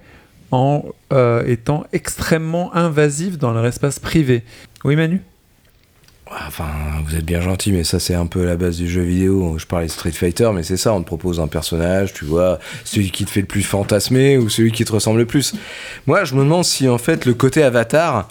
en 0.51 0.85
euh, 1.11 1.43
étant 1.47 1.85
extrêmement 1.91 2.73
invasifs 2.75 3.37
dans 3.37 3.51
leur 3.51 3.65
espace 3.65 3.99
privé. 3.99 4.43
Oui, 4.83 4.95
Manu? 4.95 5.21
Enfin, 6.27 6.65
vous 7.05 7.15
êtes 7.15 7.25
bien 7.25 7.39
gentil, 7.39 7.71
mais 7.71 7.83
ça 7.83 7.99
c'est 7.99 8.15
un 8.15 8.25
peu 8.25 8.45
la 8.45 8.55
base 8.55 8.77
du 8.77 8.89
jeu 8.89 9.03
vidéo. 9.03 9.57
Je 9.59 9.65
parlais 9.65 9.85
de 9.85 9.91
Street 9.91 10.11
Fighter, 10.11 10.49
mais 10.53 10.63
c'est 10.63 10.77
ça, 10.77 10.93
on 10.93 11.01
te 11.01 11.07
propose 11.07 11.39
un 11.39 11.47
personnage, 11.47 12.13
tu 12.13 12.25
vois, 12.25 12.59
celui 12.83 13.11
qui 13.11 13.25
te 13.25 13.29
fait 13.29 13.41
le 13.41 13.47
plus 13.47 13.61
fantasmer 13.61 14.37
ou 14.37 14.49
celui 14.49 14.71
qui 14.71 14.85
te 14.85 14.91
ressemble 14.91 15.19
le 15.19 15.25
plus. 15.25 15.53
Moi, 16.07 16.23
je 16.23 16.33
me 16.33 16.43
demande 16.43 16.65
si 16.65 16.89
en 16.89 16.97
fait 16.97 17.25
le 17.25 17.35
côté 17.35 17.63
avatar 17.63 18.27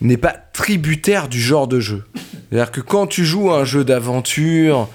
n'est 0.00 0.16
pas 0.16 0.34
tributaire 0.52 1.28
du 1.28 1.40
genre 1.40 1.68
de 1.68 1.78
jeu. 1.80 2.04
C'est-à-dire 2.48 2.70
que 2.70 2.80
quand 2.80 3.06
tu 3.06 3.24
joues 3.24 3.50
à 3.50 3.60
un 3.60 3.64
jeu 3.64 3.84
d'aventure 3.84 4.88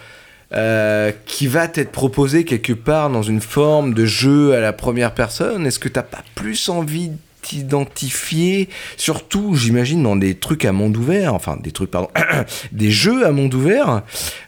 euh, 0.53 1.11
qui 1.25 1.45
va 1.45 1.67
t'être 1.67 1.91
proposé 1.91 2.43
quelque 2.43 2.73
part 2.73 3.11
dans 3.11 3.21
une 3.21 3.41
forme 3.41 3.93
de 3.93 4.05
jeu 4.05 4.55
à 4.55 4.59
la 4.59 4.73
première 4.73 5.13
personne, 5.13 5.67
est-ce 5.67 5.77
que 5.77 5.89
t'as 5.89 6.03
pas 6.03 6.23
plus 6.33 6.69
envie 6.69 7.09
de 7.09 7.17
t'identifier, 7.41 8.69
surtout 8.97 9.55
j'imagine 9.55 10.03
dans 10.03 10.15
des 10.15 10.35
trucs 10.35 10.65
à 10.65 10.71
monde 10.71 10.97
ouvert, 10.97 11.33
enfin 11.33 11.57
des 11.61 11.71
trucs 11.71 11.91
pardon, 11.91 12.09
des 12.71 12.91
jeux 12.91 13.25
à 13.25 13.31
monde 13.31 13.53
ouvert. 13.53 14.01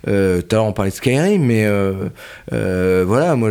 Euh, 0.07 0.41
Tout 0.41 0.55
à 0.55 0.59
l'heure 0.59 0.65
on 0.65 0.73
parlait 0.73 0.91
de 0.91 0.95
Skyrim, 0.95 1.43
mais 1.43 1.65
euh, 1.65 1.93
euh, 2.53 3.03
voilà, 3.07 3.35
moi 3.35 3.49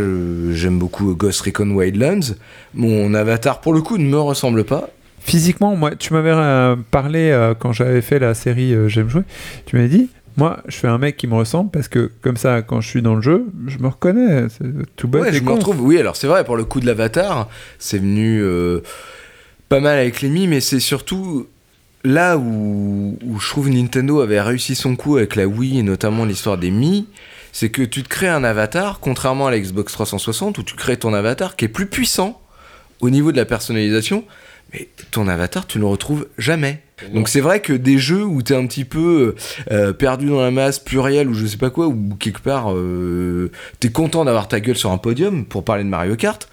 j'aime 0.52 0.78
beaucoup 0.78 1.14
Ghost 1.14 1.40
Recon 1.42 1.70
Wildlands. 1.70 2.34
Mon 2.74 3.14
avatar 3.14 3.60
pour 3.60 3.72
le 3.72 3.82
coup 3.82 3.98
ne 3.98 4.04
me 4.08 4.18
ressemble 4.18 4.64
pas. 4.64 4.88
Physiquement, 5.20 5.76
moi, 5.76 5.94
tu 5.96 6.14
m'avais 6.14 6.30
euh, 6.32 6.76
parlé 6.90 7.52
quand 7.58 7.72
j'avais 7.72 8.00
fait 8.00 8.18
la 8.18 8.32
série 8.32 8.74
J'aime 8.88 9.10
jouer. 9.10 9.22
Tu 9.66 9.76
m'avais 9.76 9.88
dit, 9.88 10.08
moi, 10.38 10.60
je 10.66 10.76
fais 10.76 10.88
un 10.88 10.96
mec 10.96 11.18
qui 11.18 11.26
me 11.26 11.34
ressemble 11.34 11.70
parce 11.70 11.88
que 11.88 12.10
comme 12.22 12.38
ça, 12.38 12.62
quand 12.62 12.80
je 12.80 12.88
suis 12.88 13.02
dans 13.02 13.16
le 13.16 13.20
jeu, 13.20 13.44
je 13.66 13.78
me 13.78 13.88
reconnais. 13.88 14.46
C'est 14.48 14.96
tout 14.96 15.08
bête. 15.08 15.22
Ouais, 15.22 15.32
je 15.32 15.42
me 15.42 15.50
retrouve. 15.50 15.82
Oui, 15.82 15.98
alors 15.98 16.16
c'est 16.16 16.26
vrai, 16.26 16.44
pour 16.44 16.56
le 16.56 16.64
coup 16.64 16.80
de 16.80 16.86
l'avatar, 16.86 17.48
c'est 17.78 17.98
venu 17.98 18.42
pas 19.70 19.80
mal 19.80 19.98
avec 19.98 20.20
les 20.20 20.28
Mi, 20.28 20.48
mais 20.48 20.60
c'est 20.60 20.80
surtout 20.80 21.46
là 22.02 22.36
où, 22.36 23.16
je 23.40 23.48
trouve 23.48 23.70
Nintendo 23.70 24.20
avait 24.20 24.40
réussi 24.40 24.74
son 24.74 24.96
coup 24.96 25.16
avec 25.16 25.36
la 25.36 25.46
Wii 25.46 25.78
et 25.78 25.82
notamment 25.84 26.24
l'histoire 26.24 26.58
des 26.58 26.72
Mi. 26.72 27.06
c'est 27.52 27.70
que 27.70 27.82
tu 27.82 28.02
te 28.02 28.08
crées 28.08 28.28
un 28.28 28.42
avatar, 28.42 28.98
contrairement 28.98 29.46
à 29.46 29.52
la 29.52 29.60
Xbox 29.60 29.92
360 29.92 30.58
où 30.58 30.64
tu 30.64 30.74
crées 30.74 30.96
ton 30.96 31.14
avatar 31.14 31.54
qui 31.54 31.66
est 31.66 31.68
plus 31.68 31.86
puissant 31.86 32.42
au 33.00 33.10
niveau 33.10 33.30
de 33.30 33.36
la 33.36 33.44
personnalisation, 33.44 34.24
mais 34.72 34.88
ton 35.12 35.28
avatar, 35.28 35.68
tu 35.68 35.78
ne 35.78 35.84
le 35.84 35.88
retrouves 35.88 36.26
jamais. 36.36 36.82
Donc 37.14 37.28
c'est 37.28 37.40
vrai 37.40 37.60
que 37.60 37.72
des 37.72 37.98
jeux 37.98 38.24
où 38.24 38.42
t'es 38.42 38.56
un 38.56 38.66
petit 38.66 38.84
peu 38.84 39.36
euh, 39.70 39.92
perdu 39.92 40.26
dans 40.26 40.40
la 40.40 40.50
masse 40.50 40.80
plurielle 40.80 41.28
ou 41.28 41.34
je 41.34 41.46
sais 41.46 41.56
pas 41.56 41.70
quoi, 41.70 41.86
ou 41.86 42.16
quelque 42.18 42.40
part 42.40 42.72
euh, 42.72 43.52
t'es 43.78 43.90
content 43.90 44.24
d'avoir 44.24 44.48
ta 44.48 44.58
gueule 44.58 44.76
sur 44.76 44.90
un 44.90 44.98
podium 44.98 45.44
pour 45.44 45.64
parler 45.64 45.84
de 45.84 45.88
Mario 45.88 46.16
Kart, 46.16 46.48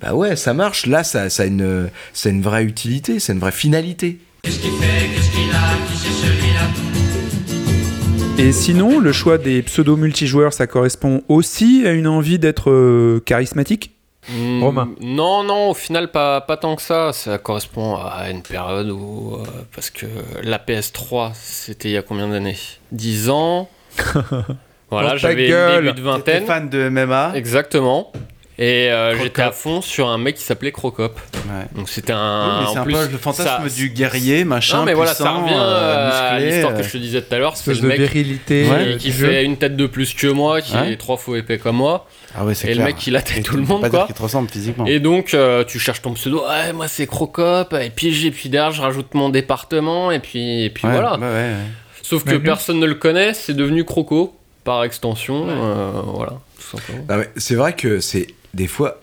bah 0.00 0.14
ouais, 0.14 0.36
ça 0.36 0.52
marche. 0.54 0.86
Là, 0.86 1.04
ça, 1.04 1.30
ça, 1.30 1.44
a, 1.44 1.46
une, 1.46 1.90
ça 2.12 2.28
a 2.28 2.32
une 2.32 2.42
vraie 2.42 2.64
utilité, 2.64 3.18
c'est 3.20 3.32
une 3.32 3.38
vraie 3.40 3.52
finalité. 3.52 4.18
Et 8.36 8.50
sinon, 8.52 8.98
le 8.98 9.12
choix 9.12 9.38
des 9.38 9.62
pseudo 9.62 9.96
multijoueurs, 9.96 10.52
ça 10.52 10.66
correspond 10.66 11.22
aussi 11.28 11.84
à 11.86 11.92
une 11.92 12.08
envie 12.08 12.38
d'être 12.40 12.70
euh, 12.70 13.20
charismatique? 13.24 13.92
Hmm, 14.28 14.62
Romain. 14.62 14.88
Non, 15.00 15.44
non, 15.44 15.70
au 15.70 15.74
final, 15.74 16.10
pas, 16.10 16.40
pas 16.40 16.56
tant 16.56 16.74
que 16.74 16.82
ça. 16.82 17.12
Ça 17.12 17.38
correspond 17.38 17.94
à 17.96 18.30
une 18.30 18.42
période 18.42 18.90
où. 18.90 19.34
euh, 19.36 19.44
parce 19.74 19.90
que 19.90 20.06
la 20.42 20.58
PS3, 20.58 21.30
c'était 21.34 21.90
il 21.90 21.92
y 21.92 21.96
a 21.96 22.02
combien 22.02 22.28
d'années? 22.28 22.56
10 22.90 23.28
ans. 23.30 23.68
voilà, 24.90 25.16
j'avais 25.16 25.46
début 25.46 25.92
de 25.92 26.00
vingtaine. 26.02 26.44
fan 26.46 26.68
de 26.68 26.88
MMA 26.88 27.32
Exactement. 27.36 28.10
Et 28.56 28.88
euh, 28.92 29.18
j'étais 29.20 29.42
à 29.42 29.50
fond 29.50 29.80
sur 29.80 30.08
un 30.08 30.16
mec 30.16 30.36
qui 30.36 30.42
s'appelait 30.44 30.70
Crocop. 30.70 31.18
Ouais. 31.34 31.64
Donc 31.74 31.88
c'était 31.88 32.12
Oui, 32.12 32.18
un. 32.22 32.60
mais 32.60 32.66
c'est 32.72 32.78
en 32.78 32.82
un 32.82 32.84
plus, 32.84 32.94
peu 32.94 33.08
le 33.10 33.18
fantasme 33.18 33.68
ça- 33.68 33.74
du 33.74 33.88
guerrier, 33.90 34.44
machin. 34.44 34.78
Non, 34.78 34.84
mais 34.84 34.94
voilà, 34.94 35.12
ça 35.12 35.24
puissant, 35.24 35.42
revient 35.42 35.54
euh, 35.56 36.00
à 36.30 36.32
musclé, 36.34 36.50
l'histoire 36.52 36.72
euh. 36.72 36.76
que 36.76 36.82
je 36.84 36.90
te 36.92 36.96
disais 36.98 37.22
tout 37.22 37.34
à 37.34 37.38
l'heure. 37.38 37.56
C'est 37.56 37.74
le 37.74 37.80
de 37.80 37.86
mec 37.88 38.00
virilité 38.00 38.62
qui, 38.64 38.70
euh, 38.70 38.96
qui 38.98 39.10
jeu. 39.10 39.26
fait 39.26 39.44
une 39.44 39.56
tête 39.56 39.76
de 39.76 39.86
plus 39.88 40.14
que 40.14 40.28
moi, 40.28 40.60
qui 40.60 40.76
Ouais. 40.76 40.92
est 40.92 40.96
trois 40.96 41.16
fois 41.16 41.36
épais 41.38 41.58
comme 41.58 41.76
moi. 41.76 42.06
Ah 42.36 42.44
ouais, 42.44 42.54
c'est 42.54 42.68
Et 42.68 42.72
clair. 42.74 42.86
le 42.86 42.92
mec, 42.92 43.04
il 43.06 43.16
attaque 43.16 43.42
tout 43.42 43.56
le 43.56 43.62
monde, 43.64 43.80
pas 43.80 43.88
dire 43.88 43.98
quoi. 43.98 44.06
qu'il 44.06 44.14
te 44.14 44.22
ressemble 44.22 44.48
physiquement. 44.48 44.86
Et 44.86 45.00
donc, 45.00 45.34
euh, 45.34 45.64
tu 45.64 45.80
cherches 45.80 46.02
ton 46.02 46.12
pseudo. 46.14 46.44
Ouais, 46.48 46.72
moi, 46.72 46.86
c'est 46.86 47.08
Crocop. 47.08 47.72
Et 47.80 47.90
puis, 47.90 48.12
j'ai 48.12 48.30
puis 48.30 48.48
derrière, 48.50 48.70
je 48.70 48.82
rajoute 48.82 49.14
mon 49.14 49.30
département. 49.30 50.12
Et 50.12 50.20
puis, 50.20 50.62
et 50.64 50.70
puis 50.70 50.86
Ouais, 50.86 50.92
voilà. 50.92 51.14
ouais, 51.14 51.26
ouais, 51.26 51.32
ouais. 51.32 51.54
Sauf 52.02 52.22
que 52.22 52.30
lui- 52.30 52.38
personne 52.38 52.78
ne 52.78 52.86
le 52.86 52.94
connaît. 52.94 53.34
C'est 53.34 53.54
devenu 53.54 53.84
Croco, 53.84 54.36
par 54.62 54.84
extension. 54.84 55.46
euh, 55.48 55.90
voilà, 56.04 56.34
tout 56.56 56.76
simplement. 56.76 57.04
Non, 57.08 57.16
mais 57.18 57.30
c'est 57.36 57.56
vrai 57.56 57.72
que 57.74 57.98
c'est 57.98 58.28
des 58.54 58.66
fois 58.66 59.00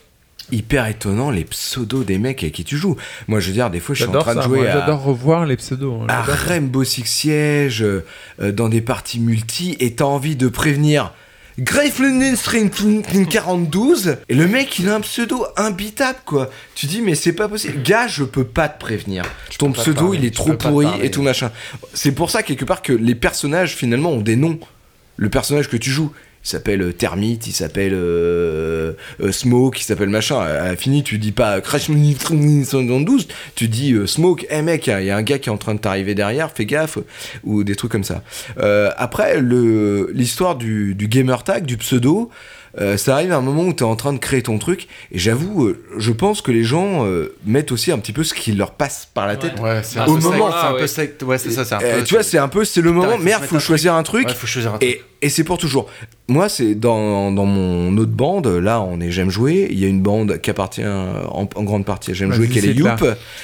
hyper 0.51 0.87
étonnant 0.87 1.29
les 1.29 1.45
pseudos 1.45 2.03
des 2.03 2.17
mecs 2.17 2.43
avec 2.43 2.55
qui 2.55 2.63
tu 2.63 2.77
joues. 2.77 2.97
Moi, 3.27 3.39
je 3.39 3.47
veux 3.47 3.53
dire, 3.53 3.69
des 3.69 3.79
fois, 3.79 3.95
je 3.95 4.03
suis 4.03 4.15
en 4.15 4.19
train 4.19 4.35
de 4.35 4.41
jouer 4.41 4.59
moi, 4.61 4.83
à, 4.83 4.93
revoir 4.93 5.45
les 5.45 5.55
pseudos. 5.57 6.01
hein, 6.01 6.07
à. 6.09 6.21
Rainbow 6.21 6.83
Six 6.83 7.05
Siege 7.05 7.83
euh, 7.83 8.05
euh, 8.41 8.51
dans 8.51 8.69
des 8.69 8.81
parties 8.81 9.19
multi 9.19 9.77
et 9.79 9.93
t'as 9.93 10.05
envie 10.05 10.35
de 10.35 10.47
prévenir 10.47 11.13
Greiflinen 11.59 12.35
String 12.35 12.69
4012 13.29 14.17
et 14.29 14.35
le 14.35 14.47
mec 14.47 14.79
il 14.79 14.89
a 14.89 14.95
un 14.95 15.01
pseudo 15.01 15.45
imbitable 15.57 16.19
quoi. 16.25 16.49
Tu 16.75 16.85
dis 16.85 17.01
mais 17.01 17.13
c'est 17.13 17.33
pas 17.33 17.49
possible. 17.49 17.83
Gars, 17.83 18.07
je 18.07 18.23
peux 18.23 18.45
pas 18.45 18.69
te 18.69 18.79
prévenir. 18.79 19.23
Ton 19.59 19.71
pseudo 19.73 20.05
parler, 20.05 20.19
il 20.19 20.25
est 20.25 20.33
trop 20.35 20.53
pourri 20.53 20.87
et 21.01 21.11
tout 21.11 21.21
machin. 21.21 21.51
C'est 21.93 22.13
pour 22.13 22.31
ça 22.31 22.41
quelque 22.41 22.65
part 22.65 22.81
que 22.81 22.93
les 22.93 23.15
personnages 23.15 23.75
finalement 23.75 24.11
ont 24.11 24.21
des 24.21 24.37
noms. 24.37 24.59
Le 25.17 25.29
personnage 25.29 25.69
que 25.69 25.77
tu 25.77 25.91
joues, 25.91 26.11
il 26.43 26.47
s'appelle 26.49 26.81
euh, 26.81 26.91
Termite, 26.91 27.47
il 27.47 27.51
s'appelle 27.53 27.93
euh, 27.93 28.93
euh, 29.21 29.31
Smoke, 29.31 29.77
il 29.79 29.83
s'appelle 29.83 30.09
machin. 30.09 30.39
À 30.39 30.67
la 30.69 30.75
fini, 30.75 31.03
tu 31.03 31.17
dis 31.17 31.31
pas 31.31 31.61
Crash 31.61 31.87
112, 31.87 33.27
tu 33.55 33.67
dis 33.67 33.93
euh, 33.93 34.07
Smoke, 34.07 34.45
hey 34.49 34.61
mec, 34.61 34.87
il 34.87 35.03
y 35.05 35.09
a 35.09 35.15
un 35.17 35.21
gars 35.23 35.39
qui 35.39 35.49
est 35.49 35.51
en 35.51 35.57
train 35.57 35.75
de 35.75 35.79
t'arriver 35.79 36.15
derrière, 36.15 36.51
fais 36.51 36.65
gaffe, 36.65 36.97
ou 37.43 37.63
des 37.63 37.75
trucs 37.75 37.91
comme 37.91 38.03
ça. 38.03 38.23
Euh, 38.59 38.89
après, 38.97 39.39
le- 39.39 40.09
l'histoire 40.13 40.55
du, 40.55 40.95
du 40.95 41.07
gamer 41.07 41.43
tag, 41.43 41.65
du 41.65 41.77
pseudo, 41.77 42.29
euh, 42.79 42.95
ça 42.95 43.15
arrive 43.15 43.33
à 43.33 43.35
un 43.37 43.41
moment 43.41 43.63
où 43.63 43.73
tu 43.73 43.83
es 43.83 43.85
en 43.85 43.97
train 43.97 44.13
de 44.13 44.17
créer 44.17 44.41
ton 44.41 44.57
truc, 44.57 44.87
et 45.11 45.19
j'avoue, 45.19 45.73
je 45.97 46.11
pense 46.13 46.41
que 46.41 46.51
les 46.51 46.63
gens 46.63 47.05
euh, 47.05 47.35
mettent 47.45 47.71
aussi 47.73 47.91
un 47.91 47.99
petit 47.99 48.13
peu 48.13 48.23
ce 48.23 48.33
qui 48.33 48.53
leur 48.53 48.71
passe 48.71 49.09
par 49.13 49.27
la 49.27 49.35
tête. 49.35 49.59
Ouais, 49.59 49.81
c'est 49.83 49.99
un 49.99 50.05
au 50.05 50.17
moment- 50.17 50.49
sect, 50.49 50.57
c'est 50.61 50.67
un 50.67 50.73
ouais. 50.73 50.79
peu 50.79 50.87
sect. 50.87 51.23
Ouais, 51.23 51.37
c'est 51.37 51.51
ça, 51.51 51.65
c'est 51.65 51.75
un 51.75 51.79
peu. 51.79 52.03
tu 52.05 52.13
vois, 52.15 52.23
c'est 52.23 52.37
un 52.37 52.47
peu, 52.47 52.63
c'est 52.63 52.81
le 52.81 52.91
moment, 52.93 53.17
merde, 53.17 53.43
faut 53.43 53.59
choisir 53.59 53.93
un 53.93 54.03
truc. 54.03 54.27
Ouais, 54.27 54.33
faut 54.33 54.47
choisir 54.47 54.73
un 54.73 54.77
truc. 54.77 54.89
Et, 54.89 55.01
et 55.21 55.29
c'est 55.29 55.43
pour 55.43 55.57
toujours. 55.57 55.89
Moi, 56.31 56.47
c'est 56.49 56.75
dans, 56.75 57.31
dans 57.31 57.45
mon 57.45 57.95
autre 57.97 58.11
bande, 58.11 58.47
là, 58.47 58.81
on 58.81 58.99
est 59.01 59.11
J'aime 59.11 59.29
jouer. 59.29 59.67
Il 59.69 59.77
y 59.77 59.85
a 59.85 59.87
une 59.89 60.01
bande 60.01 60.39
qui 60.41 60.49
appartient 60.49 60.85
en, 60.85 61.47
en 61.55 61.63
grande 61.63 61.83
partie 61.85 62.11
à 62.11 62.13
J'aime 62.13 62.31
jouer, 62.31 62.47
qui 62.47 62.59
est 62.59 62.61
les. 62.61 62.73
Youp. 62.73 63.03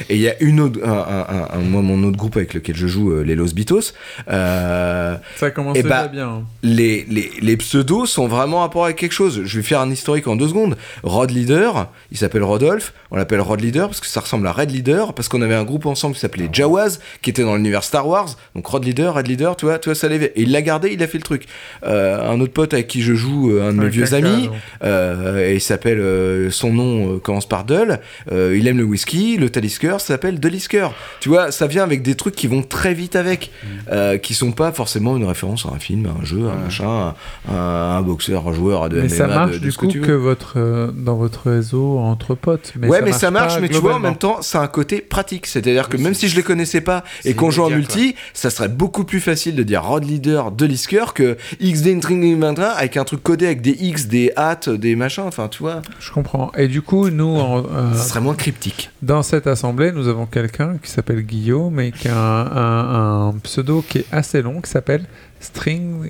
Et 0.09 0.15
il 0.15 0.21
y 0.21 0.29
a 0.29 0.41
une 0.41 0.59
autre, 0.61 0.79
un, 0.83 0.91
un- 0.91 1.25
un- 1.35 1.47
un- 1.59 1.61
moi, 1.61 1.81
mon 1.81 2.01
autre 2.07 2.17
groupe 2.17 2.37
avec 2.37 2.53
lequel 2.53 2.75
je 2.77 2.87
joue, 2.87 3.11
euh, 3.11 3.21
les 3.23 3.35
Los 3.35 3.53
Bitos. 3.53 3.91
Euh, 4.29 5.15
Ça 5.35 5.51
commence 5.51 5.77
Eh 5.79 5.83
bah, 5.83 6.07
bien. 6.07 6.27
hein. 6.29 6.43
les, 6.63 7.05
les, 7.09 7.29
les 7.41 7.57
pseudos 7.57 8.05
sont 8.05 8.27
vraiment 8.27 8.57
en 8.57 8.61
rapport 8.61 8.85
avec 8.85 8.97
quelque 8.97 9.11
chose. 9.11 9.41
Je 9.43 9.57
vais 9.57 9.63
faire 9.63 9.81
un 9.81 9.91
historique 9.91 10.27
en 10.27 10.35
deux 10.35 10.47
secondes. 10.47 10.77
Rod 11.03 11.31
Leader, 11.31 11.89
il 12.11 12.17
s'appelle 12.17 12.43
Rodolphe. 12.43 12.93
On 13.11 13.17
l'appelle 13.17 13.41
Rod 13.41 13.61
Leader 13.61 13.87
parce 13.87 13.99
que 13.99 14.07
ça 14.07 14.19
ressemble 14.21 14.47
à 14.47 14.51
Red 14.51 14.71
Leader, 14.71 15.13
parce 15.13 15.27
qu'on 15.29 15.41
avait 15.41 15.55
un 15.55 15.63
groupe 15.63 15.85
ensemble 15.85 16.13
qui 16.15 16.21
s'appelait 16.21 16.49
Jawaz, 16.51 16.99
qui 17.21 17.29
était 17.29 17.43
dans 17.43 17.55
l'univers 17.55 17.83
Star 17.83 18.07
Wars. 18.07 18.29
Donc 18.55 18.65
Rod 18.67 18.83
Leader, 18.85 19.13
Red 19.13 19.27
Leader, 19.27 19.55
tu 19.55 19.65
vois, 19.65 19.79
tu 19.79 19.89
vois 19.89 19.95
ça 19.95 20.07
l'avait. 20.09 20.33
Et 20.35 20.41
il 20.43 20.51
l'a 20.51 20.61
gardé, 20.61 20.89
il 20.93 21.01
a 21.03 21.07
fait 21.07 21.17
le 21.17 21.23
truc. 21.23 21.45
Euh, 21.83 22.29
un 22.29 22.39
autre 22.41 22.53
pote 22.53 22.73
avec 22.77 22.87
qui 22.87 23.01
je 23.01 23.13
joue, 23.13 23.51
euh, 23.51 23.69
un 23.69 23.73
de 23.73 23.79
mes 23.79 23.85
Un 23.85 23.89
vieux 23.89 24.05
caca, 24.05 24.17
amis, 24.17 24.49
euh, 24.83 25.49
et 25.49 25.55
il 25.55 25.61
s'appelle, 25.61 25.99
euh, 25.99 26.49
son 26.51 26.73
nom 26.73 27.15
euh, 27.15 27.17
commence 27.19 27.47
par 27.47 27.63
Dull. 27.63 27.99
Euh, 28.31 28.55
il 28.57 28.67
aime 28.67 28.77
le 28.77 28.83
whisky, 28.83 29.37
le 29.37 29.49
Talisker 29.49 29.95
s'appelle 29.99 30.39
Delisker. 30.39 30.87
Tu 31.19 31.29
vois, 31.29 31.51
ça 31.51 31.67
vient 31.67 31.83
avec 31.83 32.01
des 32.01 32.15
trucs 32.15 32.35
qui 32.35 32.47
vont 32.47 32.63
très 32.63 32.93
vite 32.93 33.15
avec, 33.15 33.51
euh, 33.91 34.17
qui 34.17 34.33
sont 34.33 34.51
pas 34.51 34.71
forcément 34.71 35.17
une 35.17 35.25
référence 35.25 35.65
à 35.65 35.69
un 35.75 35.79
film, 35.79 36.05
à 36.05 36.21
un 36.21 36.25
jeu, 36.25 36.47
à 36.47 36.53
un 36.53 36.55
machin, 36.57 37.13
à 37.49 37.53
un, 37.53 37.97
un 37.97 38.01
boxeur, 38.01 38.47
un 38.47 38.53
joueur 38.53 38.89
de 38.89 39.01
Mais 39.01 39.07
MMA, 39.07 39.15
ça 39.15 39.27
marche 39.27 39.53
de 39.53 39.57
du 39.59 39.71
ce 39.71 39.77
coup 39.77 39.87
que 39.87 40.11
votre, 40.11 40.53
euh, 40.57 40.91
dans 40.93 41.15
votre 41.15 41.49
réseau 41.49 41.97
entre 41.97 42.35
potes. 42.35 42.73
Mais 42.79 42.87
ouais, 42.87 42.97
ça 42.99 43.03
mais 43.03 43.09
marche 43.09 43.21
ça 43.21 43.31
marche, 43.31 43.59
mais 43.59 43.69
tu 43.69 43.77
vois, 43.77 43.95
en 43.95 43.99
même 43.99 44.15
temps, 44.15 44.37
c'est 44.41 44.57
un 44.57 44.67
côté 44.67 45.01
pratique. 45.01 45.47
C'est-à-dire 45.47 45.89
que 45.89 45.97
même 45.97 46.13
si 46.13 46.27
je 46.27 46.35
les 46.35 46.43
connaissais 46.43 46.81
pas 46.81 47.03
et 47.25 47.33
qu'on 47.33 47.49
joue 47.51 47.63
en 47.63 47.69
multi, 47.69 48.15
ça 48.33 48.49
serait 48.49 48.69
beaucoup 48.69 49.03
plus 49.03 49.19
facile 49.19 49.55
de 49.55 49.63
dire 49.63 49.83
Rod 49.83 50.03
Leader 50.03 50.51
de 50.51 50.65
Lisker 50.65 51.05
que 51.15 51.37
XD 51.61 51.99
Training 51.99 52.37
21 52.67 52.77
avec 52.77 52.97
un 52.97 53.03
truc 53.03 53.23
codé 53.23 53.45
avec 53.45 53.61
des 53.61 53.71
X, 53.71 54.07
des 54.07 54.31
hâtes, 54.37 54.69
des 54.69 54.95
machins, 54.95 55.23
enfin, 55.25 55.47
tu 55.47 55.59
vois. 55.63 55.81
Je 55.99 56.11
comprends. 56.11 56.51
Et 56.57 56.67
du 56.67 56.81
coup, 56.81 57.09
nous, 57.09 57.37
euh, 57.39 57.93
Ça 57.93 58.03
serait 58.03 58.21
moins 58.21 58.35
cryptique. 58.35 58.89
dans 59.01 59.23
cette 59.23 59.47
assemblée, 59.47 59.91
nous 59.91 60.07
avons 60.07 60.25
quelqu'un 60.25 60.77
qui 60.81 60.89
s'appelle 60.91 61.21
Guillaume 61.21 61.79
et 61.79 61.91
qui 61.91 62.07
a 62.07 62.17
un, 62.17 62.45
un- 62.45 63.27
un 63.29 63.33
pseudo 63.43 63.83
qui 63.87 63.99
est 63.99 64.05
assez 64.11 64.41
long 64.41 64.61
qui 64.61 64.69
s'appelle 64.69 65.05
String... 65.39 66.09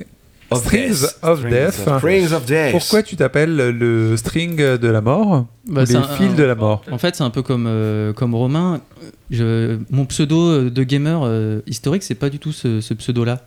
Of 0.49 0.63
Strings 0.65 1.01
Death. 1.01 1.17
of 1.23 1.43
Death. 1.45 1.87
of. 1.87 2.71
Pourquoi 2.71 3.03
tu 3.03 3.15
t'appelles 3.17 3.55
le 3.55 4.15
string 4.15 4.55
de 4.55 4.87
la 4.87 5.01
mort 5.01 5.45
Bah, 5.67 5.81
ou 5.81 5.85
c'est 5.85 5.93
les 5.93 5.99
un- 5.99 6.03
fils 6.03 6.35
de 6.35 6.43
la 6.43 6.55
mort? 6.55 6.83
En 6.91 6.97
fait, 6.97 7.15
c'est 7.17 7.23
un 7.23 7.29
peu 7.29 7.41
comme, 7.41 7.65
euh, 7.67 8.13
comme 8.13 8.33
Romain. 8.33 8.79
Je, 9.29 9.77
mon 9.89 10.05
pseudo 10.05 10.69
de 10.69 10.83
gamer 10.83 11.21
euh, 11.25 11.59
historique, 11.67 12.01
c'est 12.03 12.15
pas 12.15 12.29
du 12.29 12.39
tout 12.39 12.53
ce, 12.53 12.79
ce 12.79 12.93
pseudo-là. 12.93 13.41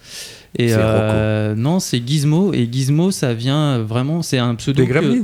Et 0.59 0.69
C'est 0.69 0.75
euh, 0.79 1.55
non, 1.55 1.81
c'est 1.81 2.07
Gizmo. 2.07 2.53
Et 2.53 2.69
Gizmo, 2.71 3.11
ça 3.13 3.33
vient 3.33 3.79
vraiment. 3.79 4.21
C'est 4.21 4.37
un 4.39 4.55
pseudo. 4.57 4.83
Des 4.83 4.87
que- 4.89 4.93
Gremlins 4.93 5.23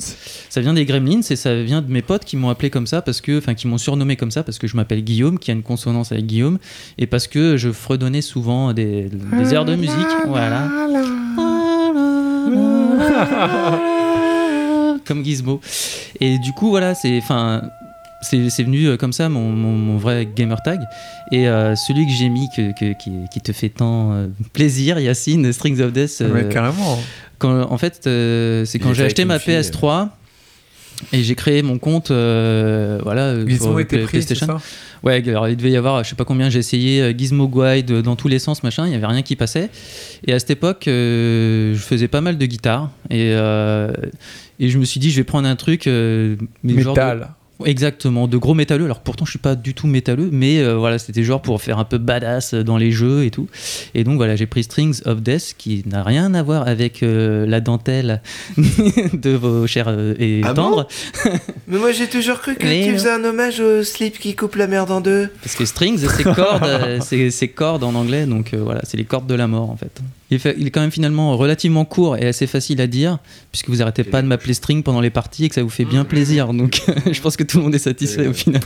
ça 0.48 0.60
vient 0.62 0.72
des 0.72 0.86
Gremlins 0.86 1.20
et 1.28 1.36
ça 1.36 1.54
vient 1.62 1.82
de 1.82 1.92
mes 1.92 2.00
potes 2.00 2.24
qui 2.24 2.38
m'ont 2.38 2.48
appelé 2.48 2.70
comme 2.70 2.86
ça 2.86 3.02
parce 3.02 3.20
que, 3.20 3.36
enfin, 3.36 3.52
qui 3.52 3.66
m'ont 3.68 3.76
surnommé 3.76 4.16
comme 4.16 4.30
ça 4.30 4.42
parce 4.42 4.58
que 4.58 4.66
je 4.66 4.76
m'appelle 4.76 5.02
Guillaume, 5.04 5.38
qui 5.38 5.50
a 5.50 5.54
une 5.54 5.62
consonance 5.62 6.12
avec 6.12 6.24
Guillaume, 6.24 6.58
et 6.96 7.06
parce 7.06 7.26
que 7.26 7.58
je 7.58 7.70
fredonnais 7.70 8.22
souvent 8.22 8.72
des, 8.72 9.10
des 9.38 9.52
airs 9.52 9.66
de 9.66 9.74
musique. 9.74 9.92
Voilà. 10.26 10.68
comme 15.06 15.24
Gizmo. 15.24 15.60
Et 16.20 16.38
du 16.38 16.52
coup, 16.52 16.70
voilà, 16.70 16.94
c'est, 16.94 17.18
enfin, 17.18 17.62
c'est, 18.22 18.50
c'est 18.50 18.62
venu 18.64 18.86
euh, 18.86 18.96
comme 18.96 19.12
ça 19.12 19.28
mon, 19.28 19.50
mon, 19.50 19.72
mon 19.72 19.96
vrai 19.98 20.26
gamer 20.34 20.60
tag. 20.62 20.80
Et 21.32 21.48
euh, 21.48 21.74
celui 21.76 22.06
que 22.06 22.12
j'ai 22.12 22.28
mis 22.28 22.48
que, 22.56 22.72
que- 22.78 22.92
qui, 22.98 23.12
qui 23.32 23.40
te 23.40 23.52
fait 23.52 23.68
tant 23.68 24.12
euh, 24.12 24.26
plaisir, 24.52 24.98
Yacine, 24.98 25.52
Strings 25.52 25.80
of 25.80 25.92
Death. 25.92 26.18
euh, 26.22 26.30
Mais 26.34 26.48
carrément. 26.52 26.98
quand, 27.38 27.70
en 27.70 27.78
fait, 27.78 28.00
c'est 28.04 28.78
quand 28.78 28.94
j'ai 28.94 29.04
acheté 29.04 29.24
ma 29.24 29.38
fille, 29.38 29.54
PS3 29.54 30.08
et 31.12 31.22
j'ai 31.22 31.34
créé 31.34 31.62
mon 31.62 31.78
compte, 31.78 32.10
euh, 32.10 32.98
voilà, 33.02 33.22
euh, 33.26 33.46
Gizmo 33.46 33.66
pour 33.68 33.80
était 33.80 33.98
pris, 33.98 34.18
PlayStation. 34.18 34.58
Ouais, 35.02 35.22
alors 35.28 35.48
il 35.48 35.56
devait 35.56 35.70
y 35.70 35.76
avoir, 35.76 36.02
je 36.02 36.08
sais 36.10 36.16
pas 36.16 36.24
combien, 36.24 36.48
j'ai 36.50 36.58
essayé 36.58 37.02
euh, 37.02 37.12
Gizmo 37.16 37.48
Guide 37.48 38.00
dans 38.02 38.16
tous 38.16 38.28
les 38.28 38.38
sens, 38.38 38.62
machin, 38.62 38.86
il 38.86 38.92
y 38.92 38.94
avait 38.96 39.06
rien 39.06 39.22
qui 39.22 39.36
passait. 39.36 39.70
Et 40.26 40.32
à 40.32 40.38
cette 40.38 40.50
époque, 40.50 40.88
euh, 40.88 41.74
je 41.74 41.78
faisais 41.78 42.08
pas 42.08 42.20
mal 42.20 42.38
de 42.38 42.46
guitare 42.46 42.90
et 43.10 43.32
euh, 43.34 43.90
et 44.58 44.68
je 44.70 44.78
me 44.78 44.84
suis 44.86 44.98
dit, 45.00 45.10
je 45.10 45.16
vais 45.16 45.24
prendre 45.24 45.46
un 45.46 45.56
truc, 45.56 45.84
mais 45.86 46.36
genre 46.82 46.94
de- 46.94 47.00
Métal. 47.00 47.28
Exactement, 47.64 48.28
de 48.28 48.36
gros 48.36 48.54
métalleux. 48.54 48.84
Alors 48.84 49.00
pourtant, 49.00 49.24
je 49.24 49.30
suis 49.30 49.38
pas 49.38 49.54
du 49.54 49.72
tout 49.72 49.86
métalleux, 49.86 50.28
mais 50.30 50.58
euh, 50.58 50.76
voilà, 50.76 50.98
c'était 50.98 51.22
genre 51.22 51.40
pour 51.40 51.60
faire 51.62 51.78
un 51.78 51.84
peu 51.84 51.98
badass 51.98 52.54
dans 52.54 52.76
les 52.76 52.90
jeux 52.92 53.24
et 53.24 53.30
tout. 53.30 53.48
Et 53.94 54.04
donc 54.04 54.16
voilà, 54.16 54.36
j'ai 54.36 54.46
pris 54.46 54.62
Strings 54.64 55.00
of 55.06 55.22
Death, 55.22 55.54
qui 55.56 55.82
n'a 55.86 56.02
rien 56.02 56.34
à 56.34 56.42
voir 56.42 56.68
avec 56.68 57.02
euh, 57.02 57.46
la 57.46 57.60
dentelle 57.60 58.20
de 58.58 59.30
vos 59.30 59.66
chers 59.66 59.88
euh, 59.88 60.14
et 60.18 60.42
Ah 60.44 60.52
bon? 60.52 60.62
Tendres, 60.62 60.88
Mais 61.66 61.78
moi 61.78 61.92
j'ai 61.92 62.08
toujours 62.08 62.40
cru 62.40 62.56
que 62.56 62.64
Mais 62.64 62.84
tu 62.84 62.92
faisais 62.92 63.10
un 63.10 63.24
hommage 63.24 63.60
au 63.60 63.82
slip 63.82 64.18
qui 64.18 64.34
coupe 64.34 64.56
la 64.56 64.66
merde 64.66 64.90
en 64.90 65.00
deux. 65.00 65.28
parce 65.42 65.54
que 65.54 65.64
strings, 65.64 65.98
c'est 65.98 66.24
cordes, 66.24 67.00
c'est 67.00 67.48
cordes 67.48 67.84
en 67.84 67.94
anglais, 67.94 68.26
donc 68.26 68.54
voilà, 68.54 68.82
c'est 68.84 68.96
les 68.96 69.04
cordes 69.04 69.26
de 69.26 69.34
la 69.34 69.46
mort 69.46 69.70
en 69.70 69.76
fait. 69.76 70.00
Il 70.30 70.36
est, 70.36 70.38
fa- 70.38 70.52
il 70.56 70.66
est 70.66 70.70
quand 70.70 70.80
même 70.80 70.90
finalement 70.90 71.36
relativement 71.36 71.84
court 71.84 72.16
et 72.16 72.26
assez 72.26 72.46
facile 72.48 72.80
à 72.80 72.86
dire, 72.88 73.18
puisque 73.52 73.68
vous 73.68 73.80
arrêtez 73.82 74.02
pas 74.04 74.22
de 74.22 74.26
m'appeler 74.26 74.54
string 74.54 74.82
pendant 74.82 75.00
les 75.00 75.10
parties 75.10 75.44
et 75.44 75.48
que 75.48 75.54
ça 75.54 75.62
vous 75.62 75.68
fait 75.68 75.84
bien 75.84 76.04
plaisir. 76.04 76.52
Donc 76.52 76.82
je 77.10 77.20
pense 77.20 77.36
que 77.36 77.44
tout 77.44 77.58
le 77.58 77.64
monde 77.64 77.74
est 77.74 77.78
satisfait 77.78 78.26
au 78.26 78.32
final. 78.32 78.60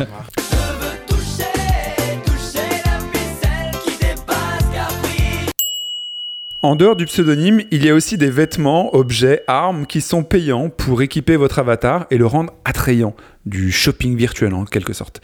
En 6.63 6.77
dehors 6.77 6.95
du 6.95 7.07
pseudonyme, 7.07 7.63
il 7.71 7.85
y 7.87 7.89
a 7.89 7.95
aussi 7.95 8.19
des 8.19 8.31
vêtements, 8.31 8.95
objets, 8.95 9.43
armes 9.47 9.87
qui 9.87 10.03
sont 10.03 10.23
payants 10.23 10.69
pour 10.69 11.01
équiper 11.01 11.37
votre 11.37 11.59
avatar 11.59 12.07
et 12.11 12.19
le 12.19 12.27
rendre 12.27 12.53
attrayant, 12.67 13.15
du 13.47 13.73
shopping 13.73 14.15
virtuel 14.15 14.53
en 14.53 14.67
quelque 14.67 14.93
sorte. 14.93 15.23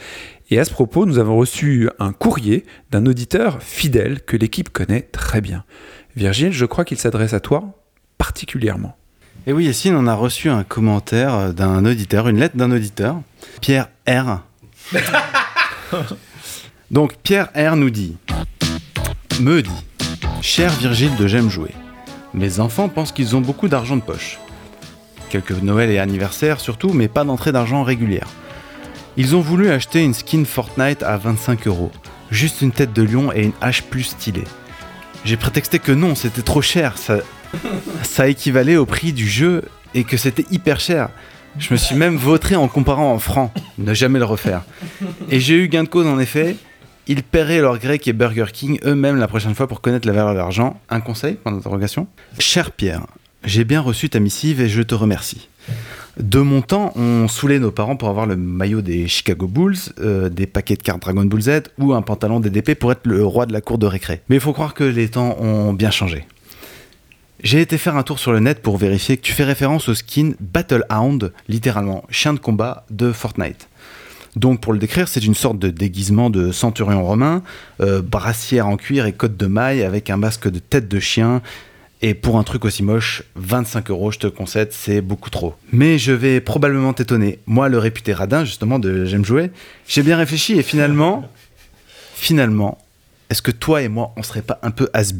Et 0.51 0.59
à 0.59 0.64
ce 0.64 0.70
propos, 0.70 1.05
nous 1.05 1.18
avons 1.18 1.37
reçu 1.37 1.90
un 1.99 2.12
courrier 2.14 2.64
d'un 2.90 3.05
auditeur 3.05 3.62
fidèle 3.62 4.22
que 4.22 4.38
l'équipe 4.38 4.70
connaît 4.70 5.03
très 5.12 5.42
bien. 5.42 5.64
Virgile, 6.16 6.52
je 6.52 6.64
crois 6.64 6.87
qu'il 6.87 6.96
s'adresse 6.96 7.35
à 7.35 7.40
toi 7.40 7.74
particulièrement. 8.16 8.96
Et 9.46 9.52
oui, 9.52 9.66
Yacine, 9.66 9.94
on 9.94 10.07
a 10.07 10.14
reçu 10.14 10.48
un 10.48 10.64
commentaire 10.64 11.52
d'un 11.52 11.85
auditeur, 11.85 12.29
une 12.29 12.38
lettre 12.38 12.57
d'un 12.57 12.72
auditeur, 12.72 13.20
Pierre 13.61 13.88
R. 14.09 14.40
Donc, 16.90 17.16
Pierre 17.22 17.50
R 17.55 17.76
nous 17.76 17.90
dit 17.90 18.16
Me 19.40 19.61
dit 19.61 19.85
Cher 20.40 20.72
Virgile 20.72 21.14
de 21.16 21.26
J'aime 21.26 21.50
jouer, 21.50 21.72
mes 22.33 22.61
enfants 22.61 22.88
pensent 22.88 23.12
qu'ils 23.12 23.37
ont 23.37 23.42
beaucoup 23.42 23.68
d'argent 23.68 23.96
de 23.96 24.02
poche. 24.02 24.38
Quelques 25.29 25.62
Noël 25.62 25.90
et 25.90 25.98
anniversaires 25.98 26.61
surtout, 26.61 26.94
mais 26.94 27.09
pas 27.09 27.24
d'entrée 27.24 27.52
d'argent 27.52 27.83
régulière. 27.83 28.29
Ils 29.18 29.37
ont 29.37 29.40
voulu 29.40 29.68
acheter 29.70 30.02
une 30.02 30.14
skin 30.14 30.44
Fortnite 30.46 31.02
à 31.02 31.18
25 31.18 31.66
euros, 31.66 31.92
juste 32.31 32.62
une 32.62 32.72
tête 32.72 32.94
de 32.94 33.02
lion 33.02 33.33
et 33.33 33.44
une 33.44 33.52
hache 33.61 33.83
plus 33.83 34.05
stylée. 34.05 34.44
J'ai 35.26 35.36
prétexté 35.36 35.80
que 35.80 35.90
non, 35.90 36.14
c'était 36.14 36.42
trop 36.42 36.62
cher, 36.62 36.96
ça, 36.98 37.18
ça 38.04 38.28
équivalait 38.28 38.76
au 38.76 38.86
prix 38.86 39.12
du 39.12 39.28
jeu 39.28 39.64
et 39.92 40.04
que 40.04 40.16
c'était 40.16 40.44
hyper 40.52 40.78
cher. 40.78 41.08
Je 41.58 41.72
me 41.72 41.76
suis 41.76 41.96
même 41.96 42.16
vautré 42.16 42.54
en 42.54 42.68
comparant 42.68 43.12
en 43.12 43.18
francs, 43.18 43.50
ne 43.76 43.92
jamais 43.92 44.20
le 44.20 44.24
refaire. 44.24 44.62
Et 45.28 45.40
j'ai 45.40 45.54
eu 45.54 45.66
gain 45.66 45.82
de 45.82 45.88
cause 45.88 46.06
en 46.06 46.20
effet. 46.20 46.54
Ils 47.08 47.24
paieraient 47.24 47.60
leur 47.60 47.78
grec 47.78 48.06
et 48.06 48.12
Burger 48.12 48.46
King 48.52 48.78
eux-mêmes 48.84 49.16
la 49.16 49.26
prochaine 49.26 49.56
fois 49.56 49.66
pour 49.66 49.80
connaître 49.80 50.06
la 50.06 50.14
valeur 50.14 50.32
de 50.32 50.38
l'argent. 50.38 50.78
Un 50.90 51.00
conseil 51.00 51.34
Point 51.34 51.50
d'interrogation. 51.50 52.06
Cher 52.38 52.70
Pierre, 52.70 53.04
j'ai 53.42 53.64
bien 53.64 53.80
reçu 53.80 54.08
ta 54.08 54.20
missive 54.20 54.60
et 54.60 54.68
je 54.68 54.82
te 54.82 54.94
remercie. 54.94 55.48
De 56.18 56.40
mon 56.40 56.62
temps, 56.62 56.92
on 56.96 57.29
saoulait 57.29 57.59
nos 57.59 57.70
parents 57.70 57.96
pour 57.96 58.09
avoir 58.09 58.24
le 58.24 58.37
maillot 58.37 58.81
des 58.81 59.07
Chicago 59.07 59.46
Bulls, 59.46 59.76
euh, 60.00 60.31
des 60.31 60.46
paquets 60.46 60.76
de 60.76 60.83
cartes 60.83 61.02
Dragon 61.02 61.24
Ball 61.24 61.42
Z 61.42 61.50
ou 61.79 61.92
un 61.92 62.00
pantalon 62.00 62.40
DDP 62.40 62.74
pour 62.74 62.90
être 62.90 63.07
le 63.07 63.22
roi 63.22 63.44
de 63.44 63.52
la 63.52 63.61
cour 63.61 63.76
de 63.76 63.87
récré. 63.87 64.22
Mais 64.31 64.37
il 64.37 64.40
faut 64.40 64.55
croire 64.55 64.72
que 64.72 64.85
les 64.85 65.09
temps 65.09 65.37
ont 65.38 65.74
bien 65.74 65.90
changé. 65.90 66.24
J'ai 67.42 67.61
été 67.61 67.76
faire 67.76 67.96
un 67.96 68.02
tour 68.02 68.18
sur 68.18 68.33
le 68.33 68.40
net 68.40 68.62
pour 68.62 68.79
vérifier 68.79 69.18
que 69.18 69.22
tu 69.22 69.33
fais 69.33 69.44
référence 69.44 69.90
au 69.90 69.94
skin 69.94 70.33
Battlehound, 70.40 71.33
littéralement 71.48 72.05
chien 72.09 72.33
de 72.33 72.38
combat 72.38 72.87
de 72.90 73.12
Fortnite. 73.12 73.68
Donc 74.37 74.61
pour 74.62 74.72
le 74.72 74.79
décrire, 74.79 75.09
c'est 75.09 75.24
une 75.24 75.35
sorte 75.35 75.59
de 75.59 75.68
déguisement 75.68 76.31
de 76.31 76.50
centurion 76.50 77.05
romain, 77.05 77.42
euh, 77.81 78.00
brassière 78.00 78.68
en 78.68 78.76
cuir 78.76 79.05
et 79.05 79.12
côte 79.12 79.37
de 79.37 79.46
maille 79.46 79.83
avec 79.83 80.09
un 80.09 80.16
masque 80.16 80.48
de 80.48 80.59
tête 80.59 80.88
de 80.88 80.98
chien. 80.98 81.42
Et 82.02 82.14
pour 82.14 82.38
un 82.38 82.44
truc 82.44 82.64
aussi 82.64 82.82
moche, 82.82 83.22
25 83.37 83.90
euros, 83.90 84.11
je 84.11 84.18
te 84.18 84.26
concède, 84.26 84.72
c'est 84.72 85.00
beaucoup 85.00 85.30
trop. 85.30 85.54
Mais 85.72 85.98
je 85.98 86.12
vais 86.12 86.40
probablement 86.40 86.92
t'étonner. 86.92 87.38
Moi, 87.46 87.68
le 87.68 87.78
réputé 87.78 88.12
radin, 88.12 88.44
justement, 88.44 88.78
de 88.78 89.06
J'aime 89.06 89.24
jouer, 89.24 89.50
j'ai 89.88 90.02
bien 90.02 90.16
réfléchi 90.16 90.59
et 90.59 90.62
finalement, 90.62 91.28
finalement, 92.14 92.78
est-ce 93.30 93.40
que 93.40 93.50
toi 93.50 93.82
et 93.82 93.88
moi, 93.88 94.12
on 94.16 94.22
serait 94.22 94.42
pas 94.42 94.59
un 94.62 94.70
peu 94.70 94.88
has 94.92 95.12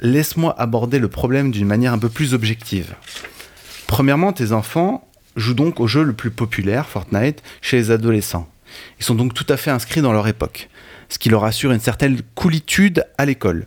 Laisse-moi 0.00 0.54
aborder 0.58 0.98
le 0.98 1.08
problème 1.08 1.50
d'une 1.50 1.66
manière 1.66 1.92
un 1.92 1.98
peu 1.98 2.08
plus 2.08 2.32
objective. 2.32 2.94
Premièrement, 3.86 4.32
tes 4.32 4.52
enfants 4.52 5.08
jouent 5.36 5.54
donc 5.54 5.80
au 5.80 5.86
jeu 5.86 6.02
le 6.02 6.12
plus 6.12 6.30
populaire, 6.30 6.86
Fortnite, 6.88 7.42
chez 7.60 7.76
les 7.76 7.90
adolescents. 7.90 8.48
Ils 9.00 9.04
sont 9.04 9.14
donc 9.14 9.34
tout 9.34 9.46
à 9.48 9.56
fait 9.56 9.70
inscrits 9.70 10.02
dans 10.02 10.12
leur 10.12 10.28
époque, 10.28 10.68
ce 11.08 11.18
qui 11.18 11.28
leur 11.28 11.44
assure 11.44 11.72
une 11.72 11.80
certaine 11.80 12.20
coolitude 12.34 13.04
à 13.18 13.24
l'école, 13.24 13.66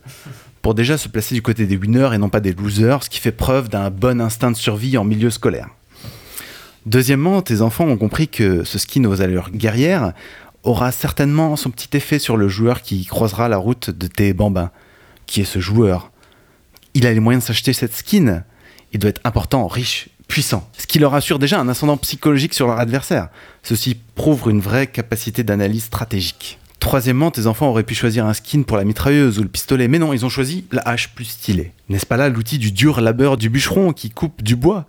pour 0.61 0.73
déjà 0.73 0.97
se 0.97 1.07
placer 1.07 1.35
du 1.35 1.41
côté 1.41 1.65
des 1.65 1.77
winners 1.77 2.09
et 2.13 2.17
non 2.17 2.29
pas 2.29 2.39
des 2.39 2.53
losers, 2.53 3.03
ce 3.03 3.09
qui 3.09 3.19
fait 3.19 3.31
preuve 3.31 3.69
d'un 3.69 3.89
bon 3.89 4.21
instinct 4.21 4.51
de 4.51 4.55
survie 4.55 4.97
en 4.97 5.03
milieu 5.03 5.29
scolaire. 5.29 5.69
Deuxièmement, 6.85 7.41
tes 7.41 7.61
enfants 7.61 7.85
ont 7.85 7.97
compris 7.97 8.27
que 8.27 8.63
ce 8.63 8.79
skin 8.79 9.05
aux 9.05 9.21
allures 9.21 9.51
guerrières 9.51 10.13
aura 10.63 10.91
certainement 10.91 11.55
son 11.55 11.69
petit 11.69 11.95
effet 11.95 12.19
sur 12.19 12.37
le 12.37 12.47
joueur 12.47 12.81
qui 12.81 13.05
croisera 13.05 13.47
la 13.47 13.57
route 13.57 13.89
de 13.89 14.07
tes 14.07 14.33
bambins. 14.33 14.71
Qui 15.25 15.41
est 15.41 15.45
ce 15.45 15.59
joueur 15.59 16.11
Il 16.93 17.05
a 17.05 17.13
les 17.13 17.19
moyens 17.19 17.43
de 17.43 17.47
s'acheter 17.47 17.73
cette 17.73 17.93
skin. 17.93 18.43
Il 18.91 18.99
doit 18.99 19.11
être 19.11 19.21
important, 19.23 19.67
riche, 19.67 20.09
puissant. 20.27 20.67
Ce 20.77 20.87
qui 20.87 20.99
leur 20.99 21.13
assure 21.13 21.39
déjà 21.39 21.59
un 21.59 21.69
ascendant 21.69 21.97
psychologique 21.97 22.53
sur 22.53 22.67
leur 22.67 22.79
adversaire. 22.79 23.29
Ceci 23.61 23.97
prouve 24.15 24.49
une 24.49 24.61
vraie 24.61 24.87
capacité 24.87 25.43
d'analyse 25.43 25.83
stratégique. 25.85 26.59
Troisièmement, 26.89 27.29
tes 27.29 27.45
enfants 27.45 27.67
auraient 27.69 27.83
pu 27.83 27.93
choisir 27.93 28.25
un 28.25 28.33
skin 28.33 28.63
pour 28.63 28.75
la 28.75 28.83
mitrailleuse 28.83 29.37
ou 29.37 29.43
le 29.43 29.47
pistolet, 29.47 29.87
mais 29.87 29.99
non, 29.99 30.11
ils 30.11 30.25
ont 30.25 30.29
choisi 30.29 30.65
la 30.71 30.81
hache 30.87 31.09
plus 31.09 31.25
stylée. 31.25 31.71
N'est-ce 31.87 32.07
pas 32.07 32.17
là 32.17 32.29
l'outil 32.29 32.57
du 32.57 32.71
dur 32.71 32.99
labeur 32.99 33.37
du 33.37 33.51
bûcheron 33.51 33.93
qui 33.93 34.09
coupe 34.09 34.41
du 34.41 34.55
bois? 34.55 34.85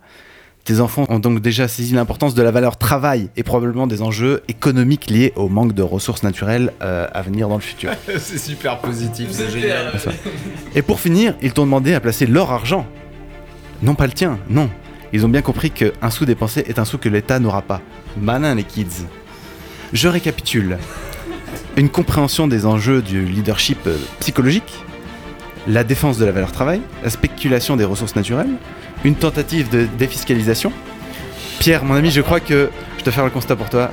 Tes 0.63 0.79
enfants 0.79 1.05
ont 1.09 1.19
donc 1.19 1.41
déjà 1.41 1.67
saisi 1.67 1.93
l'importance 1.93 2.33
de 2.33 2.41
la 2.41 2.49
valeur 2.49 2.77
travail 2.77 3.29
et 3.37 3.43
probablement 3.43 3.85
des 3.85 4.01
enjeux 4.01 4.41
économiques 4.47 5.11
liés 5.11 5.31
au 5.35 5.47
manque 5.47 5.73
de 5.73 5.83
ressources 5.83 6.23
naturelles 6.23 6.73
euh, 6.81 7.05
à 7.13 7.21
venir 7.21 7.47
dans 7.47 7.57
le 7.57 7.61
futur. 7.61 7.91
c'est 8.17 8.39
super 8.39 8.79
positif, 8.79 9.27
c'est 9.29 9.51
génial. 9.51 9.93
Et 10.73 10.81
pour 10.81 10.99
finir, 10.99 11.35
ils 11.43 11.53
t'ont 11.53 11.65
demandé 11.65 11.93
à 11.93 11.99
placer 11.99 12.25
leur 12.25 12.49
argent. 12.49 12.87
Non 13.83 13.93
pas 13.93 14.07
le 14.07 14.13
tien, 14.13 14.39
non. 14.49 14.71
Ils 15.13 15.23
ont 15.23 15.29
bien 15.29 15.43
compris 15.43 15.69
qu'un 15.69 16.09
sou 16.09 16.25
dépensé 16.25 16.61
est 16.61 16.79
un 16.79 16.85
sou 16.85 16.97
que 16.97 17.09
l'État 17.09 17.37
n'aura 17.37 17.61
pas. 17.61 17.79
Malin 18.19 18.55
les 18.55 18.63
kids. 18.63 19.05
Je 19.93 20.07
récapitule. 20.07 20.79
Une 21.77 21.89
compréhension 21.89 22.47
des 22.47 22.65
enjeux 22.65 23.01
du 23.01 23.25
leadership 23.25 23.79
euh, 23.87 23.97
psychologique, 24.19 24.83
la 25.67 25.83
défense 25.83 26.17
de 26.17 26.25
la 26.25 26.31
valeur 26.31 26.51
travail, 26.51 26.81
la 27.03 27.09
spéculation 27.09 27.75
des 27.75 27.85
ressources 27.85 28.15
naturelles, 28.15 28.49
une 29.03 29.15
tentative 29.15 29.69
de 29.69 29.87
défiscalisation. 29.97 30.71
Pierre, 31.59 31.83
mon 31.83 31.95
ami, 31.95 32.11
je 32.11 32.21
crois 32.21 32.39
que 32.39 32.69
je 32.97 33.03
te 33.03 33.11
faire 33.11 33.23
le 33.23 33.29
constat 33.29 33.55
pour 33.55 33.69
toi. 33.69 33.91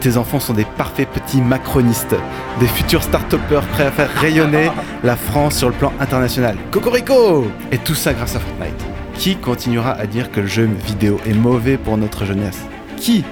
Tes 0.00 0.16
enfants 0.16 0.40
sont 0.40 0.54
des 0.54 0.64
parfaits 0.64 1.08
petits 1.08 1.42
macronistes, 1.42 2.16
des 2.58 2.66
futurs 2.66 3.02
start-upers 3.02 3.66
prêts 3.72 3.84
à 3.84 3.90
faire 3.90 4.10
rayonner 4.14 4.70
la 5.04 5.16
France 5.16 5.58
sur 5.58 5.68
le 5.68 5.74
plan 5.74 5.92
international. 6.00 6.56
Cocorico 6.70 7.46
Et 7.70 7.78
tout 7.78 7.94
ça 7.94 8.14
grâce 8.14 8.34
à 8.34 8.40
Fortnite. 8.40 8.82
Qui 9.14 9.36
continuera 9.36 9.92
à 9.92 10.06
dire 10.06 10.30
que 10.30 10.40
le 10.40 10.46
jeu 10.46 10.70
vidéo 10.86 11.20
est 11.26 11.34
mauvais 11.34 11.76
pour 11.76 11.98
notre 11.98 12.24
jeunesse? 12.24 12.60
Qui? 12.96 13.24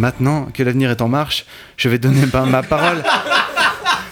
Maintenant 0.00 0.48
que 0.54 0.62
l'avenir 0.62 0.90
est 0.90 1.02
en 1.02 1.08
marche, 1.08 1.44
je 1.76 1.90
vais 1.90 1.98
donner 1.98 2.22
ma, 2.32 2.62
parole. 2.62 3.02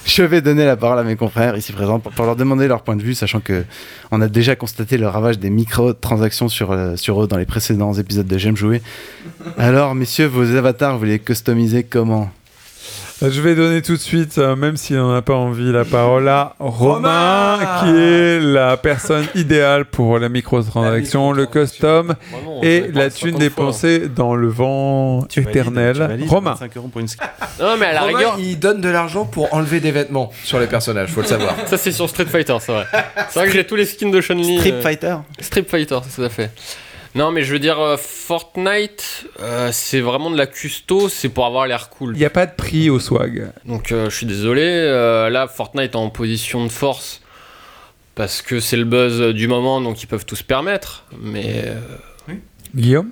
Je 0.05 0.23
vais 0.23 0.43
donner 0.43 0.67
la 0.67 0.77
parole 0.77 0.99
à 0.99 1.03
mes 1.03 1.17
confrères 1.17 1.57
ici 1.57 1.73
présents 1.73 1.99
pour, 1.99 2.13
pour 2.13 2.27
leur 2.27 2.37
demander 2.37 2.69
leur 2.69 2.83
point 2.83 2.95
de 2.95 3.03
vue, 3.03 3.15
sachant 3.15 3.41
que 3.41 3.65
on 4.11 4.21
a 4.21 4.29
déjà 4.29 4.55
constaté 4.55 4.99
le 4.99 5.09
ravage 5.09 5.39
des 5.39 5.49
microtransactions 5.49 6.49
sur, 6.49 6.73
euh, 6.73 6.97
sur 6.97 7.23
eux 7.23 7.27
dans 7.27 7.39
les 7.39 7.47
précédents 7.47 7.95
épisodes 7.95 8.27
de 8.27 8.37
J'aime 8.37 8.57
jouer. 8.57 8.83
Alors, 9.57 9.95
messieurs, 9.95 10.27
vos 10.27 10.55
avatars, 10.57 10.99
vous 10.99 11.05
les 11.05 11.19
customisez 11.19 11.85
comment? 11.85 12.31
Je 13.21 13.41
vais 13.41 13.57
donner 13.57 13.83
tout 13.83 13.95
de 13.95 14.01
suite, 14.01 14.39
euh, 14.39 14.55
même 14.55 14.77
s'il 14.77 14.95
n'en 14.95 15.13
a 15.13 15.23
pas 15.23 15.35
envie, 15.35 15.73
la 15.73 15.85
parole 15.85 16.29
à 16.29 16.55
Romain, 16.61 17.59
qui 17.81 17.91
est 17.91 18.39
la 18.39 18.77
personne 18.77 19.27
idéale 19.35 19.87
pour 19.87 20.21
la 20.21 20.29
microtransaction, 20.29 21.33
le 21.33 21.47
custom 21.47 22.15
et 22.63 22.85
la 22.95 23.11
thune 23.11 23.37
dépensée 23.37 24.09
dans 24.09 24.37
le 24.37 24.47
vent 24.47 25.27
éternel. 25.37 26.17
Romain. 26.29 26.53
25 26.53 26.77
euros 26.77 26.89
pour 26.89 27.01
une 27.01 27.09
skin. 27.09 27.25
Non, 27.61 27.77
mais 27.77 27.87
à 27.87 27.93
la 27.95 28.01
Romain, 28.03 28.17
rigueur, 28.19 28.37
il 28.39 28.57
donne 28.57 28.81
de 28.81 28.89
l'argent 28.89 29.25
pour 29.25 29.53
enlever 29.53 29.81
des 29.81 29.91
vêtements 29.91 30.31
sur 30.45 30.61
les 30.61 30.69
personnages, 30.69 31.11
faut 31.11 31.23
le 31.23 31.27
savoir. 31.27 31.57
ça 31.67 31.77
c'est 31.77 31.91
sur 31.91 32.09
Street 32.09 32.27
Fighter, 32.27 32.57
c'est 32.61 32.71
vrai. 32.71 32.87
C'est 33.31 33.41
vrai 33.41 33.49
que 33.49 33.53
j'ai 33.55 33.67
tous 33.67 33.75
les 33.75 33.85
skins 33.85 34.13
de 34.13 34.21
Chun-Li. 34.21 34.59
Street 34.59 34.73
euh, 34.75 34.81
Fighter 34.81 35.17
Street 35.41 35.67
Fighter, 35.69 35.99
tout 36.15 36.23
à 36.23 36.29
fait. 36.29 36.53
Non, 37.15 37.31
mais 37.33 37.43
je 37.43 37.53
veux 37.53 37.59
dire, 37.59 37.81
euh, 37.81 37.97
Fortnite, 37.97 39.27
euh, 39.41 39.71
c'est 39.73 40.01
vraiment 40.01 40.31
de 40.31 40.37
la 40.37 40.47
custo, 40.47 41.09
c'est 41.09 41.29
pour 41.29 41.47
avoir 41.47 41.67
l'air 41.67 41.89
cool. 41.91 42.15
Il 42.15 42.19
n'y 42.19 42.25
a 42.25 42.31
pas 42.31 42.47
de 42.47 42.55
prix 42.55 42.91
au 42.91 43.01
swag. 43.01 43.51
Donc 43.65 43.93
euh, 43.93 44.11
je 44.11 44.17
suis 44.17 44.27
désolé, 44.27 44.63
euh, 44.63 45.31
là 45.31 45.49
Fortnite 45.49 45.93
est 45.93 45.97
en 45.97 46.11
position 46.11 46.65
de 46.65 46.71
force 46.71 47.23
parce 48.15 48.43
que 48.43 48.61
c'est 48.61 48.77
le 48.77 48.85
buzz 48.85 49.33
du 49.35 49.47
moment, 49.49 49.81
donc 49.81 50.03
ils 50.03 50.07
peuvent 50.07 50.27
tout 50.27 50.37
se 50.37 50.43
permettre. 50.43 51.05
Mais 51.21 51.65
euh, 51.67 52.35
Guillaume 52.75 53.11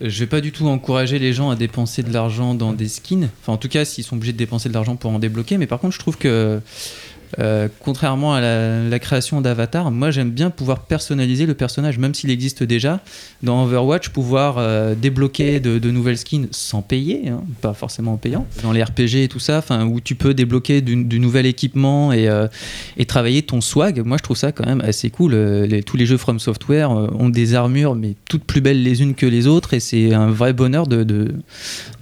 Je 0.00 0.20
vais 0.20 0.26
pas 0.26 0.40
du 0.40 0.52
tout 0.52 0.66
encourager 0.66 1.18
les 1.18 1.32
gens 1.32 1.48
à 1.48 1.56
dépenser 1.56 2.02
de 2.02 2.12
l'argent 2.12 2.54
dans 2.54 2.72
des 2.72 2.88
skins. 2.88 3.28
Enfin, 3.40 3.52
en 3.52 3.56
tout 3.56 3.68
cas, 3.68 3.84
s'ils 3.84 4.04
sont 4.04 4.16
obligés 4.16 4.32
de 4.32 4.38
dépenser 4.38 4.68
de 4.68 4.74
l'argent 4.74 4.96
pour 4.96 5.10
en 5.12 5.18
débloquer. 5.18 5.58
Mais 5.58 5.66
par 5.66 5.78
contre, 5.78 5.94
je 5.94 6.00
trouve 6.00 6.18
que 6.18 6.60
Euh, 7.38 7.68
contrairement 7.80 8.34
à 8.34 8.40
la, 8.40 8.98
création 8.98 9.40
d'Avatar, 9.40 9.90
moi 9.90 10.10
j'aime 10.10 10.30
bien 10.30 10.50
pouvoir 10.50 10.80
personnaliser 10.80 11.46
le 11.46 11.54
personnage, 11.54 11.98
même 11.98 12.14
s'il 12.14 12.30
existe 12.30 12.62
déjà. 12.62 13.00
Dans 13.42 13.64
Overwatch, 13.64 14.10
pouvoir 14.10 14.56
euh, 14.58 14.94
débloquer 14.94 15.60
de, 15.60 15.90
nouvelles 15.90 16.18
skins 16.18 16.48
sans 16.50 16.82
payer, 16.82 17.28
hein, 17.28 17.42
pas 17.60 17.72
forcément 17.72 18.14
en 18.14 18.16
payant. 18.16 18.46
Dans 18.62 18.72
les 18.72 18.82
RPG 18.82 19.22
et 19.22 19.28
tout 19.28 19.38
ça, 19.38 19.64
où 19.86 20.00
tu 20.00 20.14
peux 20.14 20.34
débloquer 20.34 20.80
du, 20.80 21.20
nouvel 21.20 21.46
équipement 21.46 22.12
et, 22.12 22.28
euh, 22.28 22.46
et 22.96 23.06
travailler 23.06 23.42
ton 23.42 23.60
swag, 23.60 24.04
moi 24.04 24.16
je 24.16 24.22
trouve 24.22 24.36
ça 24.36 24.52
quand 24.52 24.66
même 24.66 24.80
assez 24.80 25.10
cool. 25.10 25.32
Tous 25.86 25.96
les 25.96 26.06
jeux 26.06 26.16
From 26.16 26.38
Software 26.38 26.90
ont 26.90 27.28
des 27.28 27.54
armures, 27.54 27.94
mais 27.94 28.14
toutes 28.28 28.44
plus 28.44 28.60
belles 28.60 28.82
les 28.82 29.02
unes 29.02 29.14
que 29.14 29.26
les 29.26 29.46
autres, 29.46 29.74
et 29.74 29.80
c'est 29.80 30.12
un 30.12 30.30
vrai 30.30 30.52
bonheur 30.52 30.86
de, 30.86 31.32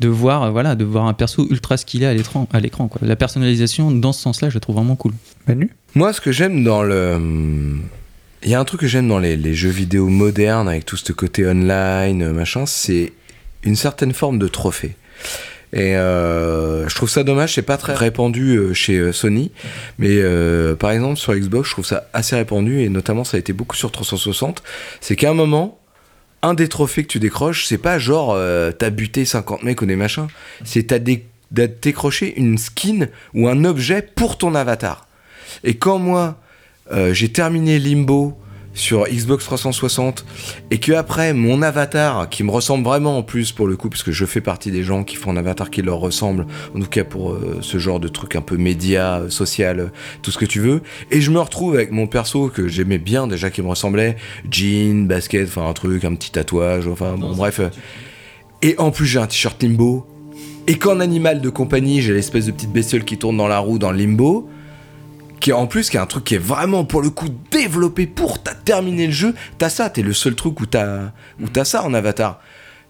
voir, 0.04 0.50
voilà, 0.52 0.74
de 0.74 0.84
voir 0.84 1.06
un 1.06 1.14
perso 1.14 1.46
ultra 1.50 1.76
skillé 1.76 2.06
à 2.06 2.14
l'écran. 2.14 2.48
La 3.02 3.16
personnalisation, 3.16 3.90
dans 3.90 4.12
ce 4.12 4.22
sens-là, 4.22 4.48
je 4.48 4.54
la 4.54 4.60
trouve 4.60 4.76
vraiment 4.76 4.96
cool. 4.96 5.12
Manu 5.46 5.70
Moi, 5.94 6.12
ce 6.12 6.20
que 6.20 6.32
j'aime 6.32 6.64
dans 6.64 6.82
le. 6.82 7.18
Il 8.44 8.50
y 8.50 8.54
a 8.54 8.60
un 8.60 8.64
truc 8.64 8.82
que 8.82 8.86
j'aime 8.86 9.08
dans 9.08 9.18
les, 9.18 9.54
jeux 9.54 9.68
vidéo 9.68 10.08
modernes, 10.08 10.68
avec 10.68 10.86
tout 10.86 10.96
ce 10.96 11.12
côté 11.12 11.46
online, 11.46 12.22
euh, 12.22 12.32
machin, 12.32 12.66
c'est 12.66 13.12
une 13.64 13.74
certaine 13.74 14.12
forme 14.12 14.38
de 14.38 14.46
trophée. 14.46 14.94
Et 15.72 15.96
euh, 15.96 16.88
je 16.88 16.94
trouve 16.94 17.10
ça 17.10 17.24
dommage, 17.24 17.54
c'est 17.54 17.62
pas 17.62 17.76
très 17.76 17.94
répandu 17.94 18.56
euh, 18.56 18.72
chez 18.72 19.12
Sony, 19.12 19.50
mais 19.98 20.22
par 20.76 20.92
exemple 20.92 21.16
sur 21.16 21.34
Xbox, 21.34 21.68
je 21.68 21.74
trouve 21.74 21.84
ça 21.84 22.08
assez 22.12 22.36
répandu, 22.36 22.80
et 22.80 22.88
notamment 22.88 23.24
ça 23.24 23.36
a 23.36 23.40
été 23.40 23.52
beaucoup 23.52 23.76
sur 23.76 23.90
360. 23.90 24.62
C'est 25.00 25.16
qu'à 25.16 25.30
un 25.30 25.34
moment, 25.34 25.80
un 26.42 26.54
des 26.54 26.68
trophées 26.68 27.02
que 27.02 27.08
tu 27.08 27.18
décroches, 27.18 27.66
c'est 27.66 27.76
pas 27.76 27.98
genre 27.98 28.38
t'as 28.78 28.90
buté 28.90 29.24
50 29.24 29.64
mecs 29.64 29.82
ou 29.82 29.86
des 29.86 29.96
machins, 29.96 30.28
c'est 30.64 30.84
t'as 30.84 31.00
décroché 31.50 32.38
une 32.38 32.56
skin 32.56 33.08
ou 33.34 33.48
un 33.48 33.64
objet 33.64 34.00
pour 34.00 34.38
ton 34.38 34.54
avatar. 34.54 35.07
Et 35.64 35.74
quand 35.74 35.98
moi, 35.98 36.38
euh, 36.92 37.12
j'ai 37.12 37.30
terminé 37.30 37.78
Limbo 37.78 38.36
sur 38.78 39.06
Xbox 39.08 39.44
360 39.44 40.24
et 40.70 40.78
que 40.78 40.92
après 40.92 41.34
mon 41.34 41.62
avatar 41.62 42.28
qui 42.28 42.44
me 42.44 42.50
ressemble 42.50 42.84
vraiment 42.84 43.18
en 43.18 43.22
plus 43.22 43.50
pour 43.50 43.66
le 43.66 43.76
coup 43.76 43.88
parce 43.88 44.04
que 44.04 44.12
je 44.12 44.24
fais 44.24 44.40
partie 44.40 44.70
des 44.70 44.84
gens 44.84 45.02
qui 45.02 45.16
font 45.16 45.32
un 45.32 45.36
avatar 45.36 45.70
qui 45.70 45.82
leur 45.82 45.98
ressemble 45.98 46.46
en 46.74 46.80
tout 46.80 46.88
cas 46.88 47.02
pour 47.02 47.32
euh, 47.32 47.58
ce 47.60 47.78
genre 47.78 47.98
de 47.98 48.08
truc 48.08 48.36
un 48.36 48.40
peu 48.40 48.56
média 48.56 49.18
euh, 49.18 49.30
social 49.30 49.90
tout 50.22 50.30
ce 50.30 50.38
que 50.38 50.44
tu 50.44 50.60
veux 50.60 50.82
et 51.10 51.20
je 51.20 51.30
me 51.30 51.40
retrouve 51.40 51.74
avec 51.74 51.90
mon 51.90 52.06
perso 52.06 52.48
que 52.48 52.68
j'aimais 52.68 52.98
bien 52.98 53.26
déjà 53.26 53.50
qui 53.50 53.62
me 53.62 53.68
ressemblait 53.68 54.16
jean 54.48 55.06
basket 55.06 55.48
enfin 55.48 55.68
un 55.68 55.72
truc 55.72 56.04
un 56.04 56.14
petit 56.14 56.30
tatouage 56.30 56.86
enfin 56.86 57.16
bon 57.18 57.34
bref 57.34 57.60
et 58.62 58.76
en 58.78 58.92
plus 58.92 59.06
j'ai 59.06 59.18
un 59.18 59.26
t-shirt 59.26 59.60
Limbo 59.60 60.06
et 60.68 60.76
qu'en 60.76 61.00
animal 61.00 61.40
de 61.40 61.50
compagnie 61.50 62.00
j'ai 62.00 62.12
l'espèce 62.12 62.46
de 62.46 62.52
petite 62.52 62.72
bestiole 62.72 63.04
qui 63.04 63.18
tourne 63.18 63.36
dans 63.36 63.48
la 63.48 63.58
roue 63.58 63.78
dans 63.78 63.90
Limbo 63.90 64.48
qui 65.40 65.50
est 65.50 65.54
en 65.54 65.66
plus 65.66 65.90
qui 65.90 65.96
est 65.96 66.00
un 66.00 66.06
truc 66.06 66.24
qui 66.24 66.34
est 66.34 66.38
vraiment 66.38 66.84
pour 66.84 67.02
le 67.02 67.10
coup 67.10 67.28
développé 67.50 68.06
pour 68.06 68.42
t'as 68.42 68.54
terminé 68.54 69.06
le 69.06 69.12
jeu 69.12 69.34
t'as 69.58 69.68
ça 69.68 69.90
t'es 69.90 70.02
le 70.02 70.12
seul 70.12 70.34
truc 70.34 70.60
où 70.60 70.66
t'as 70.66 71.12
où 71.40 71.48
t'as 71.48 71.64
ça 71.64 71.84
en 71.84 71.94
avatar. 71.94 72.40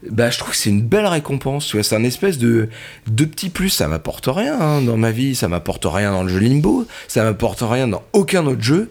Bah 0.09 0.31
je 0.31 0.39
trouve 0.39 0.53
que 0.53 0.57
c'est 0.57 0.71
une 0.71 0.83
belle 0.83 1.07
récompense 1.07 1.81
c'est 1.83 1.97
un 1.97 2.05
espèce 2.05 2.39
de 2.39 2.69
de 3.09 3.25
petit 3.25 3.51
plus 3.51 3.69
ça 3.69 3.89
m'apporte 3.89 4.29
rien 4.29 4.59
hein, 4.61 4.81
dans 4.83 4.97
ma 4.97 5.11
vie 5.11 5.35
ça 5.35 5.49
m'apporte 5.49 5.87
rien 5.87 6.13
dans 6.13 6.23
le 6.23 6.29
jeu 6.29 6.39
Limbo 6.39 6.87
ça 7.09 7.25
m'apporte 7.25 7.63
rien 7.63 7.89
dans 7.89 8.03
aucun 8.13 8.47
autre 8.47 8.63
jeu. 8.63 8.91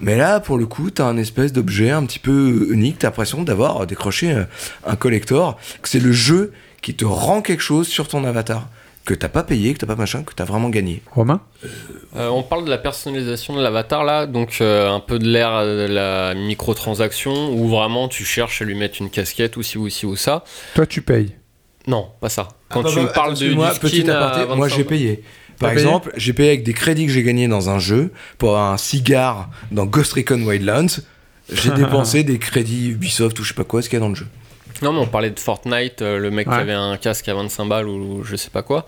Mais 0.00 0.16
là 0.16 0.40
pour 0.40 0.58
le 0.58 0.66
coup 0.66 0.90
t'as 0.90 1.04
un 1.04 1.16
espèce 1.16 1.52
d'objet 1.52 1.90
un 1.90 2.04
petit 2.04 2.18
peu 2.18 2.66
unique 2.70 2.98
t'as 2.98 3.08
l'impression 3.08 3.44
d'avoir 3.44 3.86
décroché 3.86 4.32
euh, 4.32 4.44
un 4.84 4.96
collector 4.96 5.56
c'est 5.84 6.00
le 6.00 6.12
jeu 6.12 6.52
qui 6.82 6.94
te 6.94 7.04
rend 7.04 7.40
quelque 7.40 7.62
chose 7.62 7.86
sur 7.86 8.08
ton 8.08 8.24
avatar 8.24 8.68
que 9.04 9.14
t'as 9.14 9.28
pas 9.28 9.42
payé, 9.42 9.74
que 9.74 9.78
t'as 9.78 9.86
pas 9.86 9.96
machin, 9.96 10.22
que 10.22 10.32
t'as 10.34 10.44
vraiment 10.44 10.70
gagné. 10.70 11.02
Romain 11.12 11.40
Euh, 12.16 12.28
on 12.28 12.42
parle 12.42 12.64
de 12.64 12.70
la 12.70 12.78
personnalisation 12.78 13.56
de 13.56 13.62
l'avatar 13.62 14.04
là, 14.04 14.26
donc 14.26 14.58
euh, 14.60 14.90
un 14.90 15.00
peu 15.00 15.18
de 15.18 15.28
l'ère 15.28 15.54
euh, 15.54 15.88
de 15.88 15.92
la 15.92 16.34
microtransaction 16.34 17.52
où 17.52 17.68
vraiment 17.68 18.08
tu 18.08 18.24
cherches 18.24 18.62
à 18.62 18.64
lui 18.64 18.74
mettre 18.74 19.02
une 19.02 19.10
casquette 19.10 19.56
ou 19.56 19.62
ci 19.62 19.78
ou 19.78 19.88
ci 19.88 20.06
ou 20.06 20.16
ça. 20.16 20.44
Toi, 20.74 20.86
tu 20.86 21.02
payes. 21.02 21.34
Non, 21.86 22.08
pas 22.20 22.28
ça. 22.28 22.48
Quand 22.70 22.80
Ah 22.80 22.82
bah 22.84 22.88
tu 22.90 22.96
bah, 22.96 23.02
me 23.02 23.12
parles 23.12 23.34
de 23.34 23.48
du 23.48 23.56
petit 23.80 24.00
skin 24.00 24.08
à 24.08 24.16
aparté, 24.16 24.46
moi 24.46 24.68
25 24.68 24.76
j'ai 24.76 24.84
payé. 24.84 25.24
Par 25.58 25.70
exemple, 25.70 26.12
j'ai 26.16 26.32
payé 26.32 26.48
avec 26.48 26.64
des 26.64 26.72
crédits 26.72 27.06
que 27.06 27.12
j'ai 27.12 27.22
gagnés 27.22 27.46
dans 27.46 27.70
un 27.70 27.78
jeu 27.78 28.10
pour 28.38 28.50
avoir 28.50 28.72
un 28.72 28.76
cigare 28.76 29.50
dans 29.70 29.84
Ghost 29.84 30.14
Recon 30.14 30.42
Wildlands. 30.42 31.00
J'ai 31.52 31.70
dépensé 31.76 32.24
des 32.24 32.38
crédits 32.38 32.88
Ubisoft 32.90 33.38
ou 33.38 33.44
je 33.44 33.48
sais 33.48 33.54
pas 33.54 33.64
quoi, 33.64 33.82
ce 33.82 33.88
qu'il 33.88 33.98
y 33.98 34.02
a 34.02 34.04
dans 34.04 34.08
le 34.08 34.14
jeu. 34.14 34.26
Non, 34.82 34.92
mais 34.92 34.98
on 35.00 35.06
parlait 35.06 35.30
de 35.30 35.38
Fortnite, 35.38 36.02
euh, 36.02 36.18
le 36.18 36.30
mec 36.30 36.48
Ouais. 36.48 36.54
qui 36.56 36.60
avait 36.60 36.72
un 36.72 36.96
casque 36.96 37.28
à 37.28 37.34
25 37.34 37.64
balles 37.66 37.86
ou 37.88 38.22
je 38.24 38.36
sais 38.36 38.50
pas 38.50 38.62
quoi. 38.62 38.86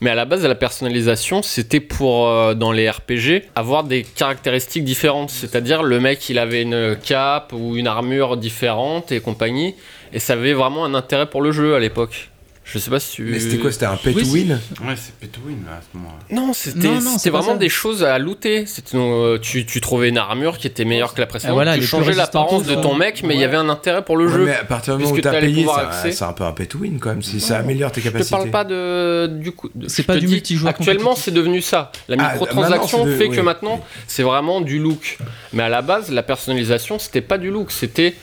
Mais 0.00 0.10
à 0.10 0.14
la 0.14 0.24
base, 0.24 0.44
la 0.44 0.54
personnalisation, 0.54 1.42
c'était 1.42 1.80
pour, 1.80 2.28
euh, 2.28 2.54
dans 2.54 2.72
les 2.72 2.88
RPG, 2.90 3.42
avoir 3.54 3.84
des 3.84 4.02
caractéristiques 4.02 4.84
différentes. 4.84 5.30
C'est-à-dire, 5.30 5.82
le 5.82 6.00
mec, 6.00 6.28
il 6.30 6.38
avait 6.38 6.62
une 6.62 6.96
cape 7.02 7.52
ou 7.52 7.76
une 7.76 7.86
armure 7.86 8.36
différente 8.36 9.12
et 9.12 9.20
compagnie. 9.20 9.74
Et 10.12 10.18
ça 10.18 10.32
avait 10.34 10.52
vraiment 10.54 10.84
un 10.84 10.94
intérêt 10.94 11.26
pour 11.26 11.42
le 11.42 11.52
jeu 11.52 11.74
à 11.74 11.80
l'époque. 11.80 12.30
Je 12.68 12.80
sais 12.80 12.90
pas 12.90 12.98
si 12.98 13.12
tu. 13.12 13.22
Mais 13.22 13.38
c'était 13.38 13.58
quoi 13.58 13.70
C'était 13.70 13.86
un 13.86 13.94
pay 13.96 14.12
Oui, 14.12 14.24
to 14.24 14.28
win 14.32 14.58
Ouais, 14.84 14.94
c'est 14.96 15.14
Petowin 15.14 15.54
à 15.70 15.80
ce 15.80 15.96
moment-là. 15.96 16.18
Non, 16.32 16.52
c'était 16.52 16.88
Non, 16.88 16.94
non, 16.94 17.00
c'était 17.00 17.18
c'est 17.20 17.30
pas 17.30 17.38
vraiment 17.38 17.52
ça. 17.52 17.58
des 17.58 17.68
choses 17.68 18.02
à 18.02 18.18
looter. 18.18 18.66
C'était, 18.66 18.96
euh, 18.96 19.38
tu, 19.38 19.64
tu 19.66 19.80
trouvais 19.80 20.08
une 20.08 20.18
armure 20.18 20.58
qui 20.58 20.66
était 20.66 20.84
meilleure 20.84 21.14
que 21.14 21.20
la 21.20 21.28
précédente. 21.28 21.54
voilà, 21.54 21.76
tu 21.78 21.86
changeais 21.86 22.12
l'apparence 22.14 22.64
de 22.64 22.74
ton 22.74 22.96
mec, 22.96 23.22
mais 23.22 23.34
il 23.34 23.40
y 23.40 23.44
avait 23.44 23.56
un 23.56 23.68
intérêt 23.68 24.04
pour 24.04 24.16
le 24.16 24.26
Ouais, 24.26 24.32
jeu. 24.32 24.44
Mais 24.46 24.56
à 24.56 24.64
partir 24.64 24.96
du 24.96 25.04
moment 25.04 25.16
où 25.16 25.20
t'as 25.20 25.38
payé, 25.40 25.64
c'est 26.10 26.22
un 26.24 26.32
peu 26.32 26.42
un 26.42 26.50
pay 26.50 26.66
to 26.66 26.78
win 26.78 26.98
quand 26.98 27.10
même. 27.10 27.22
Si 27.22 27.38
ça 27.40 27.58
améliore 27.58 27.92
tes 27.92 28.00
Je 28.00 28.08
te 28.08 28.12
capacités. 28.12 28.36
parle 28.36 28.50
pas 28.50 28.64
de 28.64 29.28
du 29.28 29.52
coup. 29.52 29.70
de- 29.72 29.86
C'est 29.88 30.02
pas 30.02 30.16
du 30.16 30.26
multijoueur 30.26 30.70
Actuellement, 30.70 31.14
c'est 31.14 31.30
devenu 31.30 31.60
ça. 31.62 31.92
La 32.08 32.16
Ah, 32.18 32.32
microtransaction 32.32 33.06
fait 33.16 33.28
que 33.28 33.40
maintenant, 33.40 33.80
c'est 34.08 34.24
vraiment 34.24 34.60
du 34.60 34.80
look. 34.80 35.18
Mais 35.52 35.62
à 35.62 35.68
la 35.68 35.82
base, 35.82 36.10
la 36.10 36.24
personnalisation, 36.24 36.98
c'était 36.98 37.20
pas 37.20 37.38
du 37.38 37.50
look. 37.50 37.70
C'était 37.70 38.14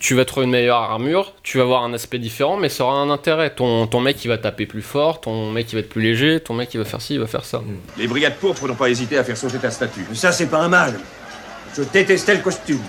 tu 0.00 0.14
vas 0.14 0.24
trouver 0.24 0.46
une 0.46 0.52
meilleure 0.52 0.78
armure, 0.78 1.34
tu 1.42 1.58
vas 1.58 1.64
avoir 1.64 1.84
un 1.84 1.92
aspect 1.92 2.18
différent, 2.18 2.56
mais 2.56 2.68
ça 2.68 2.84
aura 2.84 2.94
un 2.94 3.10
intérêt. 3.10 3.50
Ton, 3.50 3.86
ton 3.86 4.00
mec, 4.00 4.24
il 4.24 4.28
va 4.28 4.38
taper 4.38 4.66
plus 4.66 4.82
fort, 4.82 5.20
ton 5.20 5.50
mec, 5.52 5.70
il 5.70 5.76
va 5.76 5.80
être 5.80 5.90
plus 5.90 6.02
léger, 6.02 6.40
ton 6.40 6.54
mec, 6.54 6.72
il 6.74 6.78
va 6.78 6.84
faire 6.84 7.00
ci, 7.02 7.14
il 7.14 7.20
va 7.20 7.26
faire 7.26 7.44
ça. 7.44 7.62
Les 7.98 8.08
brigades 8.08 8.36
pourpres 8.36 8.66
n'ont 8.66 8.74
pas 8.74 8.88
hésité 8.88 9.18
à 9.18 9.24
faire 9.24 9.36
sauter 9.36 9.58
ta 9.58 9.70
statue. 9.70 10.06
Ça, 10.14 10.32
c'est 10.32 10.46
pas 10.46 10.58
un 10.58 10.68
mal. 10.68 10.98
Je 11.76 11.82
détestais 11.82 12.34
le 12.34 12.40
costume. 12.40 12.80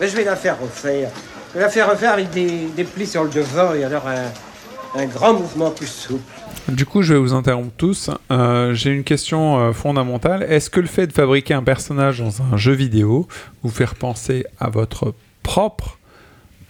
Mais 0.00 0.08
je 0.08 0.16
vais 0.16 0.24
la 0.24 0.36
faire 0.36 0.58
refaire. 0.60 1.10
Je 1.52 1.58
vais 1.58 1.64
la 1.64 1.70
faire 1.70 1.90
refaire 1.90 2.12
avec 2.12 2.30
des, 2.30 2.66
des 2.76 2.84
plis 2.84 3.06
sur 3.06 3.24
le 3.24 3.30
devant 3.30 3.74
et 3.74 3.82
alors 3.82 4.06
un, 4.06 5.00
un 5.00 5.06
grand 5.06 5.34
mouvement 5.34 5.72
plus 5.72 5.88
souple. 5.88 6.22
Du 6.68 6.86
coup, 6.86 7.02
je 7.02 7.14
vais 7.14 7.18
vous 7.18 7.32
interrompre 7.32 7.72
tous. 7.76 8.10
Euh, 8.30 8.74
J'ai 8.74 8.90
une 8.90 9.02
question 9.02 9.58
euh, 9.58 9.72
fondamentale. 9.72 10.44
Est-ce 10.48 10.70
que 10.70 10.78
le 10.80 10.86
fait 10.86 11.08
de 11.08 11.12
fabriquer 11.12 11.54
un 11.54 11.62
personnage 11.64 12.20
dans 12.20 12.42
un 12.42 12.56
jeu 12.56 12.74
vidéo 12.74 13.26
vous 13.62 13.70
fait 13.70 13.92
penser 13.94 14.46
à 14.60 14.70
votre 14.70 15.14
propre 15.42 15.97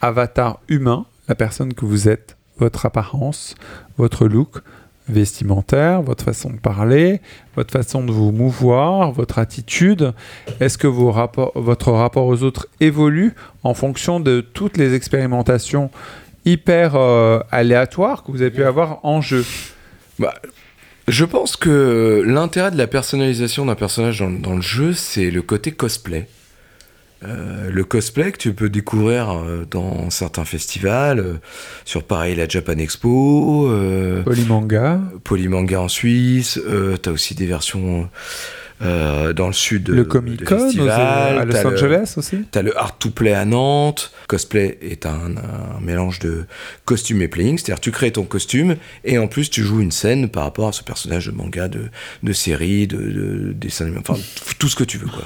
avatar 0.01 0.61
humain, 0.69 1.07
la 1.29 1.35
personne 1.35 1.75
que 1.75 1.85
vous 1.85 2.09
êtes, 2.09 2.37
votre 2.59 2.87
apparence, 2.87 3.55
votre 3.97 4.27
look 4.27 4.63
vestimentaire, 5.09 6.03
votre 6.03 6.25
façon 6.25 6.51
de 6.51 6.59
parler, 6.59 7.21
votre 7.57 7.73
façon 7.73 8.05
de 8.05 8.13
vous 8.13 8.31
mouvoir, 8.31 9.13
votre 9.13 9.39
attitude. 9.39 10.13
Est-ce 10.61 10.79
que 10.79 10.87
vos 10.87 11.11
rapports, 11.11 11.53
votre 11.55 11.93
rapport 11.93 12.27
aux 12.27 12.43
autres 12.43 12.69
évolue 12.81 13.35
en 13.63 13.75
fonction 13.75 14.21
de 14.21 14.41
toutes 14.41 14.77
les 14.77 14.95
expérimentations 14.95 15.91
hyper 16.45 16.95
euh, 16.95 17.41
aléatoires 17.51 18.23
que 18.23 18.31
vous 18.31 18.43
avez 18.43 18.51
pu 18.51 18.65
avoir 18.65 19.05
en 19.05 19.21
jeu? 19.21 19.45
Bah, 20.19 20.35
je 21.07 21.25
pense 21.25 21.57
que 21.57 22.23
l'intérêt 22.27 22.71
de 22.71 22.77
la 22.79 22.87
personnalisation 22.87 23.65
d'un 23.65 23.75
personnage 23.75 24.19
dans, 24.19 24.31
dans 24.31 24.57
le 24.57 24.63
jeu, 24.63 24.93
c'est 24.93 25.31
le 25.31 25.43
côté 25.43 25.73
cosplay. 25.73 26.29
Euh, 27.25 27.71
le 27.71 27.85
cosplay 27.85 28.31
que 28.31 28.39
tu 28.39 28.53
peux 28.53 28.69
découvrir 28.69 29.31
euh, 29.31 29.67
dans 29.69 30.09
certains 30.09 30.45
festivals, 30.45 31.19
euh, 31.19 31.35
sur 31.85 32.05
pareil 32.05 32.37
la 32.37 32.47
Japan 32.47 32.79
Expo, 32.79 33.69
euh, 33.69 34.23
Polymanga, 34.23 35.01
Polymanga 35.25 35.81
en 35.81 35.89
Suisse, 35.89 36.61
euh, 36.65 36.97
t'as 36.97 37.11
aussi 37.11 37.35
des 37.35 37.47
versions 37.47 38.09
euh, 38.83 39.33
dans 39.33 39.49
le 39.49 39.53
sud 39.53 39.85
de, 39.85 39.93
le 39.95 40.05
Comic 40.05 40.45
Con 40.45 40.69
à 40.89 41.45
Los 41.45 41.53
le- 41.53 41.67
Angeles 41.67 42.15
aussi 42.17 42.45
T'as 42.51 42.63
le 42.63 42.77
Art 42.79 42.97
to 42.99 43.11
Play 43.11 43.33
à 43.35 43.45
Nantes. 43.45 44.13
Cosplay 44.29 44.79
est 44.83 45.07
un, 45.07 45.37
un 45.37 45.81
mélange 45.81 46.19
de 46.21 46.45
costume 46.85 47.23
et 47.23 47.29
playing, 47.29 47.59
c'est-à-dire 47.59 47.81
tu 47.81 47.91
crées 47.91 48.13
ton 48.13 48.25
costume 48.25 48.77
et 49.05 49.19
en 49.19 49.27
plus 49.27 49.51
tu 49.51 49.63
joues 49.63 49.81
une 49.81 49.91
scène 49.91 50.29
par 50.29 50.45
rapport 50.45 50.69
à 50.69 50.73
ce 50.73 50.83
personnage 50.85 51.27
de 51.27 51.33
manga, 51.33 51.69
de, 51.69 51.87
de 52.23 52.33
série, 52.33 52.87
de, 52.87 52.99
de 52.99 53.53
dessin 53.53 53.87
animé, 53.87 54.01
enfin 54.07 54.21
tout 54.59 54.69
ce 54.69 54.77
que 54.77 54.85
tu 54.85 54.99
veux 54.99 55.09
quoi. 55.09 55.25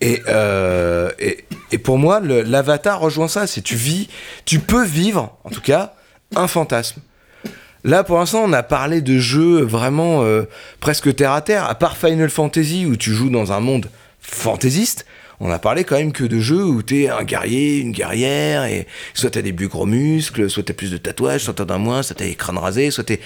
Et, 0.00 0.22
euh, 0.28 1.10
et, 1.20 1.44
et 1.70 1.78
pour 1.78 1.98
moi, 1.98 2.20
l'avatar 2.20 2.98
rejoint 2.98 3.28
ça, 3.28 3.46
c'est 3.46 3.62
tu 3.62 3.76
vis, 3.76 4.08
tu 4.44 4.58
peux 4.58 4.84
vivre, 4.84 5.36
en 5.44 5.50
tout 5.50 5.60
cas, 5.60 5.94
un 6.34 6.48
fantasme. 6.48 7.00
Là, 7.84 8.04
pour 8.04 8.18
l'instant, 8.18 8.42
on 8.44 8.52
a 8.52 8.62
parlé 8.62 9.00
de 9.00 9.18
jeux 9.18 9.62
vraiment 9.62 10.22
euh, 10.24 10.42
presque 10.80 11.14
terre 11.14 11.32
à 11.32 11.42
terre, 11.42 11.64
à 11.64 11.74
part 11.74 11.96
Final 11.96 12.28
Fantasy 12.28 12.86
où 12.86 12.96
tu 12.96 13.12
joues 13.12 13.30
dans 13.30 13.52
un 13.52 13.60
monde 13.60 13.88
fantaisiste. 14.20 15.06
on 15.40 15.50
a 15.50 15.58
parlé 15.60 15.84
quand 15.84 15.96
même 15.96 16.12
que 16.12 16.24
de 16.24 16.40
jeux 16.40 16.64
où 16.64 16.82
t'es 16.82 17.08
un 17.08 17.22
guerrier, 17.22 17.78
une 17.78 17.92
guerrière, 17.92 18.64
et 18.64 18.86
soit 19.14 19.30
t'as 19.30 19.42
des 19.42 19.52
plus 19.52 19.68
gros 19.68 19.86
muscles, 19.86 20.50
soit 20.50 20.64
t'as 20.64 20.74
plus 20.74 20.90
de 20.90 20.96
tatouages, 20.96 21.44
soit 21.44 21.54
t'en 21.54 21.66
as 21.66 21.78
moins, 21.78 22.02
soit 22.02 22.16
t'as 22.16 22.24
les 22.24 22.34
crânes 22.34 22.58
rasés, 22.58 22.90
soit 22.90 23.04
t'es. 23.04 23.20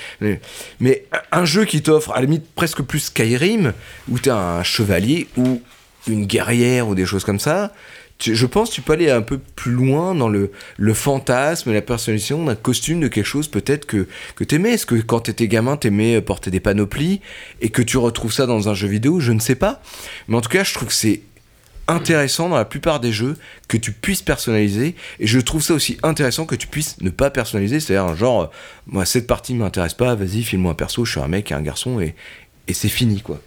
Mais 0.80 1.06
un 1.32 1.44
jeu 1.46 1.64
qui 1.64 1.82
t'offre, 1.82 2.12
à 2.12 2.16
la 2.16 2.26
limite, 2.26 2.44
presque 2.54 2.82
plus 2.82 3.00
Skyrim, 3.00 3.72
où 4.10 4.18
t'es 4.18 4.30
un 4.30 4.62
chevalier 4.62 5.28
ou 5.38 5.62
une 6.06 6.26
guerrière 6.26 6.88
ou 6.88 6.94
des 6.94 7.06
choses 7.06 7.24
comme 7.24 7.40
ça, 7.40 7.72
je 8.24 8.46
pense 8.46 8.70
que 8.70 8.74
tu 8.74 8.82
peux 8.82 8.92
aller 8.92 9.10
un 9.10 9.22
peu 9.22 9.38
plus 9.38 9.72
loin 9.72 10.14
dans 10.14 10.28
le, 10.28 10.50
fantasme, 10.94 11.72
la 11.72 11.82
personnalisation 11.82 12.44
d'un 12.44 12.54
costume, 12.54 13.00
de 13.00 13.08
quelque 13.08 13.26
chose 13.26 13.48
peut-être 13.48 13.86
que, 13.86 14.06
que 14.36 14.44
t'aimais. 14.44 14.72
Est-ce 14.72 14.86
que 14.86 14.96
quand 14.96 15.20
t'étais 15.20 15.48
gamin, 15.48 15.76
t'aimais 15.76 16.20
porter 16.20 16.50
des 16.50 16.60
panoplies 16.60 17.20
et 17.60 17.70
que 17.70 17.82
tu 17.82 17.96
retrouves 17.96 18.32
ça 18.32 18.46
dans 18.46 18.68
un 18.68 18.74
jeu 18.74 18.88
vidéo? 18.88 19.20
Je 19.20 19.32
ne 19.32 19.40
sais 19.40 19.54
pas. 19.54 19.82
Mais 20.28 20.36
en 20.36 20.40
tout 20.40 20.48
cas, 20.48 20.64
je 20.64 20.74
trouve 20.74 20.88
que 20.88 20.94
c'est 20.94 21.22
intéressant 21.88 22.48
dans 22.48 22.56
la 22.56 22.64
plupart 22.64 23.00
des 23.00 23.12
jeux 23.12 23.36
que 23.68 23.76
tu 23.76 23.92
puisses 23.92 24.22
personnaliser. 24.22 24.94
Et 25.18 25.26
je 25.26 25.40
trouve 25.40 25.62
ça 25.62 25.74
aussi 25.74 25.98
intéressant 26.02 26.46
que 26.46 26.54
tu 26.54 26.66
puisses 26.66 27.00
ne 27.00 27.10
pas 27.10 27.30
personnaliser. 27.30 27.80
C'est 27.80 27.96
à 27.96 28.06
dire 28.06 28.16
genre 28.16 28.42
euh, 28.42 28.46
moi 28.86 29.04
cette 29.04 29.26
partie 29.26 29.54
m'intéresse 29.54 29.94
pas. 29.94 30.14
Vas-y 30.14 30.42
file-moi 30.42 30.72
un 30.72 30.74
perso. 30.74 31.04
Je 31.04 31.12
suis 31.12 31.20
un 31.20 31.28
mec 31.28 31.50
et 31.50 31.54
un 31.54 31.62
garçon 31.62 32.00
et 32.00 32.14
c'est 32.72 32.88
fini 32.88 33.20
quoi 33.20 33.40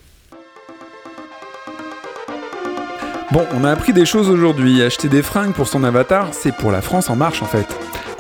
Bon, 3.31 3.43
on 3.53 3.63
a 3.63 3.71
appris 3.71 3.91
des 3.91 4.05
choses 4.05 4.29
aujourd'hui. 4.29 4.81
Acheter 4.81 5.09
des 5.09 5.23
fringues 5.23 5.53
pour 5.53 5.67
son 5.67 5.83
avatar, 5.83 6.29
c'est 6.33 6.53
pour 6.55 6.71
la 6.71 6.81
France 6.81 7.09
en 7.09 7.15
marche 7.15 7.41
en 7.41 7.45
fait. 7.45 7.65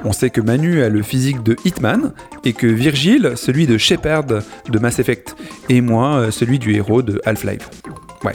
On 0.03 0.11
sait 0.11 0.29
que 0.29 0.41
Manu 0.41 0.81
a 0.83 0.89
le 0.89 1.01
physique 1.03 1.43
de 1.43 1.55
Hitman 1.63 2.13
et 2.43 2.53
que 2.53 2.67
Virgile 2.67 3.33
celui 3.35 3.67
de 3.67 3.77
Shepard 3.77 4.25
de 4.25 4.79
Mass 4.79 4.99
Effect 4.99 5.35
et 5.69 5.81
moi 5.81 6.15
euh, 6.15 6.31
celui 6.31 6.59
du 6.59 6.75
héros 6.75 7.01
de 7.01 7.21
Half-Life. 7.25 7.69
Ouais. 8.23 8.33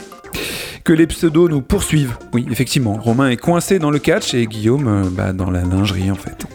Que 0.83 0.93
les 0.93 1.07
pseudos 1.07 1.49
nous 1.49 1.61
poursuivent. 1.61 2.17
Oui, 2.33 2.47
effectivement, 2.49 2.93
Romain 2.93 3.29
est 3.29 3.37
coincé 3.37 3.77
dans 3.77 3.91
le 3.91 3.99
catch 3.99 4.33
et 4.33 4.47
Guillaume 4.47 4.87
euh, 4.87 5.09
bah, 5.11 5.33
dans 5.33 5.51
la 5.51 5.61
lingerie 5.61 6.09
en 6.09 6.15
fait. 6.15 6.45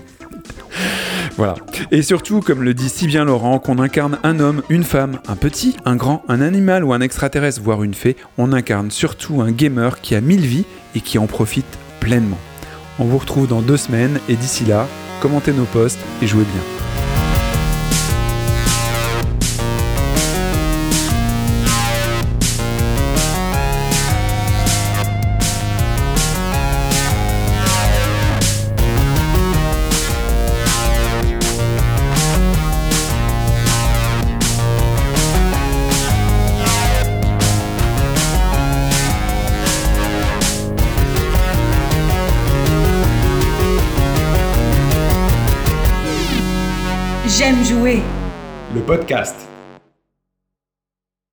Voilà. 1.36 1.54
Et 1.90 2.02
surtout, 2.02 2.40
comme 2.40 2.62
le 2.62 2.74
dit 2.74 2.88
si 2.88 3.06
bien 3.06 3.24
Laurent, 3.24 3.58
qu'on 3.58 3.78
incarne 3.78 4.18
un 4.22 4.40
homme, 4.40 4.62
une 4.68 4.84
femme, 4.84 5.18
un 5.28 5.36
petit, 5.36 5.76
un 5.84 5.96
grand, 5.96 6.24
un 6.28 6.40
animal 6.40 6.84
ou 6.84 6.92
un 6.92 7.00
extraterrestre, 7.00 7.60
voire 7.62 7.82
une 7.82 7.94
fée, 7.94 8.16
on 8.38 8.52
incarne 8.52 8.90
surtout 8.90 9.42
un 9.42 9.50
gamer 9.50 10.00
qui 10.00 10.14
a 10.14 10.20
mille 10.20 10.46
vies 10.46 10.64
et 10.94 11.00
qui 11.00 11.18
en 11.18 11.26
profite 11.26 11.78
pleinement. 12.00 12.38
On 12.98 13.04
vous 13.04 13.18
retrouve 13.18 13.46
dans 13.46 13.60
deux 13.60 13.76
semaines 13.76 14.18
et 14.28 14.36
d'ici 14.36 14.64
là, 14.64 14.86
commentez 15.20 15.52
nos 15.52 15.64
posts 15.64 16.00
et 16.22 16.26
jouez 16.26 16.44
bien. 16.44 16.75
Podcast. 48.86 49.34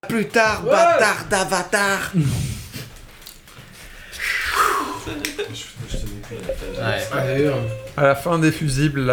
plus 0.08 0.26
tard 0.26 0.62
bâtard 0.62 1.26
d'avatar. 1.30 2.12
À 7.96 8.02
la 8.02 8.14
fin 8.16 8.38
des 8.38 8.50
fusibles, 8.50 9.00
là. 9.00 9.12